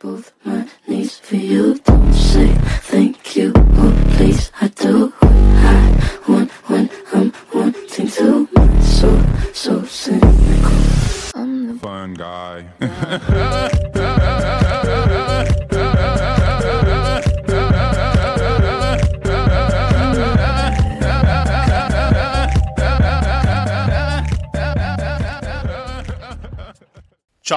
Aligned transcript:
both 0.00 0.32
my 0.44 0.66
knees 0.88 1.18
for 1.18 1.36
you. 1.36 1.78
Don't 1.84 2.14
say 2.14 2.79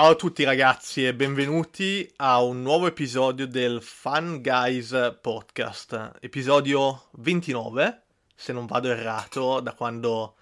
Ciao 0.04 0.11
a 0.11 0.15
tutti 0.15 0.43
ragazzi 0.43 1.07
e 1.07 1.13
benvenuti 1.13 2.11
a 2.17 2.43
un 2.43 2.61
nuovo 2.61 2.88
episodio 2.88 3.47
del 3.47 3.81
Fun 3.81 4.41
Guys 4.41 5.17
Podcast, 5.21 6.17
episodio 6.20 7.03
29, 7.12 8.02
se 8.35 8.52
non 8.52 8.66
vado 8.66 8.89
errato, 8.89 9.62
da 9.62 9.71
quando 9.71 10.35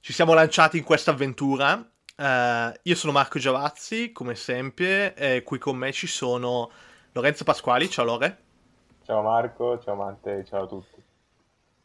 ci 0.00 0.12
siamo 0.12 0.34
lanciati 0.34 0.78
in 0.78 0.82
questa 0.82 1.12
avventura. 1.12 1.80
Eh, 2.16 2.80
io 2.82 2.94
sono 2.96 3.12
Marco 3.12 3.38
Giavazzi, 3.38 4.10
come 4.10 4.34
sempre, 4.34 5.14
e 5.14 5.44
qui 5.44 5.58
con 5.58 5.76
me 5.76 5.92
ci 5.92 6.08
sono 6.08 6.68
Lorenzo 7.12 7.44
Pasquali, 7.44 7.88
ciao 7.88 8.04
Lore. 8.04 8.38
Ciao 9.04 9.22
Marco, 9.22 9.78
ciao 9.78 9.94
Matte, 9.94 10.44
ciao 10.44 10.64
a 10.64 10.66
tutti. 10.66 11.00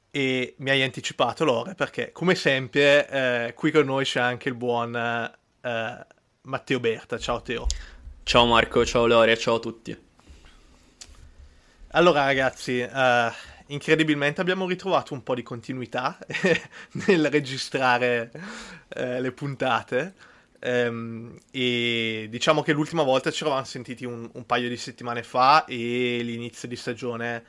E 0.10 0.56
mi 0.58 0.72
hai 0.72 0.82
anticipato 0.82 1.46
Lore 1.46 1.76
perché, 1.76 2.12
come 2.12 2.34
sempre, 2.34 3.08
eh, 3.08 3.54
qui 3.54 3.70
con 3.70 3.86
noi 3.86 4.04
c'è 4.04 4.20
anche 4.20 4.50
il 4.50 4.56
buon... 4.56 4.96
eh, 4.96 6.08
Matteo 6.46 6.80
Berta. 6.82 7.18
Ciao 7.18 7.42
Teo. 7.42 7.66
Ciao 8.24 8.46
Marco, 8.46 8.86
ciao 8.86 9.08
Loria, 9.08 9.36
ciao 9.38 9.56
a 9.56 9.60
tutti. 9.60 9.98
Allora 11.92 12.26
ragazzi, 12.26 12.82
uh, 12.82 13.32
incredibilmente 13.68 14.42
abbiamo 14.42 14.68
ritrovato 14.68 15.14
un 15.14 15.24
po' 15.24 15.36
di 15.36 15.44
continuità 15.44 16.18
nel 17.08 17.30
registrare 17.30 18.30
uh, 18.34 19.22
le 19.22 19.32
puntate. 19.32 20.14
Um, 20.60 21.38
e 21.52 22.28
diciamo 22.30 22.62
che 22.62 22.74
l'ultima 22.74 23.04
volta 23.04 23.32
ci 23.32 23.44
eravamo 23.44 23.66
sentiti 23.66 24.04
un, 24.06 24.30
un, 24.32 24.46
paio 24.46 24.68
di 24.70 24.78
settimane 24.78 25.22
fa 25.22 25.66
e 25.66 26.22
l'inizio 26.24 26.70
di 26.70 26.78
stagione 26.78 27.44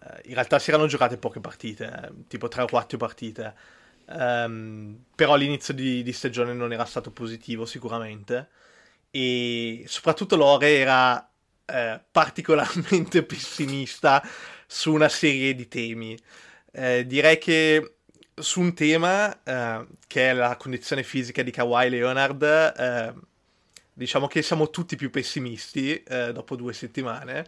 uh, 0.00 0.06
in 0.24 0.34
realtà 0.34 0.58
si 0.58 0.70
erano 0.70 0.86
giocate 0.86 1.18
poche 1.18 1.40
partite, 1.40 2.12
tipo 2.28 2.48
3 2.48 2.62
o 2.62 2.66
4 2.66 2.96
partite. 2.96 3.54
Um, 4.08 5.04
però 5.16 5.34
l'inizio 5.34 5.74
di, 5.74 6.02
di, 6.04 6.12
stagione 6.12 6.52
non 6.52 6.72
era 6.72 6.84
stato 6.84 7.10
positivo 7.10 7.66
sicuramente 7.66 8.50
e 9.10 9.82
soprattutto 9.88 10.36
Lore 10.36 10.76
era 10.76 11.28
eh, 11.64 12.00
particolarmente 12.12 13.24
pessimista 13.26 14.22
su 14.66 14.92
una 14.92 15.08
serie 15.08 15.54
di 15.54 15.68
temi. 15.68 16.18
Eh, 16.70 17.06
direi 17.06 17.38
che 17.38 17.94
su 18.34 18.60
un 18.60 18.74
tema 18.74 19.42
eh, 19.42 19.86
che 20.06 20.30
è 20.30 20.32
la 20.34 20.56
condizione 20.56 21.02
fisica 21.02 21.42
di 21.42 21.50
Kawhi 21.50 21.88
Leonard, 21.88 22.42
eh, 22.42 23.14
diciamo 23.92 24.26
che 24.26 24.42
siamo 24.42 24.70
tutti 24.70 24.96
più 24.96 25.10
pessimisti 25.10 26.02
eh, 26.02 26.32
dopo 26.32 26.54
due 26.56 26.72
settimane. 26.72 27.46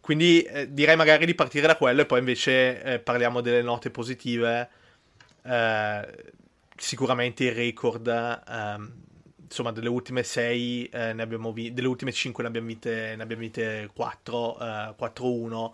Quindi 0.00 0.42
eh, 0.42 0.72
direi 0.72 0.96
magari 0.96 1.24
di 1.26 1.34
partire 1.34 1.66
da 1.66 1.76
quello 1.76 2.02
e 2.02 2.06
poi 2.06 2.18
invece 2.18 3.00
parliamo 3.02 3.40
delle 3.40 3.62
note 3.62 3.90
positive 3.90 4.68
eh, 5.46 6.32
sicuramente 6.76 7.44
il 7.44 7.52
record 7.52 8.06
ehm, 8.06 8.92
insomma 9.42 9.72
delle 9.72 9.88
ultime 9.88 10.22
6 10.22 10.86
eh, 10.86 11.12
ne 11.12 11.22
abbiamo 11.22 11.52
vi- 11.52 11.72
delle 11.72 11.88
ultime 11.88 12.12
5 12.12 12.42
ne 12.42 12.48
abbiamo 12.48 12.66
vinte, 12.66 13.14
ne 13.16 13.22
abbiamo 13.22 13.42
vinte 13.42 13.90
4 13.94 14.58
eh, 14.58 14.94
4-1 14.98 15.72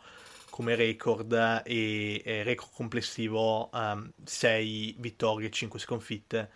come 0.51 0.75
record 0.75 1.63
e, 1.65 2.21
e 2.23 2.43
record 2.43 2.71
complessivo 2.75 3.71
um, 3.73 4.11
6 4.23 4.97
vittorie 4.99 5.49
e 5.49 5.51
5 5.51 5.79
sconfitte 5.81 6.51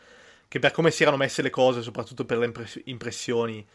che 0.48 0.58
per 0.58 0.70
come 0.72 0.90
si 0.90 1.02
erano 1.02 1.16
messe 1.16 1.40
le 1.40 1.50
cose 1.50 1.80
soprattutto 1.80 2.26
per 2.26 2.38
le 2.38 2.44
impre- 2.44 2.82
impressioni 2.84 3.66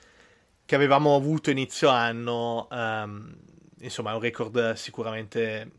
che 0.63 0.75
avevamo 0.75 1.15
avuto 1.15 1.49
inizio 1.49 1.89
anno 1.89 2.67
um, 2.69 3.35
insomma 3.79 4.11
è 4.11 4.13
un 4.13 4.21
record 4.21 4.73
sicuramente 4.73 5.71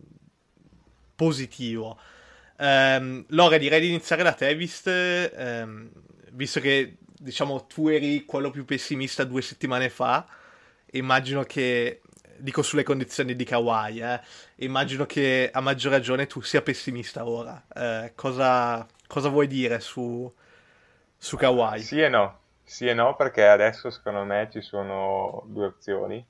positivo 1.15 1.99
Um, 2.63 3.25
Lore, 3.31 3.59
direi 3.59 3.81
di 3.81 3.89
iniziare 3.89 4.23
da 4.23 4.35
te, 4.35 4.55
visto, 4.55 4.89
um, 4.89 5.91
visto 6.31 6.61
che 6.61 6.99
diciamo 7.03 7.67
tu 7.67 7.89
eri 7.89 8.25
quello 8.25 8.51
più 8.51 8.65
pessimista 8.65 9.25
due 9.25 9.43
settimane 9.43 9.89
fa. 9.89 10.25
Immagino 10.93 11.43
che, 11.43 12.03
dico 12.37 12.63
sulle 12.63 12.85
condizioni 12.85 13.35
di 13.35 13.43
Kawhi, 13.43 13.99
eh, 13.99 14.21
immagino 14.57 15.07
che 15.07 15.51
a 15.53 15.61
maggior 15.61 15.91
ragione 15.91 16.29
tu 16.29 16.41
sia 16.41 16.63
pessimista 16.63 17.27
ora. 17.27 17.61
Uh, 17.75 18.13
cosa, 18.15 18.87
cosa, 19.09 19.29
vuoi 19.29 19.49
dire 19.49 19.81
su, 19.81 20.33
su 21.17 21.37
Kawhi? 21.37 21.81
Sì 21.81 22.01
e 22.01 22.09
no, 22.09 22.39
sì 22.63 22.87
e 22.87 22.95
no, 22.95 23.17
perché 23.17 23.45
adesso 23.45 23.91
secondo 23.91 24.23
me 24.23 24.49
ci 24.53 24.61
sono 24.61 25.43
due 25.47 25.67
opzioni. 25.67 26.25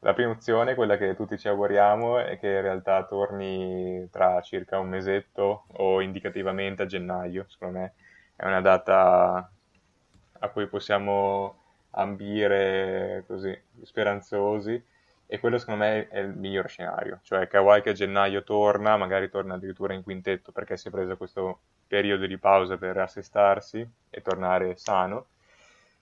La 0.00 0.12
prima 0.12 0.30
opzione, 0.30 0.74
quella 0.74 0.96
che 0.96 1.14
tutti 1.16 1.38
ci 1.38 1.48
auguriamo, 1.48 2.18
è 2.18 2.38
che 2.38 2.48
in 2.48 2.60
realtà 2.60 3.04
torni 3.04 4.08
tra 4.10 4.40
circa 4.40 4.78
un 4.78 4.88
mesetto 4.88 5.64
o 5.72 6.00
indicativamente 6.00 6.82
a 6.82 6.86
gennaio, 6.86 7.44
secondo 7.48 7.78
me 7.78 7.94
è 8.36 8.46
una 8.46 8.60
data 8.60 9.50
a 10.38 10.48
cui 10.50 10.66
possiamo 10.68 11.62
ambire 11.90 13.24
così, 13.26 13.58
speranzosi. 13.82 14.82
E 15.28 15.40
quello 15.40 15.58
secondo 15.58 15.82
me 15.84 16.06
è 16.08 16.20
il 16.20 16.36
miglior 16.36 16.68
scenario, 16.68 17.18
cioè 17.22 17.48
Kawhi 17.48 17.82
che 17.82 17.90
a 17.90 17.92
gennaio 17.92 18.44
torna, 18.44 18.96
magari 18.96 19.28
torna 19.28 19.54
addirittura 19.54 19.92
in 19.92 20.04
quintetto 20.04 20.52
perché 20.52 20.76
si 20.76 20.86
è 20.86 20.90
preso 20.92 21.16
questo 21.16 21.58
periodo 21.88 22.26
di 22.26 22.38
pausa 22.38 22.76
per 22.76 22.96
assestarsi 22.98 23.84
e 24.08 24.22
tornare 24.22 24.76
sano. 24.76 25.26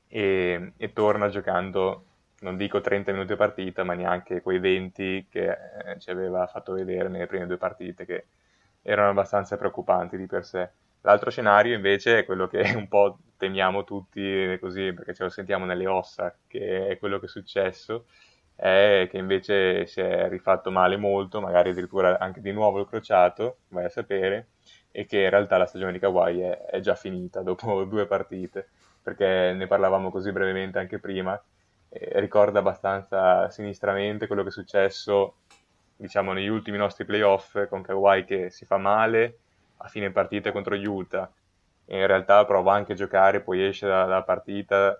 E, 0.08 0.72
e 0.76 0.92
torna 0.92 1.28
giocando 1.28 2.04
non 2.44 2.56
dico 2.56 2.80
30 2.80 3.10
minuti 3.12 3.32
a 3.32 3.36
partita, 3.36 3.82
ma 3.84 3.94
neanche 3.94 4.42
quei 4.42 4.58
20 4.58 5.26
che 5.30 5.50
eh, 5.50 5.98
ci 5.98 6.10
aveva 6.10 6.46
fatto 6.46 6.72
vedere 6.74 7.08
nelle 7.08 7.26
prime 7.26 7.46
due 7.46 7.56
partite, 7.56 8.04
che 8.04 8.26
erano 8.82 9.10
abbastanza 9.10 9.56
preoccupanti 9.56 10.16
di 10.16 10.26
per 10.26 10.44
sé. 10.44 10.70
L'altro 11.00 11.30
scenario 11.30 11.74
invece 11.74 12.20
è 12.20 12.24
quello 12.24 12.46
che 12.46 12.60
un 12.76 12.88
po' 12.88 13.18
temiamo 13.36 13.84
tutti 13.84 14.56
così, 14.60 14.92
perché 14.92 15.14
ce 15.14 15.24
lo 15.24 15.28
sentiamo 15.30 15.64
nelle 15.64 15.86
ossa, 15.86 16.34
che 16.46 16.88
è 16.88 16.98
quello 16.98 17.18
che 17.18 17.26
è 17.26 17.28
successo, 17.28 18.06
è 18.54 19.08
che 19.10 19.18
invece 19.18 19.86
si 19.86 20.00
è 20.00 20.28
rifatto 20.28 20.70
male 20.70 20.96
molto, 20.96 21.40
magari 21.40 21.70
addirittura 21.70 22.18
anche 22.18 22.40
di 22.40 22.52
nuovo 22.52 22.80
il 22.80 22.86
crociato, 22.86 23.58
vai 23.68 23.84
a 23.84 23.88
sapere, 23.88 24.48
e 24.90 25.06
che 25.06 25.22
in 25.22 25.30
realtà 25.30 25.56
la 25.56 25.66
stagione 25.66 25.92
di 25.92 25.98
Kawhi 25.98 26.40
è, 26.40 26.58
è 26.66 26.80
già 26.80 26.94
finita 26.94 27.42
dopo 27.42 27.84
due 27.86 28.06
partite, 28.06 28.68
perché 29.02 29.52
ne 29.52 29.66
parlavamo 29.66 30.10
così 30.10 30.30
brevemente 30.32 30.78
anche 30.78 30.98
prima, 30.98 31.40
eh, 31.94 32.20
ricorda 32.20 32.58
abbastanza 32.58 33.48
sinistramente 33.50 34.26
quello 34.26 34.42
che 34.42 34.48
è 34.48 34.52
successo 34.52 35.36
diciamo 35.96 36.32
negli 36.32 36.48
ultimi 36.48 36.76
nostri 36.76 37.04
playoff 37.04 37.68
con 37.68 37.82
Kawhi 37.82 38.24
che 38.24 38.50
si 38.50 38.64
fa 38.64 38.78
male 38.78 39.38
a 39.78 39.88
fine 39.88 40.10
partita 40.10 40.50
contro 40.50 40.74
Utah. 40.74 41.30
E 41.86 42.00
in 42.00 42.06
realtà 42.06 42.44
prova 42.44 42.74
anche 42.74 42.92
a 42.92 42.96
giocare 42.96 43.40
poi 43.40 43.64
esce 43.64 43.86
dalla 43.86 44.22
partita 44.22 44.98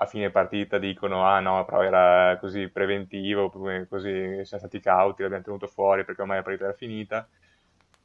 a 0.00 0.06
fine 0.06 0.30
partita 0.30 0.78
dicono 0.78 1.24
ah 1.24 1.40
no 1.40 1.64
però 1.64 1.82
era 1.82 2.36
così 2.38 2.68
preventivo 2.68 3.50
così 3.50 4.44
siamo 4.44 4.62
stati 4.62 4.78
cauti 4.80 5.22
l'abbiamo 5.22 5.42
tenuto 5.42 5.66
fuori 5.66 6.04
perché 6.04 6.20
ormai 6.20 6.36
la 6.38 6.42
partita 6.42 6.64
era 6.66 6.74
finita. 6.74 7.26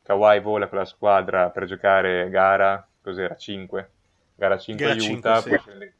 Kawhi 0.03 0.39
vola 0.39 0.67
con 0.67 0.77
la 0.77 0.85
squadra 0.85 1.49
per 1.49 1.65
giocare 1.65 2.29
gara 2.29 2.87
cos'era? 3.01 3.35
5 3.35 3.89
gara 4.35 4.57
5 4.57 4.85
gara 4.85 5.03
Utah 5.11 5.41
5, 5.41 5.57
sì. 5.57 5.71
poi 5.77 5.93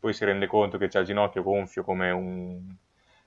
poi 0.00 0.12
si 0.12 0.24
rende 0.24 0.46
conto 0.46 0.78
che 0.78 0.88
c'ha 0.88 1.00
il 1.00 1.06
ginocchio 1.06 1.42
gonfio 1.42 1.84
come 1.84 2.10
un, 2.10 2.60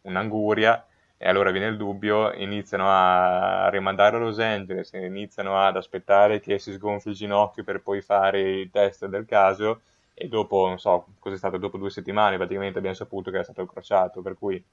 un'anguria 0.02 0.86
e 1.18 1.28
allora 1.28 1.52
viene 1.52 1.68
il 1.68 1.78
dubbio, 1.78 2.32
iniziano 2.34 2.86
a 2.88 3.70
rimandare 3.70 4.18
a 4.18 4.20
Los 4.20 4.40
Angeles, 4.40 4.92
iniziano 4.94 5.60
ad 5.60 5.76
aspettare 5.76 6.40
che 6.40 6.60
si 6.60 6.72
sgonfi 6.74 7.10
il 7.10 7.16
ginocchio 7.16 7.64
per 7.64 7.82
poi 7.82 8.02
fare 8.02 8.40
il 8.42 8.70
test 8.70 9.06
del 9.08 9.26
caso 9.26 9.82
e 10.14 10.28
dopo, 10.28 10.68
non 10.68 10.80
so, 10.80 11.08
cos'è 11.20 11.38
stato, 11.38 11.58
dopo 11.58 11.78
due 11.78 11.90
settimane 11.90 12.38
praticamente 12.38 12.78
abbiamo 12.78 12.96
saputo 12.96 13.30
che 13.30 13.38
era 13.38 13.44
stato 13.46 13.66
crociato, 13.66 14.22
per 14.22 14.38
cui 14.38 14.64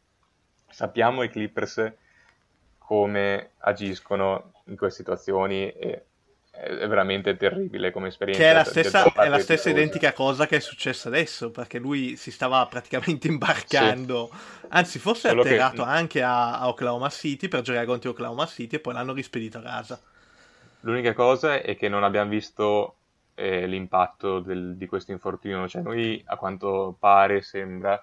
sappiamo 0.69 1.23
i 1.23 1.31
Clippers 1.31 1.93
come 2.79 3.53
agiscono 3.59 4.53
in 4.67 4.77
queste 4.77 4.99
situazioni 4.99 5.71
e 5.71 6.05
è 6.55 6.87
veramente 6.87 7.37
terribile 7.37 7.91
come 7.91 8.09
esperienza. 8.09 8.43
Che 8.43 8.51
è 8.51 8.55
la 8.55 8.65
stessa, 8.65 9.12
è 9.12 9.29
la 9.29 9.39
stessa 9.41 9.71
identica 9.71 10.12
cosa 10.12 10.47
che 10.47 10.56
è 10.56 10.61
successa 10.61 11.09
adesso, 11.09 11.51
perché 11.51 11.79
lui 11.79 12.17
si 12.17 12.31
stava 12.31 12.65
praticamente 12.67 13.27
imbarcando, 13.29 14.31
sì. 14.33 14.67
anzi 14.69 14.99
forse 14.99 15.29
è 15.31 15.37
atterrato 15.37 15.83
che... 15.83 15.89
anche 15.89 16.23
a, 16.23 16.61
a, 16.61 16.69
Oklahoma 16.69 17.09
City 17.11 17.49
per 17.49 17.62
giocare 17.62 17.87
contro 17.87 18.11
Oklahoma 18.11 18.47
City 18.47 18.77
e 18.77 18.81
poi 18.81 18.95
l'hanno 18.95 19.12
rispedito 19.12 19.59
a 19.59 19.62
casa. 19.62 20.01
L'unica 20.81 21.12
cosa 21.12 21.61
è 21.61 21.77
che 21.77 21.89
non 21.89 22.05
abbiamo 22.05 22.31
visto 22.31 22.97
eh, 23.35 23.67
l'impatto 23.67 24.39
del, 24.39 24.77
di 24.77 24.87
questo 24.87 25.12
infortunio, 25.12 25.67
cioè 25.67 25.83
noi 25.83 26.23
a 26.27 26.37
quanto 26.37 26.95
pare 26.99 27.43
sembra 27.43 28.03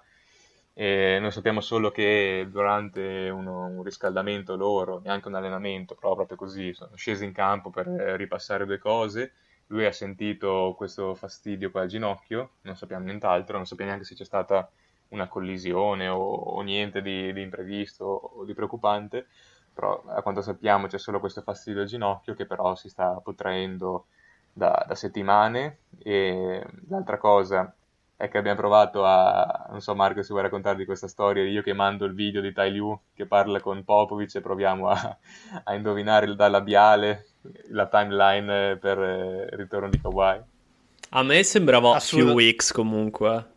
E 0.74 1.18
noi 1.20 1.30
sappiamo 1.30 1.60
solo 1.60 1.90
che 1.90 2.46
durante 2.50 3.28
uno, 3.28 3.66
un 3.66 3.82
riscaldamento 3.82 4.56
loro, 4.56 5.00
neanche 5.00 5.28
un 5.28 5.34
allenamento, 5.34 5.94
però 5.94 6.14
proprio 6.14 6.36
così, 6.36 6.72
sono 6.72 6.96
scesi 6.96 7.24
in 7.24 7.32
campo 7.32 7.70
per 7.70 7.86
ripassare 7.86 8.64
due 8.64 8.78
cose. 8.78 9.32
Lui 9.66 9.84
ha 9.86 9.92
sentito 9.92 10.74
questo 10.76 11.14
fastidio 11.14 11.70
qua 11.70 11.82
al 11.82 11.88
ginocchio, 11.88 12.50
non 12.62 12.76
sappiamo 12.76 13.04
nient'altro, 13.04 13.56
non 13.56 13.66
sappiamo 13.66 13.90
neanche 13.90 14.06
se 14.06 14.14
c'è 14.14 14.24
stata 14.24 14.70
una 15.08 15.28
collisione 15.28 16.08
o, 16.08 16.18
o 16.20 16.60
niente 16.62 17.02
di, 17.02 17.32
di, 17.32 17.42
imprevisto 17.42 18.04
o 18.04 18.44
di 18.44 18.54
preoccupante, 18.54 19.26
però 19.72 20.02
a 20.08 20.22
quanto 20.22 20.42
sappiamo 20.42 20.86
c'è 20.86 20.98
solo 20.98 21.20
questo 21.20 21.42
fastidio 21.42 21.82
al 21.82 21.86
ginocchio 21.86 22.34
che 22.34 22.46
però 22.46 22.74
si 22.74 22.88
sta 22.88 23.20
potraendo 23.22 24.06
da, 24.52 24.84
da 24.86 24.94
settimane. 24.94 25.78
E 26.02 26.64
l'altra 26.88 27.18
cosa 27.18 27.74
è 28.22 28.28
che 28.28 28.38
abbiamo 28.38 28.56
provato 28.56 29.04
a, 29.04 29.66
non 29.70 29.80
so 29.80 29.96
Marco 29.96 30.22
se 30.22 30.28
vuoi 30.28 30.44
raccontarti 30.44 30.84
questa 30.84 31.08
storia, 31.08 31.42
io 31.42 31.60
che 31.60 31.72
mando 31.72 32.04
il 32.04 32.14
video 32.14 32.40
di 32.40 32.52
Tai 32.52 32.70
Liu 32.70 32.96
che 33.12 33.26
parla 33.26 33.58
con 33.60 33.82
Popovic 33.82 34.36
e 34.36 34.40
proviamo 34.40 34.88
a, 34.90 35.18
a 35.64 35.74
indovinare 35.74 36.32
dal 36.36 36.52
labiale 36.52 37.26
la 37.70 37.88
timeline 37.88 38.76
per 38.76 38.98
eh, 39.00 39.48
il 39.50 39.58
ritorno 39.58 39.88
di 39.88 40.00
Kawhi. 40.00 40.40
A 41.08 41.22
me 41.24 41.42
sembrava 41.42 41.96
Assurdo. 41.96 42.26
few 42.26 42.34
weeks 42.36 42.70
comunque. 42.70 43.51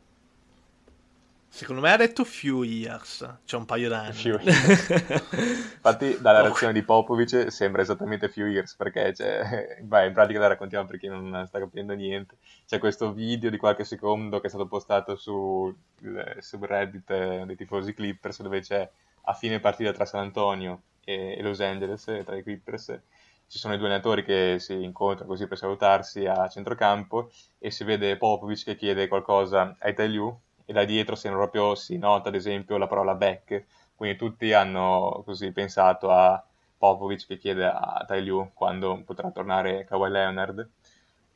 Secondo 1.55 1.81
me 1.81 1.93
ha 1.93 1.95
detto 1.95 2.25
few 2.25 2.63
years, 2.63 3.25
cioè 3.45 3.57
un 3.61 3.65
paio 3.65 3.87
d'anni. 3.87 4.11
Few 4.11 4.37
Infatti 4.41 6.17
dalla 6.19 6.41
reazione 6.41 6.73
di 6.73 6.83
Popovic 6.83 7.49
sembra 7.49 7.81
esattamente 7.81 8.27
few 8.27 8.45
years, 8.45 8.75
perché 8.75 9.13
c'è, 9.15 9.77
beh, 9.81 10.07
in 10.07 10.11
pratica 10.11 10.39
la 10.39 10.47
raccontiamo 10.47 10.85
per 10.85 10.97
chi 10.97 11.07
non 11.07 11.45
sta 11.47 11.59
capendo 11.59 11.93
niente. 11.93 12.39
C'è 12.67 12.77
questo 12.77 13.13
video 13.13 13.49
di 13.49 13.55
qualche 13.55 13.85
secondo 13.85 14.41
che 14.41 14.47
è 14.47 14.49
stato 14.49 14.67
postato 14.67 15.15
su 15.15 15.73
subreddit 16.39 17.09
eh, 17.11 17.43
dei 17.45 17.55
tifosi 17.55 17.93
Clippers, 17.93 18.41
dove 18.41 18.59
c'è 18.59 18.91
a 19.21 19.33
fine 19.33 19.61
partita 19.61 19.93
tra 19.93 20.03
San 20.03 20.23
Antonio 20.23 20.81
e 21.05 21.41
Los 21.41 21.61
Angeles, 21.61 22.03
tra 22.25 22.35
i 22.35 22.43
Clippers, 22.43 22.99
ci 23.47 23.59
sono 23.59 23.75
i 23.75 23.77
due 23.77 23.85
allenatori 23.85 24.25
che 24.25 24.57
si 24.59 24.73
incontrano 24.83 25.31
così 25.31 25.47
per 25.47 25.57
salutarsi 25.57 26.25
a 26.25 26.49
centrocampo 26.49 27.31
e 27.59 27.71
si 27.71 27.85
vede 27.85 28.17
Popovic 28.17 28.65
che 28.65 28.75
chiede 28.75 29.07
qualcosa 29.07 29.73
ai 29.79 29.93
Tailu 29.93 30.37
e 30.65 30.73
da 30.73 30.83
dietro 30.85 31.15
si, 31.15 31.29
proprio, 31.29 31.75
si 31.75 31.97
nota 31.97 32.29
ad 32.29 32.35
esempio 32.35 32.77
la 32.77 32.87
parola 32.87 33.15
back, 33.15 33.65
quindi 33.95 34.17
tutti 34.17 34.51
hanno 34.53 35.21
così 35.25 35.51
pensato 35.51 36.11
a 36.11 36.43
Popovic 36.77 37.27
che 37.27 37.37
chiede 37.37 37.65
a 37.65 38.03
Tai 38.05 38.21
Liu 38.23 38.51
quando 38.53 39.01
potrà 39.05 39.31
tornare 39.31 39.85
Kawhi 39.85 40.09
Leonard. 40.09 40.69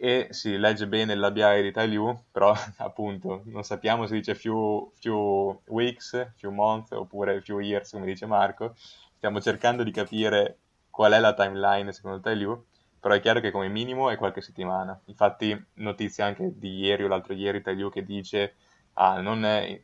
E 0.01 0.27
si 0.31 0.57
legge 0.57 0.87
bene 0.87 1.13
il 1.13 1.19
labiale 1.19 1.61
di 1.61 1.71
Tai 1.71 1.87
Liu, 1.89 2.23
però 2.31 2.53
appunto 2.77 3.41
non 3.45 3.63
sappiamo 3.63 4.07
se 4.07 4.15
dice 4.15 4.33
few, 4.35 4.91
few 4.99 5.61
weeks, 5.67 6.31
few 6.37 6.51
months 6.51 6.91
oppure 6.91 7.41
few 7.41 7.59
years 7.59 7.91
come 7.91 8.05
dice 8.05 8.25
Marco, 8.25 8.75
stiamo 9.15 9.41
cercando 9.41 9.83
di 9.83 9.91
capire 9.91 10.57
qual 10.89 11.11
è 11.13 11.19
la 11.19 11.33
timeline 11.33 11.91
secondo 11.91 12.19
Tai 12.21 12.35
Liu, 12.37 12.65
però 12.99 13.13
è 13.13 13.19
chiaro 13.19 13.39
che 13.41 13.51
come 13.51 13.67
minimo 13.67 14.09
è 14.09 14.15
qualche 14.17 14.41
settimana, 14.41 14.97
infatti 15.05 15.57
notizia 15.75 16.25
anche 16.25 16.51
di 16.57 16.77
ieri 16.79 17.03
o 17.03 17.07
l'altro 17.07 17.33
ieri 17.33 17.61
Tai 17.61 17.75
Liu 17.75 17.89
che 17.89 18.05
dice 18.05 18.55
a 19.01 19.21
non 19.21 19.45
è, 19.45 19.81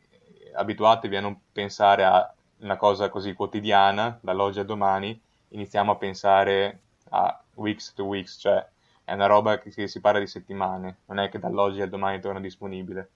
abituatevi 0.54 1.16
a 1.16 1.20
non 1.20 1.38
pensare 1.50 2.04
a 2.04 2.32
una 2.58 2.76
cosa 2.76 3.08
così 3.08 3.32
quotidiana, 3.32 4.18
dall'oggi 4.20 4.60
al 4.60 4.66
domani, 4.66 5.18
iniziamo 5.48 5.92
a 5.92 5.96
pensare 5.96 6.80
a 7.10 7.42
weeks 7.54 7.94
to 7.94 8.04
weeks, 8.04 8.38
cioè 8.38 8.64
è 9.04 9.12
una 9.12 9.26
roba 9.26 9.58
che 9.58 9.88
si 9.88 10.00
parla 10.00 10.18
di 10.18 10.26
settimane, 10.26 10.98
non 11.06 11.18
è 11.18 11.28
che 11.30 11.38
dall'oggi 11.38 11.80
al 11.80 11.88
domani 11.88 12.20
torna 12.20 12.40
disponibile. 12.40 13.10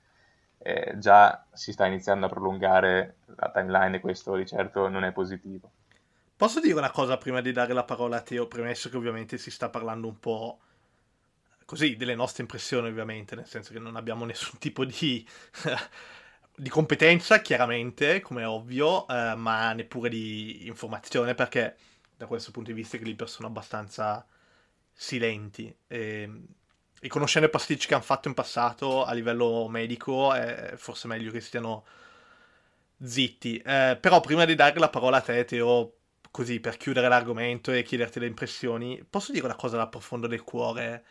Eh, 0.62 0.94
già 0.96 1.44
si 1.52 1.72
sta 1.72 1.86
iniziando 1.86 2.26
a 2.26 2.28
prolungare 2.28 3.16
la 3.36 3.50
timeline 3.50 3.96
e 3.96 4.00
questo 4.00 4.36
di 4.36 4.46
certo 4.46 4.88
non 4.88 5.04
è 5.04 5.12
positivo. 5.12 5.70
Posso 6.36 6.60
dire 6.60 6.78
una 6.78 6.90
cosa 6.90 7.18
prima 7.18 7.40
di 7.42 7.52
dare 7.52 7.74
la 7.74 7.84
parola 7.84 8.16
a 8.16 8.20
Teo, 8.22 8.46
premesso 8.46 8.88
che 8.88 8.96
ovviamente 8.96 9.36
si 9.36 9.50
sta 9.50 9.68
parlando 9.68 10.06
un 10.06 10.18
po' 10.18 10.58
così 11.70 11.94
delle 11.94 12.16
nostre 12.16 12.42
impressioni 12.42 12.88
ovviamente, 12.88 13.36
nel 13.36 13.46
senso 13.46 13.72
che 13.72 13.78
non 13.78 13.94
abbiamo 13.94 14.24
nessun 14.24 14.58
tipo 14.58 14.84
di, 14.84 15.24
di 16.56 16.68
competenza, 16.68 17.40
chiaramente, 17.40 18.18
come 18.18 18.42
è 18.42 18.48
ovvio, 18.48 19.06
eh, 19.06 19.36
ma 19.36 19.72
neppure 19.72 20.08
di 20.08 20.66
informazione, 20.66 21.36
perché 21.36 21.76
da 22.16 22.26
questo 22.26 22.50
punto 22.50 22.70
di 22.70 22.76
vista 22.76 22.96
i 22.96 22.98
Clippers 22.98 23.34
sono 23.34 23.46
abbastanza 23.46 24.26
silenti. 24.92 25.72
E, 25.86 26.28
e 27.00 27.08
conoscendo 27.08 27.46
i 27.46 27.52
pasticci 27.52 27.86
che 27.86 27.94
hanno 27.94 28.02
fatto 28.02 28.26
in 28.26 28.34
passato 28.34 29.04
a 29.04 29.12
livello 29.12 29.68
medico, 29.68 30.34
è 30.34 30.72
forse 30.74 31.06
meglio 31.06 31.30
che 31.30 31.40
stiano 31.40 31.84
zitti. 33.00 33.58
Eh, 33.58 33.96
però 34.00 34.18
prima 34.18 34.44
di 34.44 34.56
dare 34.56 34.76
la 34.80 34.90
parola 34.90 35.18
a 35.18 35.20
te, 35.20 35.44
Teo, 35.44 35.98
così 36.32 36.58
per 36.58 36.76
chiudere 36.76 37.06
l'argomento 37.06 37.70
e 37.70 37.84
chiederti 37.84 38.18
le 38.18 38.26
impressioni, 38.26 39.04
posso 39.08 39.30
dire 39.30 39.44
una 39.44 39.54
cosa 39.54 39.76
dal 39.76 39.88
profondo 39.88 40.26
del 40.26 40.42
cuore? 40.42 41.04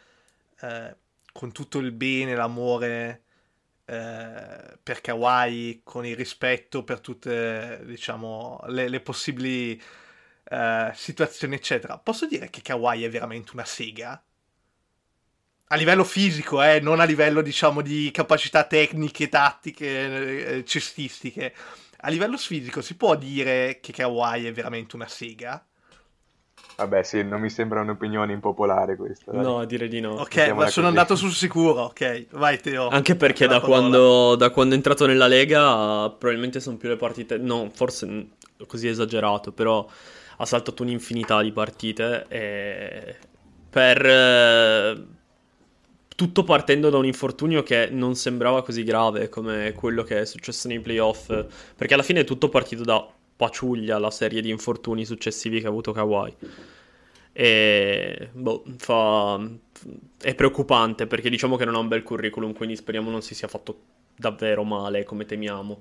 Eh, 0.61 0.97
con 1.31 1.51
tutto 1.51 1.79
il 1.79 1.91
bene, 1.91 2.35
l'amore 2.35 3.23
eh, 3.85 4.77
per 4.81 5.01
Kawhi, 5.01 5.81
con 5.83 6.05
il 6.05 6.15
rispetto 6.15 6.83
per 6.83 6.99
tutte, 6.99 7.81
diciamo, 7.85 8.59
le, 8.67 8.89
le 8.89 8.99
possibili 8.99 9.81
eh, 10.43 10.91
situazioni, 10.93 11.55
eccetera. 11.55 11.97
Posso 11.97 12.27
dire 12.27 12.49
che 12.49 12.61
Kawhi 12.61 13.03
è 13.03 13.09
veramente 13.09 13.51
una 13.53 13.65
sega? 13.65 14.21
A 15.71 15.75
livello 15.75 16.03
fisico, 16.03 16.61
eh, 16.63 16.79
non 16.79 16.99
a 16.99 17.03
livello, 17.03 17.41
diciamo, 17.41 17.81
di 17.81 18.09
capacità 18.11 18.65
tecniche, 18.65 19.29
tattiche, 19.29 20.57
eh, 20.57 20.65
cestistiche. 20.65 21.53
A 22.01 22.09
livello 22.09 22.37
fisico 22.37 22.81
si 22.81 22.95
può 22.95 23.15
dire 23.15 23.79
che 23.79 23.93
Kawhi 23.93 24.45
è 24.45 24.51
veramente 24.51 24.95
una 24.95 25.07
sega? 25.07 25.63
Vabbè, 26.79 27.03
sì, 27.03 27.23
non 27.23 27.41
mi 27.41 27.49
sembra 27.49 27.81
un'opinione 27.81 28.31
impopolare 28.31 28.95
questa. 28.95 29.31
Dai. 29.31 29.43
No, 29.43 29.65
direi 29.65 29.89
di 29.89 29.99
no. 29.99 30.13
Ok, 30.13 30.37
ma 30.37 30.45
sono 30.45 30.63
così. 30.65 30.79
andato 30.85 31.15
sul 31.17 31.31
sicuro, 31.31 31.81
ok. 31.81 32.27
Vai 32.31 32.59
Teo. 32.59 32.87
Anche 32.87 33.15
perché 33.15 33.47
da 33.47 33.59
quando, 33.59 34.35
da 34.35 34.49
quando, 34.49 34.73
è 34.73 34.77
entrato 34.77 35.05
nella 35.05 35.27
Lega 35.27 36.09
probabilmente 36.09 36.59
sono 36.61 36.77
più 36.77 36.87
le 36.87 36.95
partite... 36.95 37.37
No, 37.37 37.69
forse 37.73 38.29
così 38.65 38.87
esagerato, 38.87 39.51
però 39.51 39.85
ha 40.37 40.45
saltato 40.45 40.83
un'infinità 40.83 41.41
di 41.41 41.51
partite 41.51 42.25
e 42.29 43.15
per... 43.69 44.05
Eh, 44.05 45.17
tutto 46.19 46.43
partendo 46.43 46.89
da 46.89 46.97
un 46.97 47.05
infortunio 47.05 47.63
che 47.63 47.87
non 47.89 48.13
sembrava 48.13 48.61
così 48.61 48.83
grave 48.83 49.29
come 49.29 49.71
quello 49.71 50.03
che 50.03 50.19
è 50.19 50.25
successo 50.25 50.67
nei 50.67 50.81
playoff, 50.81 51.27
perché 51.77 51.93
alla 51.93 52.03
fine 52.03 52.19
è 52.19 52.23
tutto 52.25 52.49
partito 52.49 52.83
da 52.83 53.07
paciuglia 53.37 53.97
la 53.99 54.11
serie 54.11 54.41
di 54.41 54.49
infortuni 54.49 55.05
successivi 55.05 55.61
che 55.61 55.67
ha 55.67 55.69
avuto 55.69 55.93
Kawhi. 55.93 56.35
E 57.39 58.31
boh, 58.33 58.65
fa... 58.75 59.39
è 60.21 60.35
preoccupante 60.35 61.07
perché 61.07 61.29
diciamo 61.29 61.55
che 61.55 61.63
non 61.63 61.75
ha 61.75 61.79
un 61.79 61.87
bel 61.87 62.03
curriculum, 62.03 62.51
quindi 62.51 62.75
speriamo 62.75 63.09
non 63.09 63.21
si 63.21 63.33
sia 63.33 63.47
fatto 63.47 63.79
davvero 64.17 64.65
male 64.65 65.05
come 65.05 65.23
temiamo. 65.25 65.79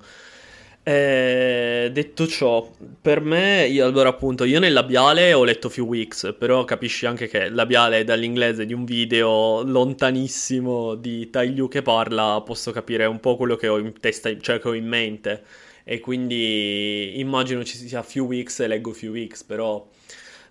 E 0.81 1.89
detto 1.91 2.27
ciò, 2.27 2.71
per 3.01 3.19
me, 3.19 3.67
io, 3.67 3.85
allora 3.85 4.07
appunto, 4.07 4.45
io 4.45 4.61
nel 4.61 4.71
labiale 4.71 5.33
ho 5.33 5.43
letto 5.43 5.67
few 5.67 5.85
weeks, 5.85 6.33
però 6.39 6.63
capisci 6.63 7.05
anche 7.05 7.27
che 7.27 7.49
labiale 7.49 7.99
è 7.99 8.03
dall'inglese 8.05 8.65
di 8.65 8.73
un 8.73 8.85
video 8.85 9.61
lontanissimo 9.63 10.95
di 10.95 11.29
Tai 11.29 11.53
Liu 11.53 11.67
che 11.67 11.81
parla, 11.81 12.41
posso 12.41 12.71
capire 12.71 13.03
un 13.03 13.19
po' 13.19 13.35
quello 13.35 13.57
che 13.57 13.67
ho 13.67 13.77
in 13.79 13.91
testa, 13.99 14.33
cioè 14.39 14.59
che 14.59 14.67
ho 14.69 14.73
in 14.73 14.87
mente 14.87 15.43
e 15.83 15.99
quindi 15.99 17.19
immagino 17.19 17.65
ci 17.65 17.75
sia 17.75 18.01
few 18.01 18.27
weeks 18.27 18.61
e 18.61 18.67
leggo 18.67 18.93
few 18.93 19.11
weeks, 19.11 19.43
però 19.43 19.85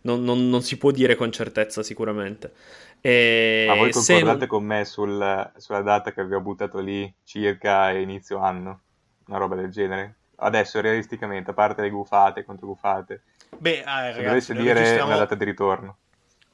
non, 0.02 0.22
non, 0.22 0.48
non 0.48 0.62
si 0.62 0.76
può 0.76 0.90
dire 0.90 1.14
con 1.14 1.32
certezza 1.32 1.82
sicuramente. 1.82 2.52
E 3.00 3.64
Ma 3.68 3.74
voi 3.74 3.90
concordate 3.90 4.40
se... 4.40 4.46
con 4.46 4.64
me 4.64 4.84
sul, 4.84 5.52
sulla 5.56 5.82
data 5.82 6.12
che 6.12 6.20
abbiamo 6.20 6.42
buttato 6.42 6.80
lì 6.80 7.12
circa 7.24 7.90
inizio 7.90 8.38
anno? 8.38 8.80
Una 9.26 9.38
roba 9.38 9.54
del 9.54 9.70
genere? 9.70 10.14
Adesso 10.36 10.80
realisticamente, 10.80 11.50
a 11.50 11.54
parte 11.54 11.82
le 11.82 11.90
gufate 11.90 12.44
contro 12.44 12.66
gufate, 12.66 13.22
Beh, 13.56 13.78
eh, 13.78 13.84
ragazzi, 13.84 14.22
dovessi 14.22 14.52
dire 14.54 14.72
registriamo... 14.74 15.08
una 15.08 15.18
data 15.18 15.34
di 15.34 15.44
ritorno. 15.44 15.96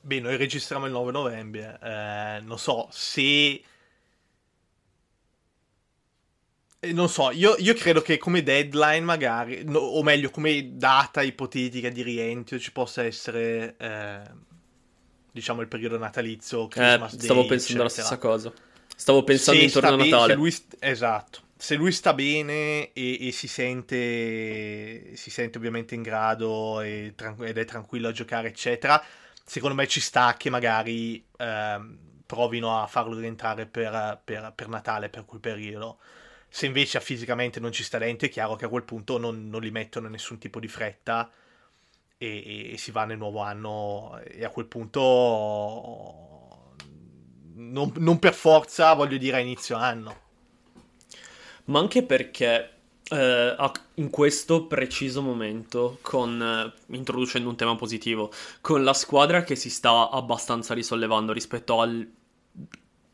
Beh, 0.01 0.21
noi 0.21 0.37
registriamo 0.37 0.87
il 0.87 0.93
9 0.93 1.13
novembre. 1.13 1.79
Eh, 1.83 2.41
non 2.43 2.59
so 2.59 2.89
se 2.91 3.63
Eh, 6.74 6.74
non 6.93 7.09
so, 7.09 7.31
io, 7.31 7.57
io, 7.59 7.75
credo 7.75 8.03
che 8.03 8.19
come 8.19 8.43
deadline 8.43 9.01
magari, 9.01 9.63
no, 9.65 9.79
o 9.79 10.03
meglio 10.03 10.31
come 10.31 10.77
data 10.77 11.23
ipotetica 11.23 11.89
di 11.89 12.03
rientro 12.03 12.59
ci 12.59 12.73
possa 12.73 13.05
essere, 13.05 13.75
eh, 13.79 14.21
diciamo, 15.31 15.61
il 15.61 15.69
periodo 15.69 15.99
natalizio, 15.99 16.69
Christmas 16.69 17.15
eh, 17.15 17.21
Stavo 17.21 17.41
Day, 17.41 17.49
pensando 17.49 17.81
alla 17.83 17.91
stessa 17.91 18.19
cosa. 18.19 18.53
Stavo 18.97 19.25
pensando 19.25 19.61
se 19.61 19.67
intorno 19.67 19.95
a 19.95 19.97
Natale. 19.97 20.33
Se 20.33 20.39
lui, 20.39 20.57
esatto. 20.79 21.43
Se 21.57 21.75
lui 21.77 21.93
sta 21.93 22.13
bene 22.13 22.93
e, 22.93 23.29
e 23.29 23.33
si, 23.33 23.49
sente, 23.49 25.17
si 25.17 25.31
sente 25.31 25.57
ovviamente 25.57 25.95
in 25.95 26.03
grado 26.03 26.81
e, 26.81 27.15
ed 27.41 27.59
è 27.59 27.65
tranquillo 27.65 28.09
a 28.09 28.13
giocare, 28.13 28.49
eccetera, 28.49 29.03
secondo 29.45 29.75
me 29.75 29.87
ci 29.87 30.01
sta 30.01 30.35
che 30.37 30.51
magari 30.51 31.25
ehm, 31.39 31.99
provino 32.27 32.81
a 32.81 32.87
farlo 32.87 33.19
rientrare 33.19 33.67
per, 33.67 34.21
per, 34.23 34.53
per 34.55 34.69
Natale, 34.69 35.09
per 35.09 35.25
quel 35.25 35.41
periodo 35.41 35.99
Se 36.55 36.67
invece 36.67 37.01
fisicamente 37.01 37.59
non 37.59 37.73
ci 37.73 37.83
sta 37.83 37.99
dentro, 37.99 38.29
è 38.29 38.31
chiaro 38.31 38.55
che 38.55 38.67
a 38.67 38.69
quel 38.69 38.85
punto 38.85 39.19
non, 39.19 39.49
non 39.49 39.61
li 39.61 39.73
mettono 39.73 40.07
nessun 40.07 40.39
tipo 40.39 40.61
di 40.61 40.69
fretta 40.69 41.29
e, 42.17 42.71
e, 42.71 42.79
si 42.79 42.93
va 42.93 43.05
nel 43.05 43.19
nuovo 43.19 43.41
anno 43.41 44.21
e 44.23 44.45
a 44.45 44.51
quel 44.51 44.67
punto 44.67 46.77
non, 47.55 47.93
non 47.97 48.21
per 48.21 48.35
forza 48.35 48.95
voglio 48.95 49.17
dire 49.17 49.39
a 49.39 49.41
inizio 49.41 49.75
anno. 49.75 50.21
Ma 51.65 51.81
anche 51.81 52.05
perché 52.05 52.71
eh, 53.03 53.71
in 53.95 54.11
questo 54.11 54.67
preciso 54.67 55.23
momento, 55.23 55.99
con, 56.03 56.41
eh, 56.41 56.95
introducendo 56.95 57.49
un 57.49 57.57
tema 57.57 57.75
positivo, 57.75 58.31
con 58.61 58.85
la 58.85 58.95
squadra 58.95 59.43
che 59.43 59.57
si 59.57 59.71
sta 59.71 60.09
abbastanza 60.09 60.73
risollevando 60.73 61.33
rispetto 61.33 61.81
al 61.81 62.09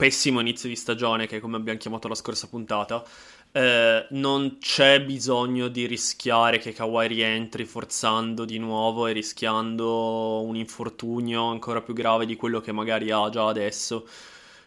pessimo 0.00 0.40
inizio 0.40 0.66
di 0.66 0.76
stagione, 0.76 1.26
che 1.26 1.40
come 1.40 1.58
abbiamo 1.58 1.78
chiamato 1.78 2.08
la 2.08 2.14
scorsa 2.14 2.48
puntata, 2.48 3.04
eh, 3.52 4.06
non 4.12 4.56
c'è 4.58 5.04
bisogno 5.04 5.68
di 5.68 5.84
rischiare 5.84 6.56
che 6.56 6.72
Kawhi 6.72 7.06
rientri 7.06 7.66
forzando 7.66 8.46
di 8.46 8.56
nuovo 8.56 9.06
e 9.06 9.12
rischiando 9.12 10.40
un 10.40 10.56
infortunio 10.56 11.50
ancora 11.50 11.82
più 11.82 11.92
grave 11.92 12.24
di 12.24 12.34
quello 12.36 12.60
che 12.60 12.72
magari 12.72 13.10
ha 13.10 13.28
già 13.28 13.46
adesso. 13.46 14.08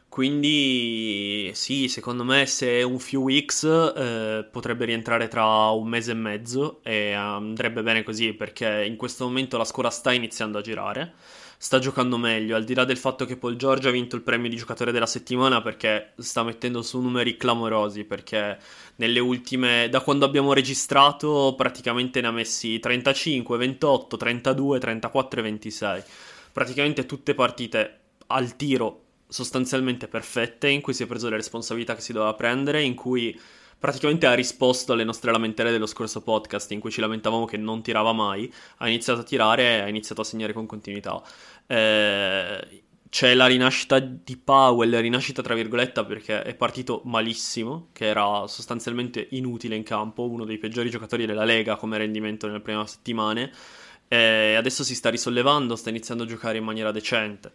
Quindi 0.07 1.49
sì, 1.55 1.87
secondo 1.87 2.23
me 2.23 2.45
se 2.45 2.83
un 2.83 2.99
few 2.99 3.23
weeks 3.23 3.63
eh, 3.63 4.47
potrebbe 4.51 4.85
rientrare 4.85 5.27
tra 5.27 5.69
un 5.71 5.87
mese 5.87 6.11
e 6.11 6.13
mezzo 6.13 6.81
e 6.83 7.13
andrebbe 7.13 7.81
bene 7.81 8.03
così 8.03 8.33
perché 8.33 8.85
in 8.85 8.97
questo 8.97 9.25
momento 9.25 9.57
la 9.57 9.65
scuola 9.65 9.89
sta 9.89 10.13
iniziando 10.13 10.59
a 10.59 10.61
girare 10.61 11.13
sta 11.63 11.79
giocando 11.79 12.17
meglio, 12.17 12.57
al 12.57 12.65
di 12.65 12.73
là 12.73 12.83
del 12.83 12.97
fatto 12.97 13.23
che 13.23 13.37
Paul 13.37 13.55
George 13.55 13.87
ha 13.87 13.91
vinto 13.91 14.17
il 14.17 14.21
premio 14.21 14.49
di 14.49 14.57
giocatore 14.57 14.91
della 14.91 15.05
settimana 15.05 15.61
perché 15.61 16.11
sta 16.17 16.43
mettendo 16.43 16.81
su 16.81 16.99
numeri 16.99 17.37
clamorosi, 17.37 18.03
perché 18.03 18.57
nelle 18.97 19.21
ultime, 19.21 19.87
da 19.89 20.01
quando 20.01 20.25
abbiamo 20.25 20.51
registrato, 20.51 21.53
praticamente 21.55 22.19
ne 22.19 22.27
ha 22.27 22.31
messi 22.31 22.79
35, 22.79 23.55
28, 23.55 24.17
32, 24.17 24.77
34 24.77 25.39
e 25.39 25.43
26. 25.43 26.03
Praticamente 26.51 27.05
tutte 27.05 27.33
partite 27.33 27.99
al 28.27 28.57
tiro 28.57 29.03
sostanzialmente 29.29 30.09
perfette, 30.09 30.67
in 30.67 30.81
cui 30.81 30.93
si 30.93 31.03
è 31.03 31.05
preso 31.05 31.29
le 31.29 31.37
responsabilità 31.37 31.95
che 31.95 32.01
si 32.01 32.11
doveva 32.11 32.33
prendere, 32.33 32.83
in 32.83 32.93
cui 32.93 33.39
praticamente 33.83 34.27
ha 34.27 34.33
risposto 34.33 34.93
alle 34.93 35.03
nostre 35.03 35.29
lamentele 35.29 35.69
dello 35.69 35.87
scorso 35.87 36.21
podcast 36.21 36.71
in 36.71 36.79
cui 36.79 36.89
ci 36.89 37.01
lamentavamo 37.01 37.43
che 37.43 37.57
non 37.57 37.83
tirava 37.83 38.13
mai, 38.13 38.49
ha 38.77 38.87
iniziato 38.87 39.19
a 39.19 39.23
tirare 39.23 39.63
e 39.63 39.79
ha 39.81 39.89
iniziato 39.89 40.21
a 40.21 40.23
segnare 40.23 40.53
con 40.53 40.65
continuità. 40.65 41.21
Eh, 41.67 42.81
c'è 43.09 43.33
la 43.33 43.45
rinascita 43.45 43.99
di 43.99 44.37
Powell, 44.37 45.01
rinascita 45.01 45.41
tra 45.41 45.53
virgolette 45.53 46.05
perché 46.05 46.43
è 46.43 46.55
partito 46.55 47.01
malissimo, 47.03 47.89
che 47.91 48.05
era 48.05 48.47
sostanzialmente 48.47 49.27
inutile 49.31 49.75
in 49.75 49.83
campo, 49.83 50.29
uno 50.29 50.45
dei 50.45 50.59
peggiori 50.59 50.89
giocatori 50.89 51.25
della 51.25 51.43
Lega 51.43 51.75
come 51.75 51.97
rendimento 51.97 52.47
nelle 52.47 52.61
prime 52.61 52.87
settimane, 52.87 53.51
e 54.07 54.55
adesso 54.55 54.85
si 54.85 54.95
sta 54.95 55.09
risollevando, 55.09 55.75
sta 55.75 55.89
iniziando 55.89 56.23
a 56.23 56.27
giocare 56.27 56.57
in 56.57 56.63
maniera 56.63 56.91
decente. 56.91 57.51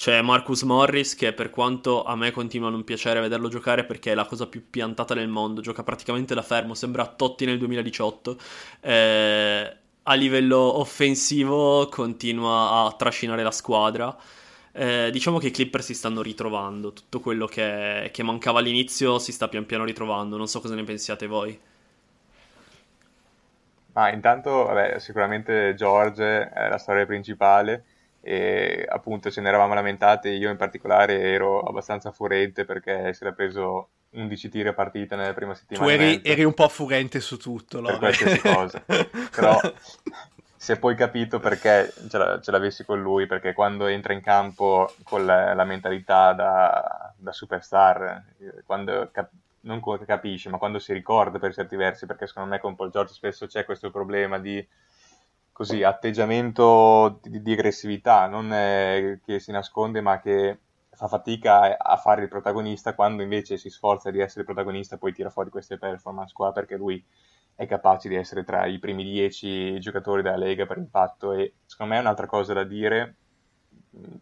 C'è 0.00 0.22
Marcus 0.22 0.62
Morris 0.62 1.14
che 1.14 1.34
per 1.34 1.50
quanto 1.50 2.04
a 2.04 2.16
me 2.16 2.30
continua 2.30 2.68
a 2.68 2.70
non 2.70 2.84
piacere 2.84 3.20
vederlo 3.20 3.48
giocare 3.48 3.84
perché 3.84 4.12
è 4.12 4.14
la 4.14 4.24
cosa 4.24 4.46
più 4.46 4.70
piantata 4.70 5.14
nel 5.14 5.28
mondo, 5.28 5.60
gioca 5.60 5.82
praticamente 5.82 6.34
da 6.34 6.40
fermo, 6.40 6.72
sembra 6.72 7.04
Totti 7.04 7.44
nel 7.44 7.58
2018. 7.58 8.38
Eh, 8.80 9.76
a 10.02 10.14
livello 10.14 10.56
offensivo 10.56 11.86
continua 11.90 12.86
a 12.86 12.94
trascinare 12.96 13.42
la 13.42 13.50
squadra. 13.50 14.16
Eh, 14.72 15.10
diciamo 15.12 15.36
che 15.36 15.48
i 15.48 15.50
Clippers 15.50 15.84
si 15.84 15.92
stanno 15.92 16.22
ritrovando, 16.22 16.94
tutto 16.94 17.20
quello 17.20 17.44
che, 17.44 18.08
che, 18.10 18.22
mancava 18.22 18.60
all'inizio 18.60 19.18
si 19.18 19.32
sta 19.32 19.48
pian 19.48 19.66
piano 19.66 19.84
ritrovando, 19.84 20.38
non 20.38 20.48
so 20.48 20.62
cosa 20.62 20.74
ne 20.74 20.84
pensiate 20.84 21.26
voi. 21.26 21.60
Ma 23.92 24.10
intanto, 24.10 24.64
vabbè, 24.64 24.98
sicuramente 24.98 25.74
George 25.74 26.48
è 26.48 26.68
la 26.70 26.78
storia 26.78 27.04
principale 27.04 27.84
e 28.20 28.84
appunto 28.88 29.30
ce 29.30 29.40
ne 29.40 29.48
eravamo 29.48 29.74
lamentate, 29.74 30.28
io 30.28 30.50
in 30.50 30.56
particolare 30.56 31.20
ero 31.20 31.60
abbastanza 31.60 32.12
furente 32.12 32.64
perché 32.64 33.12
si 33.14 33.22
era 33.24 33.32
preso 33.32 33.88
11 34.10 34.48
tiri 34.48 34.68
a 34.68 34.74
partita 34.74 35.16
nella 35.16 35.34
prima 35.34 35.54
settimana. 35.54 35.86
Tu 35.86 35.92
eri, 35.92 36.20
eri 36.22 36.44
un 36.44 36.54
po' 36.54 36.68
furente 36.68 37.20
su 37.20 37.36
tutto, 37.38 37.80
no? 37.80 37.88
Per 37.88 37.98
qualsiasi 37.98 38.40
cosa. 38.40 38.82
Però 39.34 39.58
si 40.56 40.72
è 40.72 40.78
poi 40.78 40.94
capito 40.94 41.38
perché 41.38 41.92
ce, 42.10 42.18
la, 42.18 42.40
ce, 42.40 42.50
l'avessi 42.50 42.84
con 42.84 43.00
lui, 43.00 43.26
perché 43.26 43.54
quando 43.54 43.86
entra 43.86 44.12
in 44.12 44.20
campo 44.20 44.92
con 45.04 45.24
la, 45.24 45.54
la 45.54 45.64
mentalità 45.64 46.32
da, 46.32 47.14
da, 47.16 47.32
superstar, 47.32 48.22
quando 48.66 49.08
cap- 49.10 49.30
non 49.60 49.80
capisce, 50.04 50.50
ma 50.50 50.58
quando 50.58 50.78
si 50.78 50.92
ricorda 50.92 51.38
per 51.38 51.54
certi 51.54 51.76
versi, 51.76 52.04
perché 52.04 52.26
secondo 52.26 52.50
me 52.50 52.60
con 52.60 52.76
Paul 52.76 52.90
George 52.90 53.14
spesso 53.14 53.46
c'è 53.46 53.64
questo 53.64 53.90
problema 53.90 54.38
di 54.38 54.66
così, 55.60 55.82
atteggiamento 55.82 57.20
di, 57.22 57.42
di 57.42 57.52
aggressività, 57.52 58.26
non 58.28 58.50
eh, 58.50 59.20
che 59.22 59.38
si 59.40 59.52
nasconde 59.52 60.00
ma 60.00 60.18
che 60.18 60.58
fa 60.90 61.06
fatica 61.06 61.76
a 61.76 61.96
fare 61.98 62.22
il 62.22 62.28
protagonista 62.28 62.94
quando 62.94 63.22
invece 63.22 63.58
si 63.58 63.68
sforza 63.68 64.10
di 64.10 64.20
essere 64.20 64.44
protagonista 64.44 64.96
poi 64.96 65.12
tira 65.12 65.28
fuori 65.28 65.50
queste 65.50 65.76
performance 65.76 66.32
qua 66.32 66.50
perché 66.52 66.76
lui 66.78 67.04
è 67.54 67.66
capace 67.66 68.08
di 68.08 68.14
essere 68.14 68.42
tra 68.42 68.64
i 68.64 68.78
primi 68.78 69.04
dieci 69.04 69.78
giocatori 69.80 70.22
della 70.22 70.38
Lega 70.38 70.64
per 70.64 70.78
impatto. 70.78 71.32
E 71.34 71.56
secondo 71.66 71.92
me 71.92 72.00
un'altra 72.00 72.26
cosa 72.26 72.54
da 72.54 72.64
dire 72.64 73.16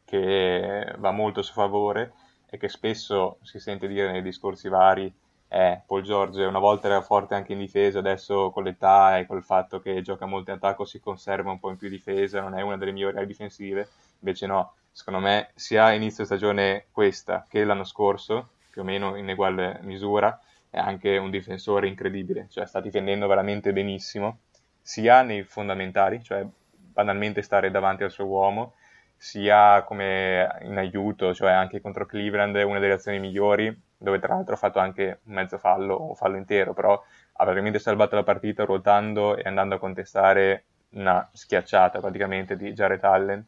che 0.04 0.92
va 0.98 1.12
molto 1.12 1.38
a 1.38 1.42
suo 1.44 1.54
favore 1.54 2.14
è 2.46 2.56
che 2.56 2.68
spesso 2.68 3.38
si 3.42 3.60
sente 3.60 3.86
dire 3.86 4.10
nei 4.10 4.22
discorsi 4.22 4.68
vari 4.68 5.14
eh, 5.48 5.82
Paul 5.86 6.02
George 6.02 6.44
una 6.44 6.58
volta 6.58 6.88
era 6.88 7.00
forte 7.00 7.34
anche 7.34 7.52
in 7.52 7.58
difesa, 7.58 7.98
adesso 7.98 8.50
con 8.50 8.64
l'età 8.64 9.18
e 9.18 9.26
col 9.26 9.42
fatto 9.42 9.80
che 9.80 10.02
gioca 10.02 10.26
molto 10.26 10.50
in 10.50 10.56
attacco 10.56 10.84
si 10.84 11.00
conserva 11.00 11.50
un 11.50 11.58
po' 11.58 11.70
in 11.70 11.78
più 11.78 11.88
difesa, 11.88 12.40
non 12.40 12.54
è 12.54 12.60
una 12.60 12.76
delle 12.76 12.92
migliori 12.92 13.16
aree 13.16 13.26
difensive, 13.26 13.88
invece 14.20 14.46
no, 14.46 14.74
secondo 14.92 15.20
me 15.20 15.50
sia 15.54 15.92
inizio 15.92 16.24
stagione 16.24 16.86
questa 16.92 17.46
che 17.48 17.64
l'anno 17.64 17.84
scorso, 17.84 18.50
più 18.70 18.82
o 18.82 18.84
meno 18.84 19.16
in 19.16 19.28
uguale 19.28 19.78
misura, 19.82 20.38
è 20.70 20.78
anche 20.78 21.16
un 21.16 21.30
difensore 21.30 21.88
incredibile, 21.88 22.46
cioè 22.50 22.66
sta 22.66 22.80
difendendo 22.80 23.26
veramente 23.26 23.72
benissimo, 23.72 24.40
sia 24.82 25.22
nei 25.22 25.44
fondamentali, 25.44 26.22
cioè 26.22 26.46
banalmente 26.70 27.40
stare 27.40 27.70
davanti 27.70 28.04
al 28.04 28.10
suo 28.10 28.26
uomo, 28.26 28.74
sia 29.16 29.82
come 29.82 30.46
in 30.62 30.76
aiuto, 30.76 31.32
cioè 31.34 31.52
anche 31.52 31.80
contro 31.80 32.04
Cleveland, 32.04 32.54
una 32.56 32.78
delle 32.78 32.92
azioni 32.94 33.18
migliori 33.18 33.86
dove 33.98 34.20
tra 34.20 34.34
l'altro 34.34 34.54
ha 34.54 34.58
fatto 34.58 34.78
anche 34.78 35.20
un 35.24 35.34
mezzo 35.34 35.58
fallo 35.58 35.94
o 35.94 36.08
un 36.08 36.14
fallo 36.14 36.36
intero, 36.36 36.72
però 36.72 37.02
ha 37.32 37.44
veramente 37.44 37.78
salvato 37.78 38.14
la 38.14 38.22
partita 38.22 38.64
ruotando 38.64 39.36
e 39.36 39.42
andando 39.44 39.74
a 39.74 39.78
contestare 39.78 40.64
una 40.90 41.28
schiacciata 41.32 42.00
praticamente 42.00 42.56
di 42.56 42.72
Jared 42.72 43.02
Allen. 43.04 43.44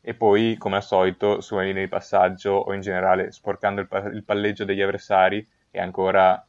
E 0.00 0.14
poi 0.14 0.56
come 0.56 0.76
al 0.76 0.82
solito 0.82 1.40
sulla 1.40 1.62
linea 1.62 1.82
di 1.82 1.88
passaggio 1.88 2.52
o 2.52 2.72
in 2.72 2.80
generale 2.80 3.32
sporcando 3.32 3.80
il, 3.80 3.88
il 4.14 4.24
palleggio 4.24 4.64
degli 4.64 4.80
avversari 4.80 5.46
è 5.70 5.80
ancora 5.80 6.44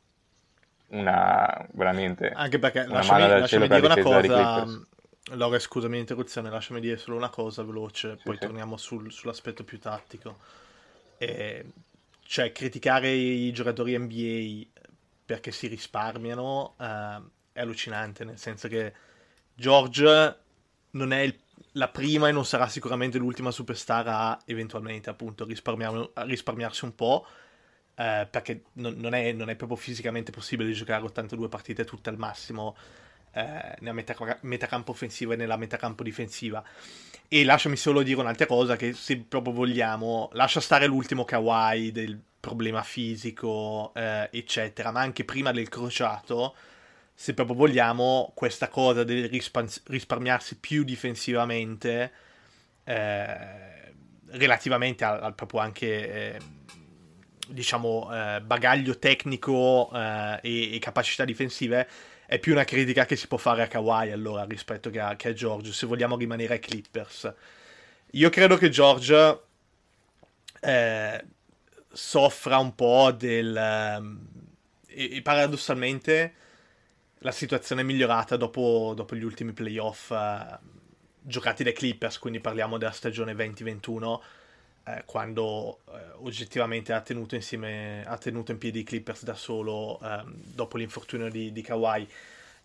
una 0.90 1.68
veramente 1.72 2.32
anche 2.34 2.60
perché 2.60 2.82
una 2.82 2.98
lasciami, 2.98 3.28
lasciami 3.28 3.48
cielo 3.48 3.68
dire 3.68 3.86
una 3.86 4.02
cosa 4.02 4.66
Laura 5.32 5.60
scusami 5.60 5.98
l'interruzione 5.98 6.50
lasciami 6.50 6.80
dire 6.80 6.98
solo 6.98 7.18
una 7.18 7.30
cosa 7.30 7.64
veloce 7.64 8.16
sì, 8.16 8.24
poi 8.24 8.36
sì. 8.36 8.46
torniamo 8.46 8.78
sul, 8.78 9.12
sull'aspetto 9.12 9.64
più 9.64 9.80
tattico. 9.80 10.38
E 11.18 11.66
cioè 12.28 12.52
criticare 12.52 13.10
i 13.10 13.52
giocatori 13.54 13.98
NBA 13.98 14.82
perché 15.26 15.52
si 15.52 15.68
risparmiano 15.68 16.76
uh, 16.78 17.30
è 17.54 17.62
allucinante, 17.62 18.24
nel 18.26 18.38
senso 18.38 18.68
che 18.68 18.94
George 19.56 20.38
non 20.92 21.12
è 21.14 21.22
il, 21.22 21.38
la 21.74 21.88
prima 21.88 22.28
e 22.28 22.32
non 22.32 22.46
sarà 22.46 22.68
sicuramente 22.68 23.18
l'ultima 23.18 23.50
superstar 23.52 24.08
a 24.08 24.40
eventualmente 24.46 25.10
appunto 25.10 25.46
risparmiar, 25.46 26.12
risparmiarsi 26.26 26.86
un 26.86 26.96
po'. 26.96 27.26
Uh, 27.96 28.28
perché 28.30 28.66
non, 28.74 28.94
non, 28.98 29.16
è, 29.16 29.32
non, 29.32 29.50
è, 29.50 29.56
proprio 29.56 29.76
fisicamente 29.76 30.32
possibile 30.32 30.72
giocare 30.72 31.04
82 31.04 31.50
partite 31.50 31.84
tutte 31.84 32.12
al 32.12 32.18
massimo 32.20 32.76
uh, 33.34 33.40
nella 33.80 33.94
metà, 33.94 34.38
metacampo 34.42 34.92
offensiva 34.92 35.34
e 35.34 35.38
nella 35.38 35.58
metacampo 35.58 36.04
difensiva. 36.04 36.64
E 37.30 37.44
lasciami 37.44 37.76
solo 37.76 38.04
dire 38.04 38.20
un'altra 38.20 38.46
cosa, 38.46 38.78
che 38.78 38.94
se 38.94 39.18
proprio 39.18 39.54
vogliamo, 39.54 40.30
lascia 40.34 40.62
stare 40.62 40.86
l'ultimo 40.88 41.26
kawaii 41.26 41.92
del 41.92 42.18
problema 42.40 42.84
fisico, 42.84 43.92
eh, 43.96 44.30
eccetera, 44.32 44.92
ma 44.92 45.02
anche 45.02 45.26
prima 45.26 45.52
del 45.52 45.68
crociato, 45.68 46.56
se 47.14 47.34
proprio 47.34 47.58
vogliamo, 47.58 48.32
questa 48.34 48.70
cosa 48.70 49.04
del 49.04 49.28
rispar- 49.28 49.82
risparmiarsi 49.88 50.58
più 50.58 50.84
difensivamente, 50.84 52.12
eh, 52.86 53.94
relativamente 54.28 55.04
al, 55.04 55.22
al, 55.24 55.36
proprio 55.36 55.60
anche... 55.60 56.36
Eh, 56.36 56.40
diciamo 57.50 58.10
eh, 58.14 58.42
bagaglio 58.42 59.00
tecnico 59.00 59.90
eh, 59.94 60.40
e, 60.42 60.76
e 60.76 60.80
capacità 60.80 61.24
difensive 61.24 61.88
è 62.28 62.40
più 62.40 62.52
una 62.52 62.66
critica 62.66 63.06
che 63.06 63.16
si 63.16 63.26
può 63.26 63.38
fare 63.38 63.64
a 63.64 63.68
Kawhi 63.68 64.12
allora 64.12 64.44
rispetto 64.44 64.90
che 64.90 65.00
a, 65.00 65.16
che 65.16 65.30
a 65.30 65.34
George, 65.34 65.72
se 65.72 65.86
vogliamo 65.86 66.18
rimanere 66.18 66.56
ai 66.56 66.60
Clippers. 66.60 67.34
Io 68.12 68.30
credo 68.30 68.58
che 68.58 68.70
George 68.70 69.40
eh, 70.60 71.26
soffra 71.90 72.58
un 72.58 72.76
po' 72.76 73.12
del... 73.12 73.98
Um, 73.98 74.28
e, 74.88 75.16
e 75.16 75.22
paradossalmente 75.22 76.34
la 77.20 77.32
situazione 77.32 77.82
è 77.82 77.86
migliorata 77.86 78.36
dopo, 78.36 78.92
dopo 78.94 79.16
gli 79.16 79.24
ultimi 79.24 79.54
playoff 79.54 80.10
uh, 80.10 80.58
giocati 81.22 81.64
dai 81.64 81.74
Clippers, 81.74 82.20
quindi 82.20 82.42
parliamo 82.42 82.78
della 82.78 82.92
stagione 82.92 83.34
2021, 83.34 84.22
eh, 84.88 85.04
quando 85.06 85.80
eh, 85.90 86.14
oggettivamente 86.22 86.94
ha 86.94 87.02
tenuto, 87.02 87.36
insieme, 87.36 88.04
ha 88.06 88.18
tenuto 88.18 88.52
in 88.52 88.58
piedi 88.58 88.80
i 88.80 88.84
Clippers 88.84 89.24
da 89.24 89.34
solo 89.34 90.00
eh, 90.02 90.24
dopo 90.26 90.78
l'infortunio 90.78 91.30
di, 91.30 91.52
di 91.52 91.62
Kawhi. 91.62 92.08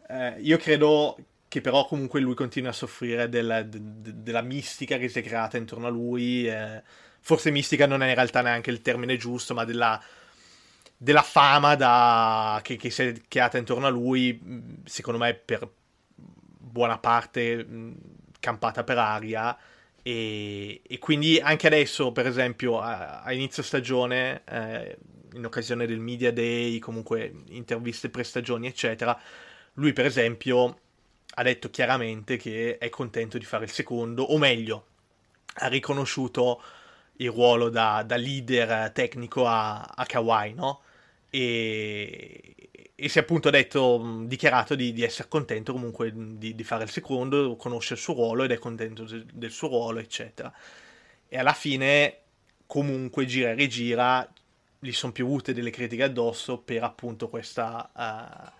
Eh, 0.09 0.37
io 0.41 0.57
credo 0.59 1.17
che 1.49 1.61
però 1.61 1.85
comunque 1.87 2.21
lui 2.21 2.35
continua 2.35 2.71
a 2.71 2.75
soffrire 2.75 3.29
del, 3.29 3.67
de, 3.69 3.79
de, 3.83 4.23
della 4.23 4.41
mistica 4.41 4.99
che 4.99 5.09
si 5.09 5.19
è 5.19 5.23
creata 5.23 5.57
intorno 5.57 5.89
a 5.89 5.91
lui. 5.91 6.49
Eh, 6.49 6.83
forse 7.21 7.51
mistica 7.51 7.87
non 7.87 8.03
è 8.03 8.09
in 8.09 8.15
realtà 8.15 8.41
neanche 8.41 8.71
il 8.71 8.83
termine 8.83 9.17
giusto, 9.17 9.53
ma 9.53 9.65
della, 9.65 10.01
della 10.97 11.23
fama 11.23 11.75
da, 11.75 12.61
che, 12.63 12.77
che, 12.77 12.91
si 12.91 13.03
è 13.03 13.15
creata 13.27 13.59
intorno 13.59 13.87
a 13.87 13.91
lui, 13.91 14.81
secondo 14.85 15.19
me 15.19 15.35
per 15.35 15.69
buona 16.29 16.99
parte 16.99 17.67
campata 18.39 18.85
per 18.85 18.99
aria. 18.99 19.59
E, 20.03 20.83
e, 20.85 20.99
quindi 20.99 21.39
anche 21.39 21.69
adesso, 21.69 22.11
per 22.13 22.27
esempio, 22.27 22.81
a, 22.81 23.23
a 23.23 23.33
inizio 23.33 23.63
stagione, 23.63 24.43
eh, 24.45 24.99
in 25.35 25.45
occasione 25.45 25.87
del 25.87 26.01
Media 26.01 26.33
Day, 26.33 26.79
comunque 26.79 27.33
interviste 27.49 28.11
pre-stagioni, 28.11 28.67
eccetera, 28.67 29.19
lui, 29.75 29.93
per 29.93 30.07
esempio, 30.07 30.79
ha 31.35 31.43
detto 31.43 31.71
chiaramente 31.71 32.37
che 32.37 32.79
è 32.79 32.89
contento 32.91 33.39
di 33.39 33.45
fare 33.45 33.65
il 33.65 33.71
secondo, 33.71 34.23
o 34.25 34.39
meglio, 34.39 34.87
ha 35.55 35.69
riconosciuto 35.69 36.63
il 37.17 37.31
ruolo 37.31 37.69
da, 37.71 38.03
da 38.05 38.17
leader 38.17 38.91
tecnico 38.93 39.47
a, 39.47 39.83
a 39.83 40.05
Kawhi, 40.05 40.55
no? 40.55 40.83
E, 41.31 42.71
e 43.03 43.09
si 43.09 43.19
è 43.19 43.23
appunto 43.23 43.51
detto, 43.51 44.23
dichiarato 44.27 44.77
di, 44.77 44.93
di 44.93 45.03
essere 45.03 45.27
contento 45.27 45.73
comunque 45.73 46.13
di, 46.15 46.55
di, 46.55 46.63
fare 46.63 46.85
il 46.85 46.91
secondo, 46.91 47.57
conosce 47.57 47.95
il 47.95 47.99
suo 47.99 48.15
ruolo 48.15 48.45
ed 48.45 48.53
è 48.53 48.59
contento 48.59 49.05
del, 49.33 49.51
suo 49.51 49.67
ruolo, 49.67 49.99
eccetera. 49.99 50.55
E 51.27 51.37
alla 51.37 51.53
fine, 51.53 52.19
comunque, 52.65 53.27
gira 53.27 53.51
e 53.51 53.55
rigira, 53.55 54.33
gli 54.79 54.93
sono 54.93 55.11
piovute 55.11 55.53
delle 55.53 55.71
critiche 55.71 56.05
addosso 56.05 56.59
per 56.59 56.85
appunto 56.85 57.29
questa, 57.29 57.91
uh, 57.93 58.51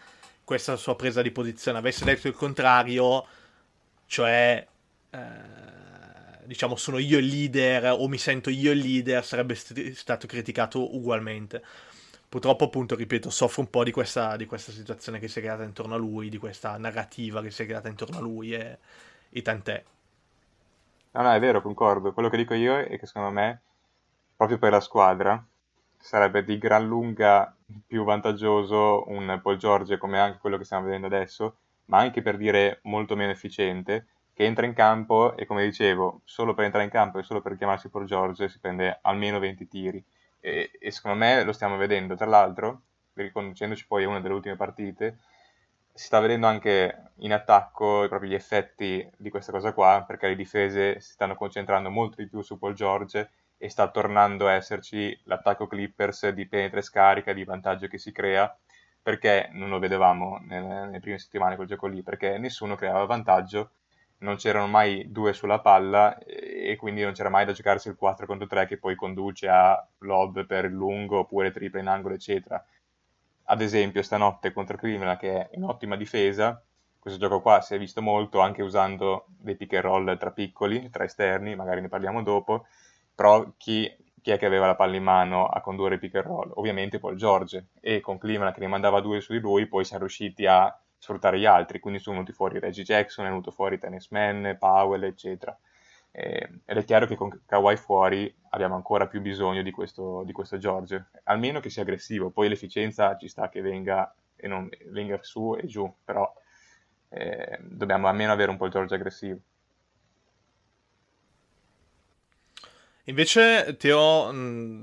questa 0.43 0.75
sua 0.75 0.97
presa 0.97 1.23
di 1.23 1.31
posizione. 1.31 1.79
Avesse 1.79 2.05
detto 2.05 2.27
il 2.27 2.35
contrario, 2.35 3.25
cioè, 4.07 4.67
uh, 5.11 5.19
diciamo, 6.47 6.75
sono 6.75 6.99
io 6.99 7.19
il 7.19 7.27
leader 7.27 7.93
o 7.97 8.09
mi 8.09 8.19
sento 8.19 8.51
io 8.51 8.73
il 8.73 8.79
leader, 8.79 9.25
sarebbe 9.25 9.55
st- 9.55 9.93
stato 9.93 10.27
criticato 10.27 10.97
ugualmente 10.97 11.63
purtroppo 12.33 12.65
appunto, 12.65 12.95
ripeto, 12.95 13.29
soffro 13.29 13.61
un 13.61 13.69
po' 13.69 13.85
di 13.85 13.91
questa, 13.91 14.37
di 14.37 14.47
questa, 14.47 14.73
situazione 14.73 15.19
che 15.19 15.29
si 15.29 15.39
è 15.39 15.43
creata 15.43 15.65
intorno 15.65 15.97
a 15.97 15.99
lui, 15.99 16.31
di 16.31 16.39
questa 16.39 16.79
narrativa 16.79 17.43
che 17.43 17.51
si 17.51 17.63
è 17.63 17.67
creata 17.67 17.91
intorno 17.91 18.17
a 18.17 18.21
lui 18.23 18.55
e, 18.55 18.79
e 19.29 19.43
tant'è. 19.43 19.85
No, 21.11 21.21
no, 21.21 21.31
è 21.31 21.39
vero, 21.39 21.61
concordo. 21.61 22.15
Quello 22.15 22.31
che 22.31 22.39
dico 22.39 22.55
io 22.55 22.79
è 22.79 22.99
che 22.99 23.05
secondo 23.05 23.29
me, 23.33 23.61
proprio 24.35 24.57
per 24.57 24.71
la 24.71 24.81
squadra, 24.81 25.45
sarebbe 25.99 26.43
di 26.43 26.57
gran 26.57 26.87
lunga 26.87 27.55
più 27.87 28.03
vantaggioso 28.03 29.05
un 29.09 29.39
Paul 29.43 29.59
George 29.59 29.99
come 29.99 30.19
anche 30.19 30.39
quello 30.39 30.57
che 30.57 30.65
stiamo 30.65 30.85
vedendo 30.87 31.09
adesso, 31.09 31.57
ma 31.87 31.99
anche 31.99 32.23
per 32.23 32.39
dire 32.39 32.79
molto 32.85 33.15
meno 33.15 33.31
efficiente, 33.31 34.07
che 34.33 34.45
entra 34.45 34.65
in 34.65 34.73
campo 34.73 35.37
e 35.37 35.45
come 35.45 35.65
dicevo, 35.65 36.23
solo 36.25 36.55
per 36.55 36.65
entrare 36.65 36.87
in 36.87 36.91
campo 36.91 37.19
e 37.19 37.25
solo 37.25 37.43
per 37.43 37.59
chiamarsi 37.59 37.91
Paul 37.91 38.07
George 38.07 38.49
si 38.49 38.59
prende 38.59 39.01
almeno 39.03 39.39
20 39.39 39.69
tiri 39.69 40.03
e, 40.43 40.73
e 40.79 40.91
secondo 40.91 41.17
me 41.19 41.45
lo 41.45 41.53
stiamo 41.53 41.77
vedendo. 41.77 42.17
Tra 42.17 42.27
l'altro, 42.27 42.83
riconducendoci 43.15 43.87
poi 43.87 44.05
a 44.05 44.09
una 44.09 44.21
delle 44.21 44.35
ultime 44.35 44.57
partite, 44.57 45.21
si 45.95 46.07
sta 46.07 46.21
vedendo 46.21 46.47
anche 46.47 47.13
in 47.19 47.33
attacco 47.33 48.07
proprio 48.09 48.31
gli 48.31 48.35
effetti 48.35 49.09
di 49.17 49.31
questa 49.31 49.53
cosa 49.53 49.73
qua, 49.73 50.05
perché 50.07 50.27
le 50.29 50.37
difese 50.37 51.01
si 51.01 51.13
stanno 51.13 51.37
concentrando 51.37 51.91
molto 51.91 52.17
di 52.21 52.29
più 52.29 52.41
su 52.43 52.59
Paul 52.59 52.75
George 52.75 53.31
e 53.57 53.69
sta 53.69 53.89
tornando 53.91 54.49
a 54.49 54.53
esserci 54.53 55.19
l'attacco 55.25 55.67
Clippers 55.69 56.29
di 56.31 56.49
penetra 56.49 56.81
e 56.81 56.83
scarica, 56.83 57.33
di 57.33 57.45
vantaggio 57.45 57.87
che 57.87 57.99
si 57.99 58.11
crea, 58.11 58.55
perché 59.01 59.49
non 59.53 59.69
lo 59.69 59.79
vedevamo 59.79 60.39
nelle, 60.43 60.87
nelle 60.87 61.01
prime 61.01 61.19
settimane 61.19 61.55
quel 61.57 61.69
gioco 61.69 61.87
lì, 61.87 62.03
perché 62.03 62.39
nessuno 62.39 62.75
creava 62.75 63.05
vantaggio 63.05 63.71
non 64.23 64.37
c'erano 64.37 64.67
mai 64.67 65.11
due 65.11 65.33
sulla 65.33 65.61
palla 65.61 66.19
e 66.19 66.77
quindi 66.77 67.03
non 67.03 67.13
c'era 67.13 67.29
mai 67.29 67.45
da 67.45 67.53
giocarsi 67.53 67.89
il 67.89 67.97
4 67.97 68.27
contro 68.27 68.47
3 68.47 68.67
che 68.67 68.79
poi 68.79 68.95
conduce 68.95 69.49
a 69.49 69.87
lob 69.99 70.47
per 70.47 70.65
il 70.65 70.73
lungo 70.73 71.19
oppure 71.21 71.51
triple 71.51 71.81
in 71.81 71.89
angolo 71.89 72.15
eccetera. 72.15 72.65
Ad 73.45 73.61
esempio 73.61 74.03
stanotte 74.03 74.53
contro 74.53 74.77
Crimina 74.77 75.17
che 75.17 75.49
è 75.49 75.57
in 75.57 75.65
ottima 75.65 75.97
difesa, 75.97 76.63
questo 76.99 77.19
gioco 77.19 77.41
qua 77.41 77.61
si 77.61 77.75
è 77.75 77.79
visto 77.79 78.01
molto 78.01 78.41
anche 78.41 78.63
usando 78.63 79.27
dei 79.27 79.57
pick 79.57 79.75
and 79.75 79.83
roll 79.83 80.17
tra 80.17 80.31
piccoli, 80.31 80.89
tra 80.91 81.05
esterni, 81.05 81.57
magari 81.57 81.81
ne 81.81 81.89
parliamo 81.89 82.23
dopo, 82.23 82.67
però 83.15 83.45
chi, 83.57 83.93
chi 84.21 84.31
è 84.31 84.39
che 84.39 84.47
aveva 84.47 84.67
la 84.67 84.77
palla 84.77 84.97
in 84.97 85.03
mano 85.03 85.47
a 85.47 85.61
condurre 85.61 85.95
il 85.95 86.01
pick 86.01 86.15
and 86.15 86.27
roll? 86.27 86.53
Ovviamente 86.55 87.01
Paul 87.01 87.17
George 87.17 87.67
e 87.81 88.01
con 88.01 88.19
Cleveland 88.19 88.55
che 88.55 88.61
ne 88.61 88.69
mandava 88.69 89.01
due 89.01 89.21
su 89.21 89.33
di 89.33 89.41
lui 89.41 89.67
poi 89.67 89.85
siamo 89.85 90.05
riusciti 90.05 90.47
a 90.47 90.75
sfruttare 91.03 91.37
gli 91.37 91.47
altri, 91.47 91.81
quindi 91.81 91.99
sono 91.99 92.15
venuti 92.15 92.33
fuori 92.33 92.61
Reggie 92.61 92.85
Jackson, 92.85 93.25
è 93.25 93.29
venuto 93.29 93.51
fuori 93.51 93.77
Tennis 93.77 94.09
Man, 94.11 94.57
Powell, 94.57 95.03
eccetera. 95.03 95.59
Eh, 96.13 96.61
ed 96.65 96.77
è 96.77 96.85
chiaro 96.85 97.07
che 97.07 97.17
con 97.17 97.43
Kawhi 97.45 97.77
fuori 97.77 98.33
abbiamo 98.51 98.77
ancora 98.77 99.09
più 99.09 99.21
bisogno 99.21 99.63
di 99.63 99.73
questo, 99.73 100.23
di 100.25 100.31
questo 100.31 100.59
George, 100.59 101.09
almeno 101.25 101.59
che 101.59 101.71
sia 101.71 101.83
aggressivo, 101.83 102.31
poi 102.31 102.49
l'efficienza 102.49 103.17
ci 103.17 103.27
sta 103.27 103.49
che 103.49 103.61
venga, 103.63 104.15
non, 104.43 104.69
venga 104.91 105.19
su 105.23 105.57
e 105.61 105.67
giù, 105.67 105.93
però 106.05 106.33
eh, 107.09 107.59
dobbiamo 107.63 108.07
almeno 108.07 108.31
avere 108.31 108.53
un 108.53 108.57
po' 108.57 108.67
il 108.67 108.71
George 108.71 108.95
aggressivo. 108.95 109.41
Invece, 113.07 113.77
Teo, 113.79 114.31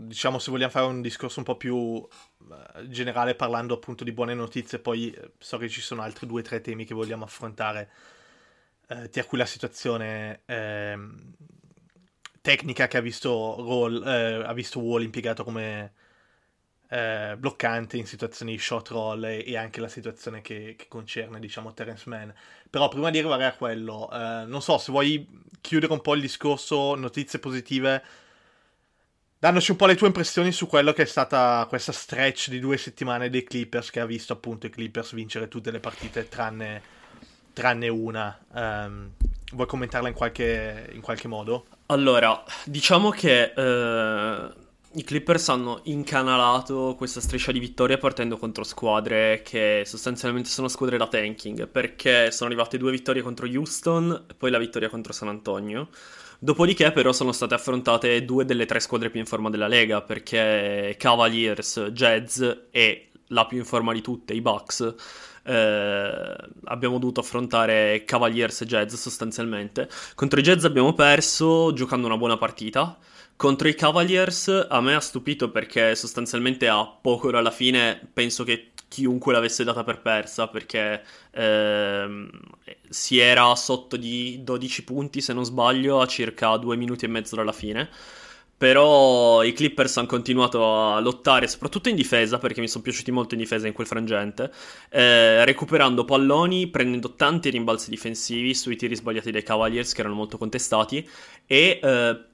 diciamo 0.08 0.40
se 0.40 0.52
vogliamo 0.52 0.72
fare 0.72 0.86
un 0.88 1.02
discorso 1.02 1.40
un 1.40 1.46
po' 1.46 1.56
più 1.56 2.06
eh, 2.76 2.88
generale 2.90 3.34
parlando 3.34 3.76
appunto 3.76 4.04
di 4.04 4.12
buone 4.12 4.34
notizie, 4.34 4.80
poi 4.80 5.10
eh, 5.12 5.32
so 5.38 5.58
che 5.58 5.70
ci 5.70 5.80
sono 5.80 6.02
altri 6.02 6.28
due 6.28 6.42
o 6.42 6.44
tre 6.44 6.60
temi 6.60 6.84
che 6.84 6.94
vogliamo 6.94 7.24
affrontare, 7.24 7.90
eh, 8.90 9.10
tra 9.10 9.24
cui 9.24 9.38
la 9.38 9.46
situazione 9.46 10.42
eh, 10.46 10.98
tecnica 12.42 12.88
che 12.88 12.98
ha 12.98 13.02
visto, 13.02 13.56
Roll, 13.58 14.06
eh, 14.06 14.44
ha 14.46 14.54
visto 14.54 14.80
Wall 14.80 15.04
impiegato 15.04 15.46
come 15.46 15.94
eh, 16.90 17.36
bloccante 17.38 17.98
in 17.98 18.06
situazioni 18.06 18.54
di 18.54 18.60
shot 18.60 18.90
roll 18.90 19.24
e, 19.24 19.44
e 19.46 19.58
anche 19.58 19.80
la 19.80 19.88
situazione 19.88 20.42
che, 20.42 20.76
che, 20.78 20.88
concerne 20.88 21.40
diciamo 21.40 21.74
Terence 21.74 22.10
Mann. 22.10 22.30
Però 22.70 22.88
prima 22.88 23.10
di 23.10 23.20
arrivare 23.20 23.46
a 23.46 23.54
quello, 23.54 24.10
non 24.12 24.62
so 24.62 24.78
se 24.78 24.92
vuoi 24.92 25.28
chiudere 25.62 25.92
un 25.92 26.02
po' 26.02 26.14
il 26.14 26.22
discorso 26.22 26.96
notizie 26.96 27.40
positive 27.40 28.04
dandoci 29.40 29.72
un 29.72 29.78
po' 29.78 29.86
le 29.86 29.96
tue 29.96 30.08
impressioni 30.08 30.52
su 30.52 30.68
quello 30.68 30.92
che 30.92 31.04
è 31.04 31.06
stata 31.06 31.66
questa 31.70 31.94
stretch 31.94 32.50
di 32.50 32.60
due 32.60 32.78
settimane 32.78 33.30
dei 33.30 33.44
Clippers 33.44 33.90
che 33.90 34.02
ha 34.02 34.06
visto 34.06 34.34
appunto 34.34 34.66
i 34.66 34.70
Clippers 34.70 35.14
vincere 35.14 35.48
tutte 35.48 35.72
le 35.72 35.80
partite 35.80 36.28
tranne, 36.28 36.82
tranne 37.54 37.88
una. 37.88 38.38
Um, 38.52 39.12
vuoi 39.54 39.66
commentarla 39.66 40.10
in 40.10 40.14
qualche, 40.14 40.90
in 40.92 41.00
qualche, 41.00 41.30
modo? 41.30 41.68
Allora, 41.86 42.44
diciamo 42.66 43.12
che 43.12 43.54
uh, 43.56 44.68
i 44.94 45.04
Clippers 45.04 45.50
hanno 45.50 45.82
incanalato 45.84 46.96
questa 46.98 47.22
striscia 47.22 47.52
di 47.52 47.60
vittorie 47.60 48.00
partendo 48.00 48.38
contro 48.38 48.64
squadre 48.64 49.42
che 49.44 49.84
sostanzialmente 49.86 50.50
sono 50.50 50.68
squadre 50.68 50.98
da 50.98 51.08
tanking 51.08 51.68
perché 51.68 52.32
sono 52.32 52.50
arrivate 52.50 52.80
due 52.80 52.90
vittorie 52.90 53.22
contro 53.22 53.46
Houston 53.46 54.26
e 54.28 54.34
poi 54.34 54.50
la 54.50 54.58
vittoria 54.58 54.90
contro 54.90 55.14
San 55.14 55.28
Antonio. 55.28 55.90
Dopodiché, 56.40 56.92
però, 56.92 57.12
sono 57.12 57.34
state 57.34 57.54
affrontate 57.54 58.24
due 58.24 58.46
delle 58.46 58.66
tre 58.66 58.80
squadre 58.80 59.10
più 59.10 59.20
in 59.20 59.26
forma 59.26 59.50
della 59.50 59.68
Lega, 59.68 60.02
perché 60.02 60.96
Cavaliers, 60.98 61.90
Jazz 61.92 62.42
e 62.72 63.10
la 63.28 63.46
più 63.46 63.58
in 63.58 63.66
forma 63.66 63.92
di 63.92 64.02
tutte, 64.02 64.34
i 64.34 64.42
Bucks. 64.42 64.96
Eh, 65.44 66.36
abbiamo 66.64 66.98
dovuto 66.98 67.20
affrontare 67.20 68.04
Cavaliers 68.06 68.62
e 68.62 68.66
Jazz 68.66 68.96
sostanzialmente. 68.96 69.90
Contro 70.16 70.40
i 70.40 70.44
Jazz 70.44 70.64
abbiamo 70.64 70.94
perso 70.94 71.74
giocando 71.74 72.08
una 72.08 72.18
buona 72.18 72.38
partita. 72.38 72.98
Contro 73.40 73.70
i 73.70 73.74
Cavaliers 73.74 74.68
a 74.68 74.82
me 74.82 74.96
ha 74.96 75.00
stupito 75.00 75.50
perché 75.50 75.96
sostanzialmente 75.96 76.68
a 76.68 76.86
poco 76.86 77.30
alla 77.30 77.52
fine 77.52 77.98
penso 78.12 78.44
che 78.44 78.72
chiunque 78.90 79.32
l'avesse 79.32 79.64
data 79.64 79.86
per 79.86 80.02
persa 80.02 80.50
perché 80.50 81.02
ehm, 81.32 82.30
si 82.90 83.18
era 83.18 83.56
sotto 83.56 83.96
di 83.96 84.42
12 84.44 84.84
punti 84.84 85.22
se 85.22 85.32
non 85.32 85.46
sbaglio 85.46 86.02
a 86.02 86.06
circa 86.06 86.58
due 86.58 86.76
minuti 86.76 87.06
e 87.06 87.08
mezzo 87.08 87.38
dalla 87.38 87.54
fine. 87.54 87.90
Però 88.58 89.42
i 89.42 89.54
Clippers 89.54 89.96
hanno 89.96 90.08
continuato 90.08 90.94
a 90.94 91.00
lottare 91.00 91.48
soprattutto 91.48 91.88
in 91.88 91.96
difesa 91.96 92.40
perché 92.40 92.60
mi 92.60 92.68
sono 92.68 92.84
piaciuti 92.84 93.10
molto 93.10 93.36
in 93.36 93.40
difesa 93.40 93.68
in 93.68 93.74
quel 93.74 93.88
frangente 93.88 94.52
eh, 94.90 95.46
recuperando 95.46 96.04
palloni 96.04 96.68
prendendo 96.68 97.16
tanti 97.16 97.52
rimbalzi 97.52 97.90
difensivi 97.90 98.54
sui 98.54 98.76
tiri 98.76 98.98
sbagliati 98.98 99.32
dei 99.32 99.44
Cavaliers 99.44 99.94
che 99.94 100.02
erano 100.02 100.16
molto 100.16 100.38
contestati 100.38 101.08
e 101.46 101.80
eh, 101.82 102.29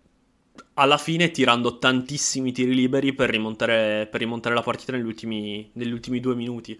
alla 0.75 0.97
fine 0.97 1.31
tirando 1.31 1.77
tantissimi 1.77 2.51
tiri 2.51 2.73
liberi 2.73 3.13
per 3.13 3.29
rimontare, 3.29 4.07
per 4.09 4.19
rimontare 4.19 4.55
la 4.55 4.61
partita 4.61 4.93
negli 4.93 5.05
ultimi, 5.05 5.69
negli 5.73 5.91
ultimi 5.91 6.19
due 6.19 6.35
minuti, 6.35 6.79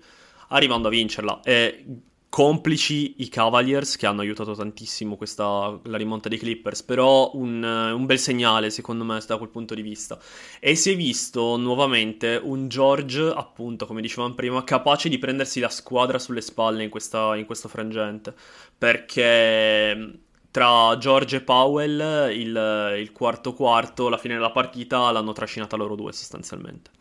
arrivando 0.50 0.88
a 0.88 0.92
vincerla. 0.92 1.42
E 1.44 1.86
complici 2.36 3.22
i 3.22 3.30
Cavaliers 3.30 3.96
che 3.96 4.06
hanno 4.08 4.20
aiutato 4.20 4.54
tantissimo 4.54 5.16
questa, 5.16 5.80
la 5.84 5.96
rimonta 5.96 6.28
dei 6.28 6.38
Clippers, 6.38 6.84
però 6.84 7.32
un, 7.36 7.64
un, 7.64 8.06
bel 8.06 8.20
segnale 8.20 8.70
secondo 8.70 9.06
me 9.06 9.22
da 9.26 9.38
quel 9.38 9.48
punto 9.48 9.74
di 9.74 9.82
vista. 9.82 10.20
E 10.60 10.76
si 10.76 10.92
è 10.92 10.96
visto 10.98 11.56
nuovamente 11.56 12.38
un 12.44 12.68
George, 12.68 13.32
appunto 13.34 13.86
come 13.86 14.02
dicevamo 14.02 14.34
prima, 14.34 14.66
capace 14.66 15.08
di 15.08 15.18
prendersi 15.18 15.62
la 15.62 15.70
squadra 15.70 16.20
sulle 16.20 16.42
spalle 16.42 16.84
in, 16.84 16.90
questa, 16.90 17.38
in 17.38 17.46
questo 17.46 17.70
frangente, 17.70 18.34
perché 18.78 20.25
tra 20.56 20.96
George 20.98 21.36
e 21.36 21.42
Powell 21.42 22.32
il, 22.32 22.96
il 22.98 23.12
quarto 23.12 23.52
quarto, 23.52 24.08
la 24.08 24.18
fine 24.18 24.36
della 24.36 24.52
partita 24.52 25.12
l'hanno 25.12 25.34
trascinata 25.34 25.76
loro 25.76 25.96
due 25.96 26.14
sostanzialmente. 26.14 26.92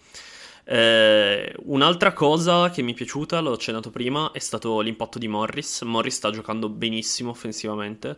Eh, 0.65 1.55
un'altra 1.67 2.13
cosa 2.15 2.71
che 2.71 2.83
mi 2.83 2.91
è 2.91 2.95
piaciuta, 2.97 3.39
l'ho 3.39 3.53
accennato 3.53 3.91
prima, 3.91 4.33
è 4.33 4.41
stato 4.41 4.81
l'impatto 4.81 5.21
di 5.21 5.29
Morris. 5.29 5.83
Morris 5.83 6.17
sta 6.17 6.33
giocando 6.33 6.69
benissimo 6.69 7.31
offensivamente. 7.31 8.17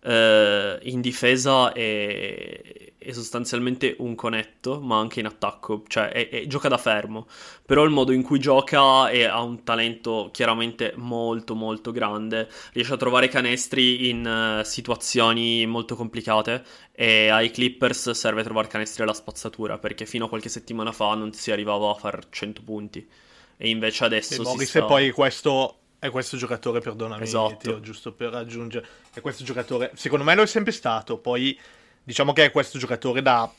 Eh, 0.00 0.78
in 0.82 1.00
difesa 1.00 1.72
è, 1.72 2.92
è, 2.96 3.12
sostanzialmente 3.12 3.96
un 3.98 4.14
conetto, 4.14 4.80
ma 4.80 4.98
anche 4.98 5.18
in 5.18 5.26
attacco, 5.26 5.82
cioè 5.88 6.10
è, 6.10 6.28
è, 6.28 6.46
gioca 6.46 6.68
da 6.68 6.78
fermo. 6.78 7.26
Però 7.66 7.82
il 7.82 7.90
modo 7.90 8.12
in 8.12 8.22
cui 8.22 8.38
gioca 8.38 9.08
è, 9.08 9.24
ha 9.24 9.42
un 9.42 9.64
talento 9.64 10.30
chiaramente 10.32 10.92
molto 10.96 11.54
molto 11.54 11.90
grande, 11.90 12.48
riesce 12.72 12.94
a 12.94 12.96
trovare 12.96 13.28
canestri 13.28 14.08
in 14.08 14.60
uh, 14.60 14.64
situazioni 14.64 15.66
molto 15.66 15.96
complicate 15.96 16.64
e 16.92 17.28
ai 17.28 17.50
Clippers 17.50 18.10
serve 18.10 18.42
trovare 18.42 18.68
canestri 18.68 19.02
alla 19.02 19.14
spazzatura, 19.14 19.78
perché 19.78 20.06
fino 20.06 20.26
a 20.26 20.28
qualche 20.28 20.48
settimana 20.48 20.92
fa 20.92 21.14
non 21.14 21.32
si 21.32 21.50
arrivava 21.50 21.90
a 21.90 21.94
far 21.94 22.28
100 22.30 22.62
punti. 22.62 23.08
E 23.60 23.68
invece 23.68 24.04
adesso... 24.04 24.40
E 24.40 24.44
Morris 24.44 24.68
sta... 24.68 24.78
e 24.78 24.84
poi 24.84 25.10
questo 25.10 25.77
è 25.98 26.10
questo 26.10 26.36
giocatore, 26.36 26.80
perdonami, 26.80 27.24
esatto. 27.24 27.80
Giusto 27.80 28.12
per 28.12 28.34
aggiungere. 28.34 28.86
È 29.12 29.20
questo 29.20 29.42
giocatore, 29.42 29.90
secondo 29.94 30.24
me 30.24 30.34
lo 30.34 30.42
è 30.42 30.46
sempre 30.46 30.72
stato. 30.72 31.18
Poi 31.18 31.58
diciamo 32.02 32.32
che 32.32 32.44
è 32.44 32.50
questo 32.50 32.78
giocatore 32.78 33.20
da 33.20 33.50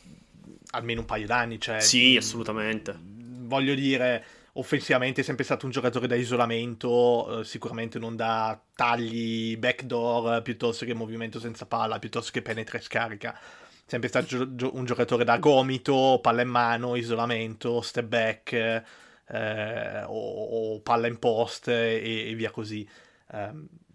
almeno 0.71 1.01
un 1.01 1.05
paio 1.05 1.25
d'anni. 1.25 1.59
Cioè, 1.59 1.81
sì, 1.81 2.15
assolutamente. 2.15 2.97
Voglio 2.97 3.73
dire, 3.73 4.23
offensivamente 4.53 5.19
è 5.21 5.23
sempre 5.23 5.43
stato 5.43 5.65
un 5.65 5.71
giocatore 5.71 6.07
da 6.07 6.15
isolamento, 6.15 7.39
eh, 7.39 7.43
sicuramente 7.43 7.99
non 7.99 8.15
da 8.15 8.57
tagli 8.73 9.57
backdoor 9.57 10.41
piuttosto 10.41 10.85
che 10.85 10.93
movimento 10.93 11.39
senza 11.39 11.65
palla, 11.65 11.99
piuttosto 11.99 12.31
che 12.31 12.41
penetra 12.41 12.77
e 12.77 12.81
scarica. 12.81 13.37
Sempre 13.85 14.07
stato 14.07 14.55
gio- 14.55 14.75
un 14.75 14.85
giocatore 14.85 15.25
da 15.25 15.37
gomito, 15.39 16.19
palla 16.21 16.43
in 16.43 16.49
mano, 16.49 16.95
isolamento, 16.95 17.81
step 17.81 18.05
back 18.05 18.83
eh, 19.31 20.03
o, 20.05 20.73
o, 20.73 20.81
palla 20.81 21.07
in 21.07 21.19
post 21.19 21.67
e, 21.67 22.29
e 22.29 22.35
via 22.35 22.51
così. 22.51 22.87
Eh, 23.31 23.51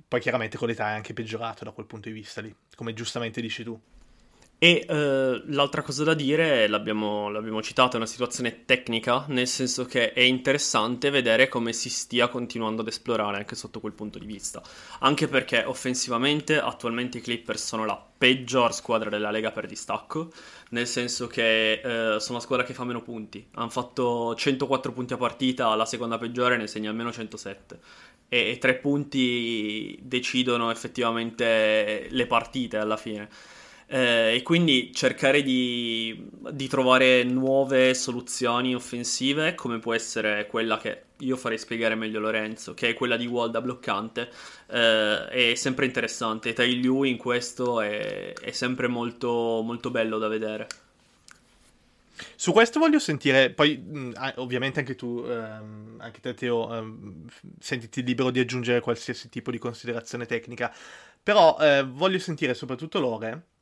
poi 0.06 0.20
chiaramente 0.20 0.56
con 0.56 0.68
l'età 0.68 0.90
è 0.90 0.94
anche 0.94 1.12
peggiorato 1.12 1.64
da 1.64 1.72
quel 1.72 1.86
punto 1.86 2.08
di 2.08 2.14
vista 2.14 2.40
lì, 2.40 2.54
come 2.76 2.94
giustamente 2.94 3.40
dici 3.40 3.64
tu. 3.64 3.80
E 4.58 4.86
eh, 4.88 5.42
l'altra 5.46 5.82
cosa 5.82 6.04
da 6.04 6.14
dire, 6.14 6.66
l'abbiamo, 6.68 7.28
l'abbiamo 7.28 7.62
citato, 7.62 7.94
è 7.94 7.96
una 7.96 8.06
situazione 8.06 8.64
tecnica, 8.64 9.24
nel 9.28 9.46
senso 9.46 9.84
che 9.84 10.12
è 10.12 10.20
interessante 10.20 11.10
vedere 11.10 11.48
come 11.48 11.72
si 11.72 11.90
stia 11.90 12.28
continuando 12.28 12.80
ad 12.80 12.88
esplorare 12.88 13.36
anche 13.36 13.56
sotto 13.56 13.80
quel 13.80 13.92
punto 13.92 14.18
di 14.18 14.26
vista. 14.26 14.62
Anche 15.00 15.28
perché 15.28 15.64
offensivamente 15.64 16.58
attualmente 16.58 17.18
i 17.18 17.20
Clippers 17.20 17.64
sono 17.64 17.84
la 17.84 18.02
peggior 18.16 18.72
squadra 18.72 19.10
della 19.10 19.30
Lega 19.30 19.50
per 19.50 19.66
distacco, 19.66 20.32
nel 20.70 20.86
senso 20.86 21.26
che 21.26 21.72
eh, 21.72 22.20
sono 22.20 22.38
la 22.38 22.44
squadra 22.44 22.64
che 22.64 22.72
fa 22.72 22.84
meno 22.84 23.02
punti. 23.02 23.46
Hanno 23.54 23.68
fatto 23.68 24.34
104 24.34 24.92
punti 24.92 25.12
a 25.12 25.18
partita, 25.18 25.74
la 25.74 25.84
seconda 25.84 26.16
peggiore 26.16 26.56
ne 26.56 26.68
segna 26.68 26.88
almeno 26.88 27.12
107 27.12 27.80
e, 28.28 28.50
e 28.50 28.58
tre 28.58 28.76
punti 28.76 29.98
decidono 30.02 30.70
effettivamente 30.70 32.06
le 32.08 32.26
partite 32.26 32.78
alla 32.78 32.96
fine. 32.96 33.28
Eh, 33.94 34.35
e 34.35 34.42
quindi 34.42 34.92
cercare 34.92 35.40
di, 35.40 36.28
di, 36.50 36.66
trovare 36.66 37.22
nuove 37.22 37.94
soluzioni 37.94 38.74
offensive, 38.74 39.54
come 39.54 39.78
può 39.78 39.94
essere 39.94 40.48
quella 40.48 40.78
che 40.78 41.02
io 41.18 41.37
farei 41.37 41.59
spiegare 41.59 41.94
meglio 41.94 42.18
Lorenzo, 42.18 42.74
che 42.74 42.88
è 42.88 42.94
quella 42.94 43.16
di 43.16 43.26
wall 43.26 43.52
bloccante, 43.62 44.28
eh, 44.66 45.28
è 45.28 45.54
sempre 45.54 45.87
interessante. 45.87 46.52
Tai 46.52 46.80
Liu 46.80 47.04
in 47.04 47.16
questo 47.16 47.80
è, 47.80 48.33
è 48.33 48.50
sempre 48.50 48.88
molto, 48.88 49.62
molto 49.62 49.92
bello 49.92 50.18
da 50.18 50.26
vedere. 50.26 50.66
Su 52.35 52.50
questo 52.50 52.80
voglio 52.80 52.98
sentire, 52.98 53.50
poi 53.50 53.76
mh, 53.76 54.33
ovviamente 54.38 54.80
anche 54.80 54.96
tu, 54.96 55.24
ehm, 55.24 55.98
anche 56.00 56.18
te 56.18 56.35
Teo, 56.35 56.74
ehm, 56.74 57.28
sentiti 57.61 58.02
libero 58.02 58.33
di 58.33 58.40
aggiungere 58.40 58.80
qualsiasi 58.80 59.28
tipo 59.28 59.52
di 59.52 59.59
considerazione 59.59 60.26
tecnica, 60.26 60.74
però 61.22 61.57
eh, 61.61 61.85
voglio 61.88 62.18
sentire 62.18 62.54
soprattutto 62.54 62.98
Lore, 62.98 63.52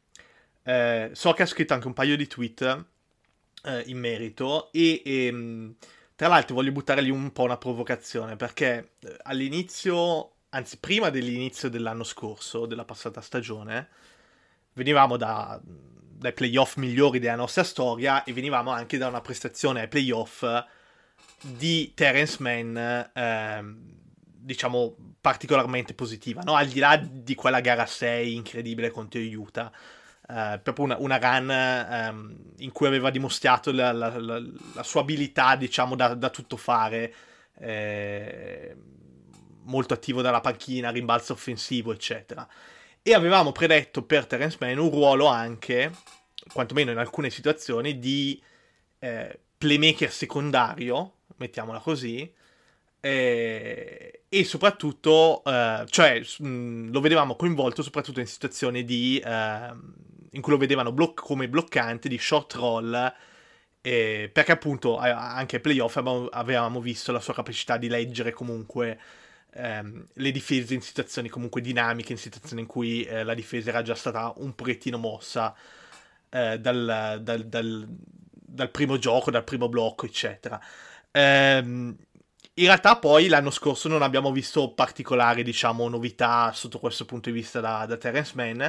eh, 0.65 1.11
so 1.13 1.33
che 1.33 1.43
ha 1.43 1.47
scritto 1.47 1.75
anche 1.75 1.87
un 1.87 1.93
paio 1.93 2.17
di 2.17 2.27
tweet 2.27 2.85
eh, 3.65 3.83
in 3.87 3.99
merito 3.99 4.71
e, 4.73 5.03
e, 5.05 5.27
ehm, 5.27 5.75
tra 6.15 6.29
l'altro 6.29 6.55
voglio 6.55 6.73
buttare 6.73 7.01
lì 7.01 7.11
un 7.11 7.33
po' 7.33 7.43
una 7.43 7.57
provocazione 7.57 8.37
perché 8.37 8.93
eh, 9.01 9.17
all'inizio, 9.23 10.35
anzi 10.51 10.79
prima 10.79 11.11
dell'inizio 11.11 11.69
dell'anno 11.69 12.05
scorso, 12.05 12.67
della 12.67 12.85
passata 12.85 13.21
stagione, 13.21 13.89
venivamo 14.75 15.17
da, 15.17 15.61
dai 15.63 16.33
playoff 16.33 16.77
migliori 16.77 17.19
della 17.19 17.35
nostra 17.35 17.65
storia 17.65 18.25
e 18.25 18.33
venivamo 18.33 18.71
anche 18.71 18.99
da 18.99 19.09
una 19.09 19.21
prestazione 19.21 19.81
ai 19.81 19.89
playoff 19.89 20.45
di 21.41 21.93
Terence 21.95 22.37
Mann, 22.41 22.77
ehm, 23.13 23.81
diciamo, 24.15 24.97
particolarmente 25.21 25.95
positiva, 25.95 26.43
no? 26.43 26.55
al 26.55 26.69
di 26.69 26.79
là 26.79 26.97
di 26.97 27.35
quella 27.35 27.61
gara 27.61 27.87
6 27.87 28.35
incredibile 28.35 28.91
contro 28.91 29.21
Utah 29.21 29.73
eh, 30.33 30.61
proprio 30.63 30.87
una, 30.87 30.97
una 30.99 31.19
run 31.19 31.49
um, 31.91 32.37
in 32.59 32.73
cui 32.73 32.87
aveva 32.87 33.11
dimostrato 33.11 33.71
la, 33.71 33.93
la, 33.93 34.19
la, 34.19 34.43
la 34.75 34.83
sua 34.83 35.03
abilità, 35.03 35.57
diciamo, 35.57 35.95
da, 35.95 36.15
da 36.15 36.31
tutto 36.31 36.57
fare, 36.57 37.15
eh, 37.59 38.75
molto 39.65 39.95
attivo 39.95 40.23
dalla 40.23 40.41
panchina, 40.41 40.91
rimbalzo 40.91 41.35
offensivo, 41.35 41.93
eccetera. 41.93 42.49
E 43.03 43.15
avevamo 43.15 43.53
predetto 43.53 44.03
per 44.05 44.27
Terence 44.27 44.57
Mann 44.61 44.79
un 44.79 44.91
ruolo 44.91 45.27
anche, 45.27 45.93
quantomeno 46.53 46.93
in 46.93 46.99
alcune 46.99 47.29
situazioni, 47.31 47.99
di 47.99 48.41
eh, 49.01 49.39
playmaker 49.59 50.11
secondario, 50.11 51.17
mettiamola 51.37 51.81
così, 51.81 52.33
eh, 53.01 54.23
e 54.29 54.45
soprattutto, 54.45 55.43
eh, 55.45 55.85
cioè, 55.89 56.23
mh, 56.39 56.91
lo 56.91 57.01
vedevamo 57.01 57.37
coinvolto 57.37 57.83
soprattutto 57.83 58.21
in 58.21 58.27
situazioni 58.27 58.85
di, 58.85 59.21
eh, 59.23 59.71
in 60.33 60.41
cui 60.43 60.53
lo 60.53 60.59
vedevano 60.59 60.93
bloc- 60.93 61.21
come 61.21 61.49
bloccante 61.49 62.09
di 62.09 62.19
short 62.19 62.55
roll, 62.55 63.15
eh, 63.81 64.31
perché 64.33 64.53
appunto 64.53 64.99
anche 64.99 65.57
ai 65.57 65.63
playoff 65.63 65.97
avevamo, 65.97 66.27
avevamo, 66.29 66.81
visto 66.81 67.13
la 67.13 67.21
sua 67.21 67.35
capacità 67.35 67.77
di 67.77 67.89
leggere 67.89 68.33
comunque 68.33 68.99
ehm, 69.55 70.07
le 70.15 70.31
difese 70.31 70.75
in 70.75 70.81
situazioni 70.83 71.29
comunque 71.29 71.61
dinamiche, 71.61 72.13
in 72.13 72.19
situazioni 72.19 72.63
in 72.63 72.69
cui 72.69 73.03
eh, 73.05 73.25
la 73.25 73.35
difesa 73.35 73.71
era 73.71 73.83
già 73.83 73.95
stata 73.95 74.33
un 74.37 74.55
pochettino 74.55 74.99
mossa 74.99 75.55
eh, 76.31 76.59
dal, 76.59 77.21
dal, 77.23 77.45
dal, 77.47 77.87
dal, 78.31 78.71
primo 78.71 78.99
gioco, 78.99 79.31
dal 79.31 79.45
primo 79.45 79.69
blocco, 79.69 80.07
eccetera. 80.07 80.61
Ehm, 81.11 81.97
in 82.55 82.65
realtà 82.67 82.97
poi 82.99 83.29
l'anno 83.29 83.51
scorso 83.51 83.89
non 83.89 84.03
abbiamo 84.03 84.31
visto 84.33 84.73
particolari, 84.73 85.43
diciamo, 85.43 85.89
novità 85.89 86.53
sotto 86.53 86.79
questo 86.79 87.05
punto 87.05 87.31
di 87.31 87.35
vista 87.35 87.61
da, 87.61 87.87
da 87.87 87.97
Terence 87.97 88.33
Mann, 88.35 88.63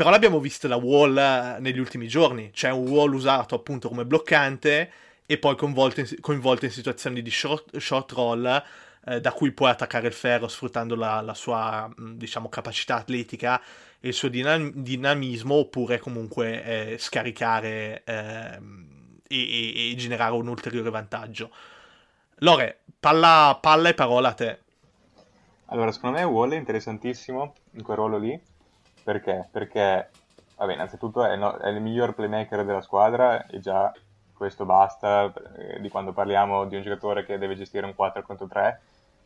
però 0.00 0.08
l'abbiamo 0.12 0.40
visto 0.40 0.66
da 0.66 0.76
Wall 0.76 1.14
eh, 1.14 1.56
negli 1.60 1.78
ultimi 1.78 2.08
giorni, 2.08 2.52
cioè 2.54 2.70
un 2.70 2.88
Wall 2.88 3.12
usato 3.12 3.54
appunto 3.54 3.90
come 3.90 4.06
bloccante 4.06 4.90
e 5.26 5.36
poi 5.36 5.54
coinvolto 5.56 6.00
in, 6.00 6.08
coinvolto 6.20 6.64
in 6.64 6.70
situazioni 6.70 7.20
di 7.20 7.30
short, 7.30 7.76
short 7.76 8.12
roll 8.12 8.62
eh, 9.04 9.20
da 9.20 9.32
cui 9.32 9.52
puoi 9.52 9.68
attaccare 9.68 10.06
il 10.06 10.14
ferro 10.14 10.48
sfruttando 10.48 10.94
la, 10.94 11.20
la 11.20 11.34
sua, 11.34 11.86
diciamo, 11.98 12.48
capacità 12.48 12.96
atletica 12.96 13.60
e 14.00 14.08
il 14.08 14.14
suo 14.14 14.28
dinam- 14.28 14.72
dinamismo 14.72 15.56
oppure 15.56 15.98
comunque 15.98 16.64
eh, 16.64 16.96
scaricare 16.98 18.00
eh, 18.02 18.58
e, 19.28 19.36
e, 19.36 19.90
e 19.90 19.94
generare 19.96 20.32
un 20.32 20.48
ulteriore 20.48 20.88
vantaggio. 20.88 21.50
Lore, 22.36 22.78
palla, 22.98 23.58
palla 23.60 23.90
e 23.90 23.92
parola 23.92 24.28
a 24.28 24.32
te. 24.32 24.58
Allora, 25.66 25.92
secondo 25.92 26.16
me 26.16 26.24
Wall 26.24 26.52
è 26.52 26.56
interessantissimo 26.56 27.54
in 27.72 27.82
quel 27.82 27.96
ruolo 27.98 28.16
lì. 28.16 28.40
Perché? 29.02 29.48
Perché, 29.50 30.10
vabbè, 30.56 30.72
innanzitutto 30.72 31.24
è, 31.24 31.36
no, 31.36 31.56
è 31.56 31.68
il 31.68 31.80
miglior 31.80 32.14
playmaker 32.14 32.64
della 32.64 32.82
squadra 32.82 33.46
e 33.46 33.60
già 33.60 33.92
questo 34.34 34.64
basta. 34.64 35.32
Eh, 35.56 35.80
di 35.80 35.88
quando 35.88 36.12
parliamo 36.12 36.66
di 36.66 36.76
un 36.76 36.82
giocatore 36.82 37.24
che 37.24 37.38
deve 37.38 37.56
gestire 37.56 37.86
un 37.86 37.94
4 37.94 38.22
contro 38.22 38.46
3, 38.46 38.80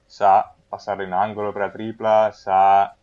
sa 0.04 0.52
passare 0.68 1.04
in 1.04 1.12
angolo 1.12 1.52
per 1.52 1.62
la 1.62 1.70
tripla, 1.70 2.30
sa 2.32 2.94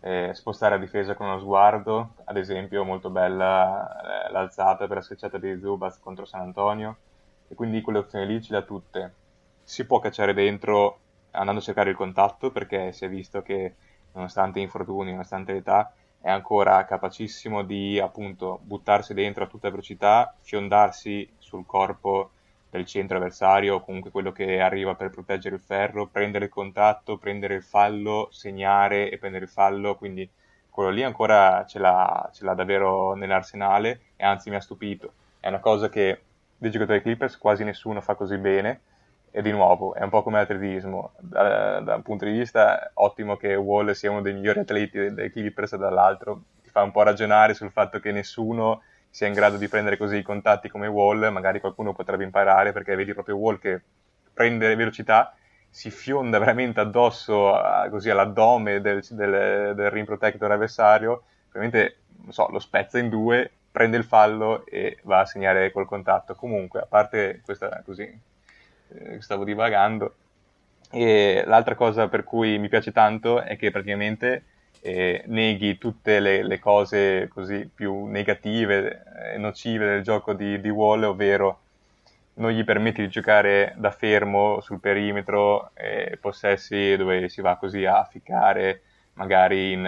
eh, 0.00 0.30
spostare 0.34 0.76
la 0.76 0.80
difesa 0.80 1.14
con 1.14 1.26
uno 1.26 1.38
sguardo, 1.40 2.14
ad 2.24 2.36
esempio 2.36 2.84
molto 2.84 3.10
bella 3.10 4.26
eh, 4.28 4.30
l'alzata 4.32 4.86
per 4.86 4.96
la 4.98 5.02
schiacciata 5.02 5.38
di 5.38 5.58
Zubaz 5.60 5.98
contro 6.00 6.24
San 6.24 6.40
Antonio, 6.42 6.96
e 7.48 7.54
quindi 7.54 7.80
quelle 7.80 7.98
opzioni 8.00 8.26
lì 8.26 8.42
ce 8.42 8.52
le 8.52 8.58
ha 8.58 8.62
tutte. 8.62 9.14
Si 9.62 9.86
può 9.86 9.98
cacciare 9.98 10.34
dentro 10.34 11.00
andando 11.32 11.60
a 11.60 11.64
cercare 11.64 11.90
il 11.90 11.96
contatto 11.96 12.50
perché 12.50 12.92
si 12.92 13.04
è 13.04 13.08
visto 13.08 13.42
che 13.42 13.74
nonostante 14.12 14.60
infortuni, 14.60 15.10
nonostante 15.10 15.52
l'età, 15.52 15.92
è 16.20 16.30
ancora 16.30 16.84
capacissimo 16.84 17.62
di 17.62 17.98
appunto 17.98 18.60
buttarsi 18.62 19.14
dentro 19.14 19.44
a 19.44 19.46
tutta 19.46 19.70
velocità, 19.70 20.34
fiondarsi 20.40 21.28
sul 21.38 21.64
corpo 21.64 22.30
del 22.70 22.84
centro 22.84 23.16
avversario 23.16 23.76
o 23.76 23.80
comunque 23.80 24.10
quello 24.10 24.32
che 24.32 24.60
arriva 24.60 24.94
per 24.94 25.10
proteggere 25.10 25.54
il 25.54 25.60
ferro, 25.60 26.06
prendere 26.06 26.46
il 26.46 26.50
contatto, 26.50 27.16
prendere 27.16 27.54
il 27.54 27.62
fallo, 27.62 28.28
segnare 28.30 29.10
e 29.10 29.18
prendere 29.18 29.44
il 29.44 29.50
fallo, 29.50 29.96
quindi 29.96 30.28
quello 30.68 30.90
lì 30.90 31.02
ancora 31.02 31.64
ce 31.66 31.78
l'ha, 31.78 32.30
ce 32.32 32.44
l'ha 32.44 32.54
davvero 32.54 33.14
nell'arsenale 33.14 34.00
e 34.16 34.24
anzi 34.24 34.50
mi 34.50 34.56
ha 34.56 34.60
stupito. 34.60 35.12
È 35.40 35.48
una 35.48 35.60
cosa 35.60 35.88
che 35.88 36.22
dei 36.56 36.70
giocatori 36.70 37.00
Clippers 37.00 37.38
quasi 37.38 37.64
nessuno 37.64 38.00
fa 38.00 38.14
così 38.14 38.36
bene 38.36 38.80
e 39.30 39.42
di 39.42 39.50
nuovo 39.50 39.94
è 39.94 40.02
un 40.02 40.10
po' 40.10 40.22
come 40.22 40.38
l'atletismo. 40.38 41.12
Da, 41.18 41.80
da, 41.80 41.94
un 41.94 42.02
punto 42.02 42.24
di 42.24 42.32
vista 42.32 42.90
ottimo 42.94 43.36
che 43.36 43.54
Wall 43.54 43.92
sia 43.92 44.10
uno 44.10 44.22
dei 44.22 44.34
migliori 44.34 44.60
atleti 44.60 45.12
dei 45.12 45.30
Clippers 45.30 45.72
e 45.72 45.78
dall'altro. 45.78 46.42
Ti 46.62 46.70
fa 46.70 46.82
un 46.82 46.90
po' 46.90 47.02
ragionare 47.02 47.54
sul 47.54 47.70
fatto 47.70 48.00
che 48.00 48.12
nessuno 48.12 48.82
sia 49.10 49.26
in 49.26 49.32
grado 49.32 49.56
di 49.56 49.68
prendere 49.68 49.96
così 49.96 50.18
i 50.18 50.22
contatti 50.22 50.68
come 50.68 50.86
Wall. 50.86 51.28
Magari 51.30 51.60
qualcuno 51.60 51.92
potrebbe 51.92 52.24
imparare 52.24 52.72
perché 52.72 52.94
vedi 52.94 53.12
proprio 53.12 53.36
Wall 53.36 53.58
che 53.58 53.80
prende 54.32 54.74
velocità 54.74 55.32
si 55.70 55.90
fionda 55.90 56.38
veramente 56.38 56.80
addosso 56.80 57.54
a, 57.54 57.88
così 57.88 58.10
all'addome 58.10 58.80
del, 58.80 59.04
del, 59.10 59.74
del 59.74 59.90
ring 59.90 60.06
protector 60.06 60.50
avversario. 60.50 61.24
Veramente 61.52 61.98
so, 62.28 62.48
lo 62.50 62.58
spezza 62.58 62.98
in 62.98 63.08
due 63.08 63.50
prende 63.70 63.96
il 63.96 64.04
fallo 64.04 64.66
e 64.66 64.98
va 65.02 65.20
a 65.20 65.26
segnare 65.26 65.70
col 65.70 65.86
contatto. 65.86 66.34
Comunque 66.34 66.80
a 66.80 66.86
parte 66.86 67.40
questa 67.44 67.82
così 67.84 68.26
stavo 69.18 69.44
divagando. 69.44 70.14
E 70.90 71.42
l'altra 71.46 71.74
cosa 71.74 72.08
per 72.08 72.24
cui 72.24 72.58
mi 72.58 72.68
piace 72.68 72.92
tanto 72.92 73.42
è 73.42 73.56
che 73.56 73.70
praticamente 73.70 74.44
eh, 74.80 75.22
neghi 75.26 75.76
tutte 75.78 76.20
le, 76.20 76.42
le, 76.42 76.58
cose 76.58 77.28
così 77.28 77.68
più 77.72 78.06
negative 78.06 79.04
e 79.30 79.34
eh, 79.34 79.38
nocive 79.38 79.86
del 79.86 80.02
gioco 80.02 80.32
di, 80.32 80.60
di, 80.60 80.70
Wall, 80.70 81.02
ovvero 81.02 81.60
non 82.34 82.52
gli 82.52 82.64
permetti 82.64 83.02
di 83.02 83.08
giocare 83.08 83.74
da 83.76 83.90
fermo 83.90 84.60
sul 84.60 84.80
perimetro, 84.80 85.70
eh, 85.74 86.16
possessi 86.20 86.96
dove 86.96 87.28
si 87.28 87.40
va 87.40 87.56
così 87.56 87.84
a 87.84 88.04
ficcare 88.04 88.82
magari 89.14 89.72
in, 89.72 89.84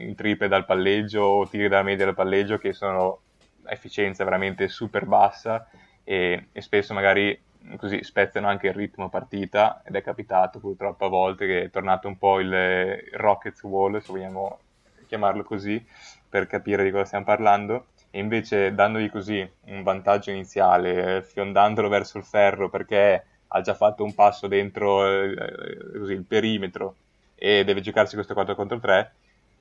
in 0.00 0.14
triple 0.16 0.48
dal 0.48 0.64
palleggio 0.64 1.22
o 1.22 1.48
tiri 1.48 1.68
dalla 1.68 1.84
media 1.84 2.06
dal 2.06 2.14
palleggio 2.14 2.58
che 2.58 2.72
sono 2.72 3.20
a 3.62 3.72
efficienza 3.72 4.24
veramente 4.24 4.68
super 4.68 5.06
bassa 5.06 5.68
e, 6.02 6.48
e 6.50 6.60
spesso 6.60 6.92
magari 6.92 7.40
così 7.76 8.02
spezzano 8.02 8.48
anche 8.48 8.68
il 8.68 8.74
ritmo 8.74 9.08
partita 9.08 9.82
ed 9.84 9.94
è 9.94 10.02
capitato 10.02 10.58
purtroppo 10.58 11.06
a 11.06 11.08
volte 11.08 11.46
che 11.46 11.62
è 11.64 11.70
tornato 11.70 12.08
un 12.08 12.18
po' 12.18 12.40
il, 12.40 12.48
il 12.48 13.18
Rockets 13.18 13.62
Wall, 13.62 13.98
se 13.98 14.12
vogliamo 14.12 14.58
chiamarlo 15.06 15.42
così, 15.42 15.84
per 16.28 16.46
capire 16.46 16.84
di 16.84 16.90
cosa 16.90 17.04
stiamo 17.04 17.24
parlando 17.24 17.86
e 18.10 18.18
invece 18.18 18.74
dandogli 18.74 19.10
così 19.10 19.48
un 19.66 19.82
vantaggio 19.82 20.30
iniziale, 20.30 21.22
fiondandolo 21.22 21.88
verso 21.88 22.18
il 22.18 22.24
ferro 22.24 22.68
perché 22.68 23.24
ha 23.48 23.60
già 23.60 23.74
fatto 23.74 24.04
un 24.04 24.14
passo 24.14 24.46
dentro 24.46 25.04
eh, 25.06 25.98
così, 25.98 26.12
il 26.12 26.24
perimetro 26.24 26.96
e 27.34 27.64
deve 27.64 27.80
giocarsi 27.80 28.14
questo 28.14 28.34
4 28.34 28.54
contro 28.54 28.78
3, 28.78 29.12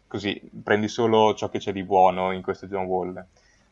così 0.08 0.42
prendi 0.64 0.88
solo 0.88 1.34
ciò 1.34 1.50
che 1.50 1.60
c'è 1.60 1.72
di 1.72 1.84
buono 1.84 2.32
in 2.32 2.42
questo 2.42 2.68
John 2.68 2.86
Wall. 2.86 3.24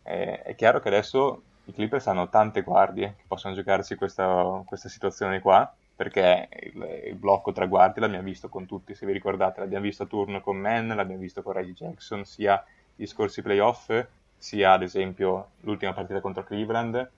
Eh, 0.03 0.41
è 0.41 0.55
chiaro 0.55 0.79
che 0.79 0.87
adesso 0.87 1.43
i 1.65 1.73
Clippers 1.73 2.07
hanno 2.07 2.29
tante 2.29 2.61
guardie 2.61 3.15
che 3.17 3.23
possono 3.27 3.53
giocarsi 3.53 3.95
questa, 3.95 4.61
questa 4.65 4.89
situazione 4.89 5.39
qua, 5.39 5.71
perché 5.95 6.49
il, 6.73 7.01
il, 7.09 7.15
blocco 7.15 7.51
tra 7.51 7.67
guardie 7.67 8.01
l'abbiamo 8.01 8.23
visto 8.23 8.49
con 8.49 8.65
tutti, 8.65 8.95
se 8.95 9.05
vi 9.05 9.13
ricordate, 9.13 9.59
l'abbiamo 9.59 9.85
visto 9.85 10.03
a 10.03 10.07
turno 10.07 10.41
con 10.41 10.57
Mann, 10.57 10.91
l'abbiamo 10.91 11.21
visto 11.21 11.43
con 11.43 11.53
Reggie 11.53 11.73
Jackson, 11.73 12.25
sia 12.25 12.63
gli 12.95 13.05
scorsi 13.05 13.41
playoff, 13.41 13.93
sia 14.37 14.73
ad 14.73 14.81
esempio 14.81 15.51
l'ultima 15.61 15.93
partita 15.93 16.19
contro 16.19 16.43
Cleveland. 16.43 17.09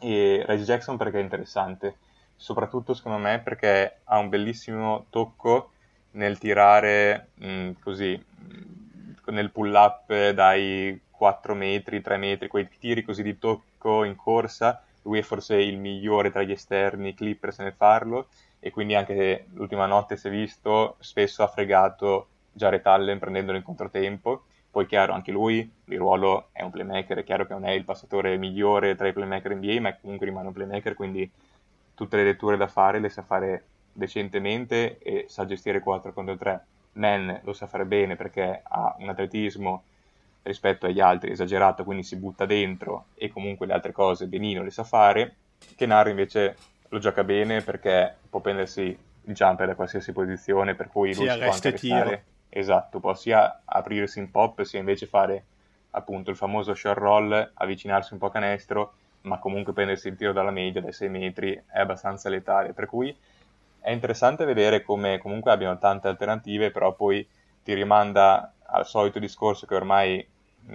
E 0.00 0.42
Reggie 0.46 0.64
Jackson 0.64 0.96
perché 0.96 1.20
è 1.20 1.22
interessante, 1.22 1.96
soprattutto 2.34 2.94
secondo 2.94 3.18
me 3.18 3.38
perché 3.38 3.98
ha 4.04 4.18
un 4.18 4.28
bellissimo 4.28 5.06
tocco 5.10 5.72
nel 6.12 6.38
tirare 6.38 7.28
mh, 7.34 7.70
così, 7.82 8.16
mh, 8.16 9.30
nel 9.30 9.50
pull 9.50 9.72
up 9.74 10.30
dai 10.30 11.00
4 11.20 11.54
metri, 11.54 12.00
3 12.00 12.16
metri, 12.16 12.48
quei 12.48 12.66
tiri 12.78 13.02
così 13.02 13.22
di 13.22 13.38
tocco 13.38 14.04
in 14.04 14.16
corsa, 14.16 14.82
lui 15.02 15.18
è 15.18 15.22
forse 15.22 15.56
il 15.56 15.76
migliore 15.76 16.30
tra 16.30 16.40
gli 16.40 16.50
esterni 16.50 17.12
Clippers 17.12 17.58
nel 17.58 17.74
farlo 17.74 18.28
e 18.58 18.70
quindi 18.70 18.94
anche 18.94 19.44
l'ultima 19.52 19.84
notte 19.84 20.16
si 20.16 20.28
è 20.28 20.30
visto, 20.30 20.96
spesso 21.00 21.42
ha 21.42 21.46
fregato 21.46 22.28
Jared 22.52 22.86
Allen 22.86 23.18
prendendolo 23.18 23.58
in 23.58 23.62
controtempo, 23.62 24.44
poi 24.70 24.86
chiaro 24.86 25.12
anche 25.12 25.30
lui, 25.30 25.70
di 25.84 25.96
ruolo 25.96 26.48
è 26.52 26.62
un 26.62 26.70
playmaker, 26.70 27.18
è 27.18 27.24
chiaro 27.24 27.44
che 27.46 27.52
non 27.52 27.66
è 27.66 27.72
il 27.72 27.84
passatore 27.84 28.38
migliore 28.38 28.94
tra 28.94 29.06
i 29.06 29.12
playmaker 29.12 29.56
NBA, 29.56 29.78
ma 29.78 29.94
comunque 29.96 30.24
rimane 30.24 30.46
un 30.46 30.54
playmaker, 30.54 30.94
quindi 30.94 31.30
tutte 31.92 32.16
le 32.16 32.24
letture 32.24 32.56
da 32.56 32.66
fare 32.66 32.98
le 32.98 33.10
sa 33.10 33.20
fare 33.20 33.64
decentemente 33.92 34.96
e 35.00 35.26
sa 35.28 35.44
gestire 35.44 35.80
4 35.80 36.14
contro 36.14 36.34
3. 36.34 36.64
Man 36.92 37.40
lo 37.44 37.52
sa 37.52 37.66
fare 37.66 37.84
bene 37.84 38.16
perché 38.16 38.62
ha 38.62 38.96
un 38.98 39.10
atletismo 39.10 39.82
rispetto 40.42 40.86
agli 40.86 41.00
altri 41.00 41.30
esagerato, 41.30 41.84
quindi 41.84 42.02
si 42.02 42.16
butta 42.16 42.46
dentro 42.46 43.06
e 43.14 43.28
comunque 43.28 43.66
le 43.66 43.72
altre 43.72 43.92
cose 43.92 44.26
benino 44.26 44.62
le 44.62 44.70
sa 44.70 44.84
fare. 44.84 45.36
Kenari 45.76 46.10
invece 46.10 46.56
lo 46.88 46.98
gioca 46.98 47.24
bene 47.24 47.60
perché 47.62 48.16
può 48.28 48.40
prendersi 48.40 48.82
il 48.82 49.34
jumper 49.34 49.66
da 49.66 49.74
qualsiasi 49.74 50.12
posizione, 50.12 50.74
per 50.74 50.88
cui 50.88 51.14
lui 51.14 51.26
sì, 51.26 51.32
si 51.32 51.38
può 51.38 51.52
anche 51.52 51.70
restare, 51.70 52.24
esatto, 52.48 53.00
può 53.00 53.14
sia 53.14 53.60
aprirsi 53.64 54.18
in 54.18 54.30
pop, 54.30 54.62
sia 54.62 54.78
invece 54.78 55.06
fare 55.06 55.44
appunto 55.90 56.30
il 56.30 56.36
famoso 56.36 56.74
short 56.74 56.98
roll, 56.98 57.50
avvicinarsi 57.54 58.12
un 58.12 58.18
po' 58.18 58.26
a 58.26 58.30
canestro, 58.30 58.94
ma 59.22 59.38
comunque 59.38 59.72
prendersi 59.72 60.08
il 60.08 60.16
tiro 60.16 60.32
dalla 60.32 60.50
media 60.50 60.80
dai 60.80 60.92
6 60.92 61.08
metri 61.08 61.52
è 61.52 61.80
abbastanza 61.80 62.28
letale, 62.28 62.72
per 62.72 62.86
cui 62.86 63.14
è 63.80 63.90
interessante 63.90 64.44
vedere 64.44 64.82
come 64.82 65.18
comunque 65.18 65.50
abbiano 65.50 65.78
tante 65.78 66.08
alternative, 66.08 66.70
però 66.70 66.94
poi 66.94 67.26
ti 67.62 67.74
rimanda 67.74 68.52
al 68.70 68.86
solito 68.86 69.18
discorso 69.18 69.66
che 69.66 69.74
ormai 69.74 70.26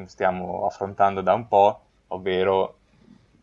stiamo 0.05 0.65
affrontando 0.65 1.21
da 1.21 1.33
un 1.33 1.47
po', 1.47 1.79
ovvero 2.07 2.77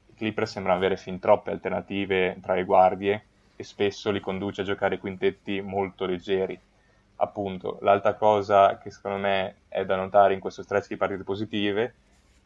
i 0.09 0.15
Clippers 0.15 0.53
sembrano 0.53 0.79
avere 0.79 0.97
fin 0.97 1.19
troppe 1.19 1.51
alternative 1.51 2.39
tra 2.41 2.55
le 2.55 2.65
guardie 2.65 3.25
e 3.57 3.65
spesso 3.65 4.11
li 4.11 4.21
conduce 4.21 4.63
a 4.63 4.65
giocare 4.65 4.99
quintetti 4.99 5.61
molto 5.61 6.05
leggeri. 6.05 6.59
Appunto, 7.17 7.79
l'altra 7.83 8.15
cosa 8.15 8.79
che 8.79 8.91
secondo 8.91 9.19
me 9.19 9.57
è 9.69 9.85
da 9.85 9.97
notare 9.97 10.35
in 10.35 10.41
questo 10.41 10.63
stretch 10.63 10.89
di 10.89 10.97
partite 10.97 11.23
positive, 11.23 11.95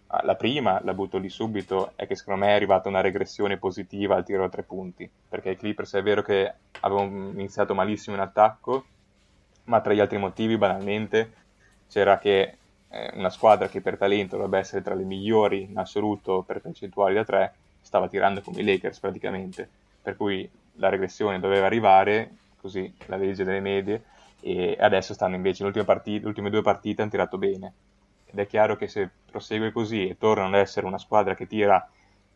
ah, 0.09 0.23
la 0.25 0.35
prima, 0.35 0.81
la 0.85 0.93
butto 0.93 1.17
lì 1.17 1.31
subito, 1.31 1.93
è 1.97 2.07
che 2.07 2.15
secondo 2.15 2.45
me 2.45 2.49
è 2.49 2.55
arrivata 2.55 2.89
una 2.89 3.01
regressione 3.01 3.57
positiva 3.57 4.17
al 4.17 4.25
tiro 4.25 4.45
a 4.45 4.49
tre 4.51 4.63
punti, 4.63 5.09
perché 5.29 5.51
i 5.51 5.57
Clippers 5.57 5.95
è 5.95 6.03
vero 6.03 6.23
che 6.23 6.53
avevano 6.81 7.31
iniziato 7.31 7.75
malissimo 7.75 8.17
in 8.17 8.23
attacco, 8.23 8.85
ma 9.65 9.81
tra 9.81 9.95
gli 9.95 10.01
altri 10.01 10.19
motivi 10.19 10.59
banalmente 10.59 11.45
c'era 11.89 12.19
che 12.19 12.57
eh, 12.89 13.11
una 13.15 13.31
squadra 13.31 13.69
che 13.69 13.81
per 13.81 13.97
talento 13.97 14.37
dovrebbe 14.37 14.59
essere 14.59 14.83
tra 14.83 14.95
le 14.95 15.05
migliori 15.05 15.63
in 15.63 15.79
assoluto 15.79 16.43
per 16.43 16.61
percentuali 16.61 17.15
da 17.15 17.25
3 17.25 17.55
stava 17.81 18.09
tirando 18.09 18.41
come 18.41 18.61
i 18.61 18.65
Lakers 18.65 18.99
praticamente, 18.99 19.69
per 20.03 20.17
cui 20.17 20.49
la 20.75 20.89
regressione 20.89 21.39
doveva 21.39 21.67
arrivare, 21.67 22.31
così 22.61 22.93
la 23.07 23.17
legge 23.17 23.45
delle 23.45 23.61
medie, 23.61 24.03
e 24.41 24.77
adesso 24.79 25.15
stanno 25.15 25.37
invece 25.37 25.63
le 25.63 25.69
ultime, 25.69 25.85
partite, 25.85 26.27
ultime 26.27 26.51
due 26.51 26.63
partite 26.63 27.03
hanno 27.03 27.11
tirato 27.11 27.39
bene. 27.39 27.73
Ed 28.27 28.39
è 28.39 28.47
chiaro 28.47 28.77
che 28.77 28.89
se 28.89 29.09
prosegue 29.31 29.71
così 29.71 30.09
e 30.09 30.19
tornano 30.19 30.49
ad 30.49 30.61
essere 30.61 30.87
una 30.87 30.99
squadra 30.99 31.35
che 31.35 31.47
tira 31.47 31.89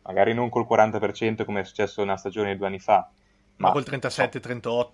magari 0.03 0.33
non 0.33 0.49
col 0.49 0.65
40% 0.67 1.45
come 1.45 1.61
è 1.61 1.63
successo 1.63 2.01
una 2.01 2.17
stagione 2.17 2.51
di 2.51 2.57
due 2.57 2.67
anni 2.67 2.79
fa, 2.79 3.07
ma, 3.57 3.67
ma 3.67 3.73
col 3.73 3.83
37-38. 3.87 4.87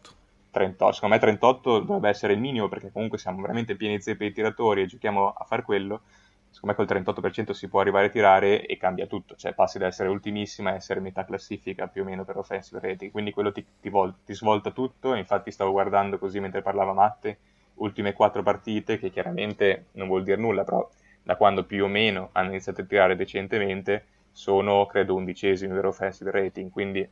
38, 0.58 0.94
secondo 0.96 1.16
me 1.16 1.22
38 1.22 1.80
dovrebbe 1.80 2.10
essere 2.10 2.34
il 2.34 2.40
minimo 2.40 2.68
perché 2.68 2.92
comunque 2.92 3.18
siamo 3.18 3.42
veramente 3.42 3.76
pieni 3.76 4.02
zeppi 4.02 4.26
di 4.26 4.34
tiratori 4.34 4.82
e 4.82 4.86
giochiamo 4.88 5.30
a 5.30 5.44
far 5.46 5.64
quello. 5.64 6.02
Secondo 6.50 6.76
me 6.76 6.76
col 6.76 6.88
38% 6.88 7.54
si 7.54 7.68
può 7.68 7.82
arrivare 7.82 8.08
a 8.08 8.10
tirare 8.10 8.66
e 8.66 8.78
cambia 8.78 9.06
tutto, 9.06 9.36
cioè 9.36 9.54
passi 9.54 9.78
da 9.78 9.86
essere 9.86 10.10
ultimissima 10.10 10.72
a 10.72 10.74
essere 10.76 11.00
metà 11.00 11.24
classifica 11.24 11.88
più 11.88 12.02
o 12.02 12.06
meno 12.06 12.24
per 12.26 12.38
offensive 12.38 12.80
rating, 12.80 13.12
quindi 13.12 13.32
quello 13.32 13.52
ti, 13.52 13.64
ti, 13.80 13.90
vol- 13.90 14.16
ti 14.26 14.34
svolta 14.34 14.72
tutto, 14.72 15.14
infatti 15.14 15.52
stavo 15.52 15.72
guardando 15.72 16.18
così 16.18 16.40
mentre 16.40 16.64
parlava 16.64 16.94
Matte, 16.94 17.38
ultime 17.76 18.14
quattro 18.14 18.42
partite 18.42 18.98
che 18.98 19.12
chiaramente 19.12 19.88
non 19.94 20.08
vuol 20.08 20.24
dire 20.24 20.38
nulla, 20.38 20.64
però 20.64 20.90
da 21.22 21.36
quando 21.36 21.64
più 21.66 21.84
o 21.84 21.88
meno 21.88 22.30
hanno 22.32 22.50
iniziato 22.50 22.82
a 22.82 22.86
tirare 22.86 23.16
decentemente 23.16 24.06
sono 24.32 24.86
credo 24.88 25.14
undicesimi 25.16 25.74
per 25.74 25.86
offensive 25.86 26.32
rating, 26.32 26.72
quindi 26.72 27.08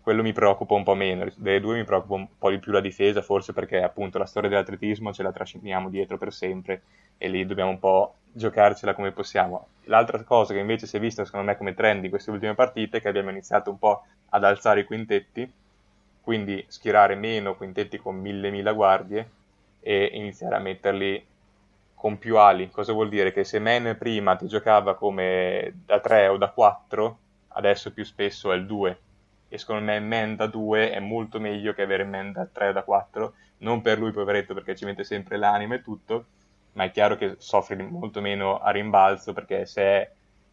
quello 0.00 0.22
mi 0.22 0.32
preoccupa 0.32 0.74
un 0.74 0.84
po' 0.84 0.94
meno. 0.94 1.26
Delle 1.36 1.60
due 1.60 1.76
mi 1.76 1.84
preoccupa 1.84 2.14
un 2.14 2.26
po' 2.38 2.50
di 2.50 2.58
più 2.58 2.72
la 2.72 2.80
difesa, 2.80 3.20
forse 3.22 3.52
perché 3.52 3.82
appunto 3.82 4.18
la 4.18 4.26
storia 4.26 4.48
dell'atletismo 4.48 5.12
ce 5.12 5.22
la 5.22 5.32
trasciniamo 5.32 5.88
dietro 5.88 6.16
per 6.16 6.32
sempre 6.32 6.82
e 7.18 7.28
lì 7.28 7.44
dobbiamo 7.44 7.70
un 7.70 7.78
po' 7.78 8.14
giocarcela 8.32 8.94
come 8.94 9.12
possiamo. 9.12 9.66
L'altra 9.84 10.22
cosa 10.22 10.54
che 10.54 10.60
invece 10.60 10.86
si 10.86 10.96
è 10.96 11.00
vista 11.00 11.24
secondo 11.24 11.46
me 11.46 11.56
come 11.56 11.74
trend 11.74 12.04
in 12.04 12.10
queste 12.10 12.30
ultime 12.30 12.54
partite 12.54 12.98
è 12.98 13.00
che 13.00 13.08
abbiamo 13.08 13.30
iniziato 13.30 13.70
un 13.70 13.78
po' 13.78 14.04
ad 14.30 14.44
alzare 14.44 14.80
i 14.80 14.84
quintetti, 14.84 15.50
quindi 16.22 16.64
schierare 16.68 17.14
meno 17.14 17.56
quintetti 17.56 17.98
con 17.98 18.16
mille 18.16 18.50
mila 18.50 18.72
guardie 18.72 19.30
e 19.80 20.10
iniziare 20.12 20.56
a 20.56 20.60
metterli 20.60 21.24
con 21.94 22.18
più 22.18 22.38
ali. 22.38 22.70
Cosa 22.70 22.92
vuol 22.92 23.08
dire? 23.08 23.32
Che 23.32 23.44
se 23.44 23.58
Men 23.58 23.96
prima 23.98 24.36
ti 24.36 24.46
giocava 24.46 24.94
come 24.94 25.72
da 25.84 26.00
3 26.00 26.28
o 26.28 26.36
da 26.36 26.48
4, 26.48 27.18
adesso 27.48 27.92
più 27.92 28.04
spesso 28.04 28.52
è 28.52 28.56
il 28.56 28.66
2 28.66 28.98
e 29.48 29.58
secondo 29.58 29.84
me 29.84 30.00
Men 30.00 30.36
da 30.36 30.46
2 30.46 30.92
è 30.92 31.00
molto 31.00 31.40
meglio 31.40 31.72
che 31.72 31.82
avere 31.82 32.04
Men 32.04 32.32
da 32.32 32.46
3 32.46 32.68
o 32.68 32.72
da 32.72 32.82
4, 32.82 33.34
non 33.58 33.80
per 33.80 33.98
lui 33.98 34.12
poveretto 34.12 34.54
perché 34.54 34.76
ci 34.76 34.84
mette 34.84 35.04
sempre 35.04 35.36
l'anima 35.36 35.76
e 35.76 35.82
tutto, 35.82 36.26
ma 36.72 36.84
è 36.84 36.90
chiaro 36.90 37.16
che 37.16 37.36
soffre 37.38 37.76
molto 37.76 38.20
meno 38.20 38.58
a 38.58 38.70
rimbalzo 38.70 39.32
perché 39.32 39.66
se 39.66 39.82
è 39.82 40.10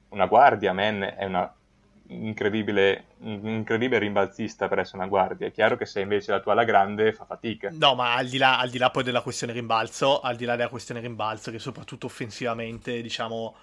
una 0.10 0.26
guardia, 0.26 0.74
Men 0.74 1.02
è 1.18 1.26
una 1.26 1.54
incredibile, 2.08 3.06
incredibile 3.20 4.00
rimbalzista 4.00 4.68
per 4.68 4.80
essere 4.80 4.98
una 4.98 5.08
guardia. 5.08 5.48
È 5.48 5.52
chiaro 5.52 5.78
che 5.78 5.86
se 5.86 6.02
invece 6.02 6.32
la 6.32 6.40
tua 6.40 6.52
alla 6.52 6.64
grande 6.64 7.14
fa 7.14 7.26
fatica. 7.26 7.70
No, 7.72 7.96
ma 7.96 8.16
al 8.16 8.28
di, 8.28 8.38
là, 8.38 8.60
al 8.60 8.70
di 8.70 8.78
là 8.78 8.90
poi 8.90 9.04
della 9.04 9.22
questione 9.22 9.54
rimbalzo, 9.54 10.20
al 10.20 10.36
di 10.36 10.46
là 10.46 10.56
della 10.56 10.70
questione 10.70 11.00
rimbalzo, 11.00 11.52
che 11.52 11.60
soprattutto 11.60 12.06
offensivamente, 12.06 13.02
diciamo, 13.02 13.56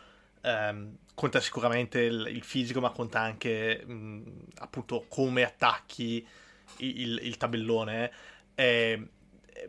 ehm, 0.42 0.97
conta 1.14 1.40
sicuramente 1.40 2.01
il, 2.01 2.29
il, 2.31 2.42
fisico, 2.42 2.81
ma 2.81 2.90
conta 2.90 3.20
anche 3.20 3.85
mh, 3.85 4.22
appunto 4.59 5.05
come 5.09 5.44
attacchi 5.44 6.27
il, 6.79 7.20
il 7.22 7.37
tabellone. 7.37 8.12
Eh, 8.55 9.09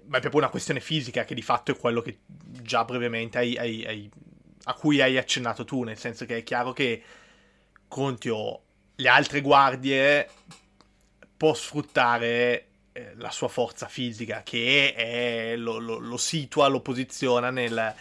ma 0.06 0.17
è 0.17 0.21
proprio 0.21 0.41
una 0.41 0.49
questione 0.49 0.79
fisica 0.79 1.25
che 1.25 1.36
di 1.36 1.41
fatto 1.41 1.71
è 1.71 1.77
quello 1.77 2.01
che 2.01 2.19
già 2.25 2.84
brevemente 2.84 3.38
hai, 3.38 3.58
hai, 3.58 3.86
hai, 3.86 4.12
a 4.63 4.73
cui 4.73 5.01
hai 5.01 5.17
accennato 5.17 5.65
tu, 5.65 5.84
nel 5.84 5.97
senso 5.97 6.25
che 6.25 6.38
è 6.38 6.43
chiaro 6.43 6.71
che 6.73 7.03
Contio 7.88 8.62
le 8.95 9.10
altre 9.10 9.41
guardie 9.41 10.29
può 11.36 11.53
sfruttare 11.53 12.67
eh, 12.93 13.13
la 13.15 13.32
sua 13.32 13.47
forza 13.47 13.88
fisica 13.88 14.41
che 14.43 14.93
è, 14.93 15.56
lo, 15.58 15.77
lo, 15.77 15.97
lo 15.97 16.17
situa, 16.17 16.67
lo 16.67 16.79
posiziona 16.79 17.51
nel, 17.51 17.93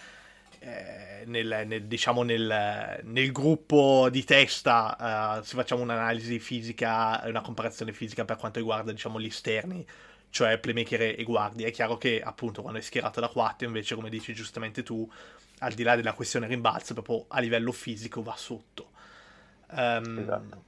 eh, 0.64 1.24
nel, 1.26 1.64
nel, 1.66 1.84
diciamo 1.84 2.22
nel, 2.22 3.00
nel, 3.02 3.32
gruppo 3.32 4.08
di 4.10 4.22
testa, 4.22 5.38
uh, 5.40 5.42
se 5.42 5.56
facciamo 5.56 5.82
un'analisi 5.82 6.38
fisica, 6.38 7.20
una 7.24 7.40
comparazione 7.40 7.92
fisica 7.92 8.24
per 8.24 8.36
quanto 8.36 8.60
riguarda 8.60 8.92
diciamo, 8.92 9.20
gli 9.20 9.26
esterni, 9.26 9.84
cioè 10.30 10.58
playmaker 10.58 11.00
e 11.18 11.22
guardie. 11.24 11.66
È 11.66 11.72
chiaro 11.72 11.96
che 11.96 12.22
appunto 12.22 12.62
quando 12.62 12.78
è 12.78 12.82
schierato 12.82 13.18
da 13.18 13.26
4 13.26 13.66
invece, 13.66 13.96
come 13.96 14.08
dici 14.08 14.32
giustamente 14.34 14.84
tu, 14.84 15.10
al 15.58 15.72
di 15.72 15.82
là 15.82 15.96
della 15.96 16.12
questione 16.12 16.46
rimbalzo, 16.46 16.94
proprio 16.94 17.24
a 17.28 17.40
livello 17.40 17.72
fisico 17.72 18.22
va 18.22 18.36
sotto. 18.36 18.90
Um, 19.70 20.18
esatto. 20.18 20.62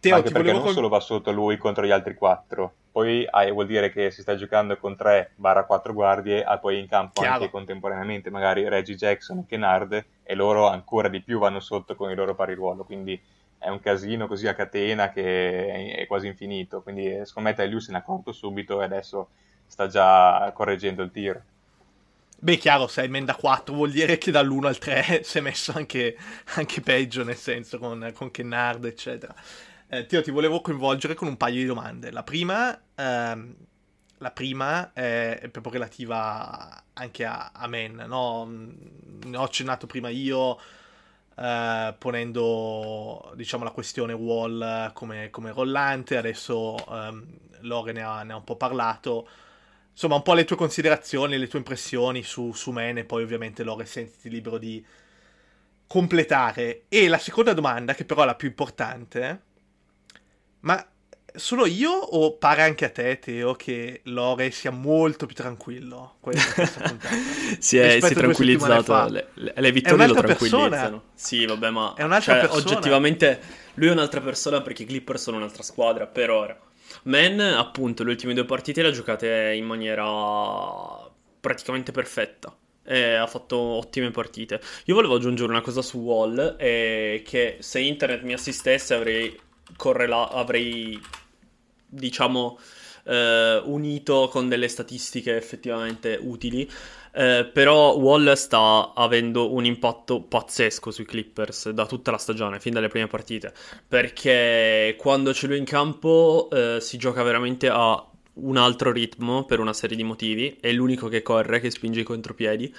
Teo, 0.00 0.14
anche 0.14 0.30
perché 0.30 0.52
non 0.52 0.62
con... 0.62 0.72
solo 0.72 0.88
va 0.88 1.00
sotto 1.00 1.30
lui 1.32 1.58
contro 1.58 1.84
gli 1.84 1.90
altri 1.90 2.14
4, 2.14 2.74
poi 2.98 3.24
hai, 3.30 3.52
vuol 3.52 3.66
dire 3.66 3.92
che 3.92 4.10
si 4.10 4.22
sta 4.22 4.34
giocando 4.34 4.76
con 4.76 4.96
3-4 4.98 5.92
guardie, 5.92 6.42
ha 6.42 6.58
poi 6.58 6.80
in 6.80 6.88
campo 6.88 7.20
Chiaro. 7.20 7.34
anche 7.34 7.50
contemporaneamente 7.50 8.28
magari 8.28 8.68
Reggie 8.68 8.96
Jackson 8.96 9.38
e 9.38 9.44
Kennard, 9.46 10.04
e 10.24 10.34
loro 10.34 10.66
ancora 10.66 11.06
di 11.06 11.20
più 11.20 11.38
vanno 11.38 11.60
sotto 11.60 11.94
con 11.94 12.10
i 12.10 12.16
loro 12.16 12.34
pari 12.34 12.54
ruolo, 12.54 12.82
quindi 12.82 13.20
è 13.56 13.68
un 13.68 13.78
casino 13.78 14.26
così 14.26 14.48
a 14.48 14.54
catena 14.54 15.12
che 15.12 15.94
è 15.94 16.06
quasi 16.08 16.26
infinito, 16.26 16.82
quindi 16.82 17.18
eh, 17.18 17.24
secondo 17.24 17.50
me 17.50 17.54
Tailiu 17.54 17.78
se 17.78 17.92
ne 17.92 17.98
è 17.98 18.00
accorto 18.00 18.32
subito 18.32 18.80
e 18.80 18.84
adesso 18.84 19.28
sta 19.64 19.86
già 19.86 20.50
correggendo 20.52 21.04
il 21.04 21.12
tiro. 21.12 21.42
Beh, 22.40 22.56
chiaro, 22.56 22.88
se 22.88 23.02
hai 23.02 23.08
Menda 23.08 23.36
4 23.36 23.74
vuol 23.74 23.92
dire 23.92 24.18
che 24.18 24.32
dall'1 24.32 24.66
al 24.66 24.78
3 24.78 25.22
si 25.22 25.38
è 25.38 25.40
messo 25.40 25.72
anche, 25.72 26.16
anche 26.56 26.80
peggio, 26.80 27.22
nel 27.22 27.36
senso, 27.36 27.78
con, 27.78 28.10
con 28.12 28.32
Kennard, 28.32 28.84
eccetera. 28.86 29.32
Eh, 29.90 30.04
Tio, 30.04 30.20
ti 30.20 30.30
volevo 30.30 30.60
coinvolgere 30.60 31.14
con 31.14 31.28
un 31.28 31.38
paio 31.38 31.54
di 31.56 31.64
domande. 31.64 32.10
La 32.10 32.22
prima, 32.22 32.78
ehm, 32.94 33.56
la 34.18 34.30
prima 34.32 34.92
è, 34.92 35.48
proprio 35.50 35.72
relativa 35.72 36.84
anche 36.92 37.24
a, 37.24 37.52
a 37.54 37.66
Men, 37.68 37.94
no? 38.06 38.44
Ne 39.24 39.36
ho 39.36 39.42
accennato 39.42 39.86
prima 39.86 40.10
io, 40.10 40.58
eh, 41.36 41.94
ponendo, 41.98 43.32
diciamo, 43.34 43.64
la 43.64 43.70
questione 43.70 44.12
Wall 44.12 44.92
come, 44.92 45.30
come 45.30 45.52
rollante, 45.52 46.18
adesso 46.18 46.76
ehm, 46.90 47.26
Lore 47.60 47.92
ne 47.92 48.02
ha, 48.02 48.22
ne 48.24 48.32
ha, 48.34 48.36
un 48.36 48.44
po' 48.44 48.56
parlato. 48.56 49.26
Insomma, 49.92 50.16
un 50.16 50.22
po' 50.22 50.34
le 50.34 50.44
tue 50.44 50.56
considerazioni, 50.56 51.38
le 51.38 51.48
tue 51.48 51.58
impressioni 51.60 52.22
su, 52.22 52.52
su 52.52 52.72
Men 52.72 52.98
e 52.98 53.04
poi 53.04 53.22
ovviamente 53.22 53.64
Lore 53.64 53.86
sentiti 53.86 54.28
libero 54.28 54.58
di 54.58 54.84
completare. 55.86 56.84
E 56.88 57.08
la 57.08 57.18
seconda 57.18 57.54
domanda, 57.54 57.94
che 57.94 58.04
però 58.04 58.22
è 58.22 58.26
la 58.26 58.34
più 58.34 58.48
importante, 58.48 59.46
ma 60.60 60.86
solo 61.34 61.66
io 61.66 61.90
o 61.90 62.36
pare 62.36 62.62
anche 62.62 62.84
a 62.84 62.90
te, 62.90 63.18
Teo, 63.18 63.54
che 63.54 64.00
Lore 64.04 64.50
sia 64.50 64.70
molto 64.70 65.26
più 65.26 65.34
tranquillo? 65.34 66.16
si 67.58 67.78
è, 67.78 67.98
si 68.00 68.12
è 68.12 68.14
tranquillizzato. 68.14 69.08
Le, 69.08 69.52
le 69.54 69.72
vittorie 69.72 70.06
lo 70.06 70.14
tranquillizzano. 70.14 70.68
Persona. 70.68 71.02
Sì, 71.14 71.46
vabbè, 71.46 71.70
ma 71.70 71.94
è 71.96 72.02
un'altra 72.02 72.34
cioè, 72.34 72.48
persona. 72.48 72.62
oggettivamente 72.62 73.40
lui 73.74 73.88
è 73.88 73.92
un'altra 73.92 74.20
persona 74.20 74.60
perché 74.60 74.82
i 74.82 74.86
Clippers 74.86 75.22
sono 75.22 75.36
un'altra 75.36 75.62
squadra 75.62 76.06
per 76.06 76.30
ora. 76.30 76.58
Man, 77.04 77.38
appunto, 77.40 78.02
le 78.02 78.10
ultime 78.10 78.34
due 78.34 78.44
partite 78.44 78.82
le 78.82 78.88
ha 78.88 78.92
giocate 78.92 79.52
in 79.54 79.64
maniera 79.64 80.04
praticamente 81.40 81.92
perfetta. 81.92 82.54
E 82.90 83.14
ha 83.14 83.26
fatto 83.26 83.56
ottime 83.58 84.10
partite. 84.10 84.60
Io 84.86 84.94
volevo 84.94 85.16
aggiungere 85.16 85.50
una 85.50 85.60
cosa 85.60 85.82
su 85.82 85.98
Wall, 85.98 86.56
eh, 86.58 87.22
che 87.24 87.58
se 87.60 87.80
internet 87.80 88.22
mi 88.22 88.32
assistesse 88.32 88.94
avrei 88.94 89.38
correla- 89.76 90.30
avrei, 90.30 91.00
diciamo, 91.86 92.58
eh, 93.04 93.62
unito 93.64 94.28
con 94.30 94.48
delle 94.48 94.68
statistiche 94.68 95.36
effettivamente 95.36 96.18
utili. 96.20 96.70
Eh, 97.12 97.50
però 97.52 97.96
Wall 97.96 98.32
sta 98.34 98.92
avendo 98.94 99.52
un 99.52 99.64
impatto 99.64 100.20
pazzesco 100.20 100.90
sui 100.90 101.04
Clippers 101.04 101.70
da 101.70 101.86
tutta 101.86 102.10
la 102.10 102.18
stagione, 102.18 102.60
fin 102.60 102.74
dalle 102.74 102.88
prime 102.88 103.06
partite. 103.06 103.52
Perché 103.86 104.94
quando 104.98 105.32
ce 105.32 105.46
lui 105.46 105.58
in 105.58 105.64
campo 105.64 106.48
eh, 106.52 106.78
si 106.80 106.96
gioca 106.98 107.22
veramente 107.22 107.68
a 107.68 108.04
un 108.40 108.56
altro 108.56 108.92
ritmo 108.92 109.44
per 109.44 109.58
una 109.58 109.72
serie 109.72 109.96
di 109.96 110.04
motivi. 110.04 110.58
È 110.60 110.70
l'unico 110.70 111.08
che 111.08 111.22
corre, 111.22 111.60
che 111.60 111.70
spinge 111.70 112.00
i 112.00 112.04
contropiedi 112.04 112.72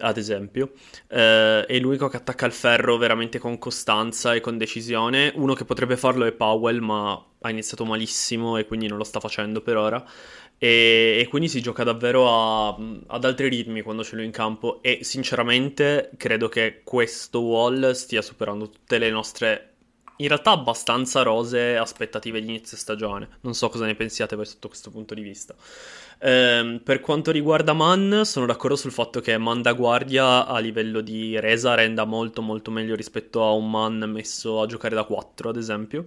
ad 0.00 0.16
esempio, 0.16 0.72
eh, 1.08 1.64
è 1.66 1.78
l'unico 1.78 2.08
che 2.08 2.16
attacca 2.16 2.46
il 2.46 2.52
ferro 2.52 2.96
veramente 2.96 3.38
con 3.38 3.58
costanza 3.58 4.34
e 4.34 4.40
con 4.40 4.58
decisione. 4.58 5.32
Uno 5.36 5.54
che 5.54 5.64
potrebbe 5.64 5.96
farlo 5.96 6.24
è 6.24 6.32
Powell, 6.32 6.78
ma 6.78 7.24
ha 7.42 7.50
iniziato 7.50 7.84
malissimo 7.84 8.56
e 8.56 8.66
quindi 8.66 8.86
non 8.86 8.98
lo 8.98 9.04
sta 9.04 9.20
facendo 9.20 9.60
per 9.62 9.76
ora. 9.76 10.04
E, 10.58 11.16
e 11.18 11.26
quindi 11.28 11.48
si 11.48 11.62
gioca 11.62 11.84
davvero 11.84 12.28
a, 12.28 12.76
ad 13.06 13.24
altri 13.24 13.48
ritmi 13.48 13.80
quando 13.82 14.04
ce 14.04 14.16
l'ho 14.16 14.22
in 14.22 14.30
campo. 14.30 14.82
E 14.82 15.00
sinceramente 15.02 16.10
credo 16.16 16.48
che 16.48 16.82
questo 16.84 17.40
wall 17.40 17.92
stia 17.92 18.22
superando 18.22 18.68
tutte 18.68 18.98
le 18.98 19.10
nostre 19.10 19.69
in 20.20 20.28
realtà 20.28 20.50
abbastanza 20.52 21.22
rose 21.22 21.76
aspettative 21.76 22.40
di 22.40 22.48
inizio 22.48 22.76
stagione. 22.76 23.28
Non 23.40 23.54
so 23.54 23.68
cosa 23.68 23.86
ne 23.86 23.94
pensiate 23.94 24.36
voi 24.36 24.46
sotto 24.46 24.68
questo 24.68 24.90
punto 24.90 25.14
di 25.14 25.22
vista. 25.22 25.54
Eh, 26.18 26.80
per 26.84 27.00
quanto 27.00 27.30
riguarda 27.30 27.72
Man, 27.72 28.22
sono 28.24 28.46
d'accordo 28.46 28.76
sul 28.76 28.92
fatto 28.92 29.20
che 29.20 29.38
Man 29.38 29.62
da 29.62 29.72
guardia 29.72 30.46
a 30.46 30.58
livello 30.58 31.00
di 31.00 31.38
resa 31.40 31.74
renda 31.74 32.04
molto 32.04 32.42
molto 32.42 32.70
meglio 32.70 32.94
rispetto 32.94 33.42
a 33.42 33.52
un 33.52 33.70
Man 33.70 34.04
messo 34.06 34.60
a 34.60 34.66
giocare 34.66 34.94
da 34.94 35.04
4, 35.04 35.48
ad 35.48 35.56
esempio. 35.56 36.06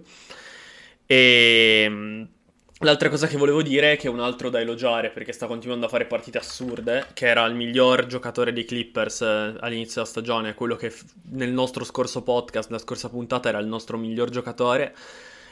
E 1.06 1.82
ehm, 1.84 2.28
L'altra 2.78 3.08
cosa 3.08 3.28
che 3.28 3.36
volevo 3.36 3.62
dire 3.62 3.92
è 3.92 3.96
che 3.96 4.08
un 4.08 4.18
altro 4.18 4.50
da 4.50 4.60
elogiare 4.60 5.10
perché 5.10 5.32
sta 5.32 5.46
continuando 5.46 5.86
a 5.86 5.88
fare 5.88 6.06
partite 6.06 6.38
assurde, 6.38 7.06
che 7.12 7.28
era 7.28 7.44
il 7.46 7.54
miglior 7.54 8.06
giocatore 8.06 8.52
dei 8.52 8.64
Clippers 8.64 9.20
eh, 9.20 9.54
all'inizio 9.60 9.94
della 9.94 10.06
stagione, 10.06 10.54
quello 10.54 10.74
che 10.74 10.92
nel 11.30 11.52
nostro 11.52 11.84
scorso 11.84 12.22
podcast, 12.22 12.70
la 12.70 12.78
scorsa 12.78 13.08
puntata, 13.08 13.48
era 13.48 13.60
il 13.60 13.68
nostro 13.68 13.96
miglior 13.96 14.28
giocatore, 14.28 14.92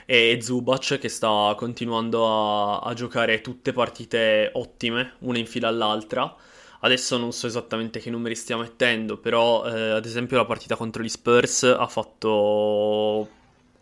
e 0.04 0.38
Zubac 0.42 0.98
che 0.98 1.08
sta 1.08 1.54
continuando 1.56 2.26
a, 2.26 2.80
a 2.80 2.92
giocare 2.94 3.40
tutte 3.40 3.72
partite 3.72 4.50
ottime, 4.54 5.14
una 5.20 5.38
in 5.38 5.46
fila 5.46 5.68
all'altra. 5.68 6.34
Adesso 6.80 7.16
non 7.18 7.32
so 7.32 7.46
esattamente 7.46 8.00
che 8.00 8.10
numeri 8.10 8.34
stia 8.34 8.56
mettendo, 8.56 9.16
però 9.16 9.64
eh, 9.64 9.90
ad 9.90 10.04
esempio 10.04 10.36
la 10.36 10.44
partita 10.44 10.74
contro 10.74 11.02
gli 11.04 11.08
Spurs 11.08 11.62
ha 11.62 11.86
fatto 11.86 13.28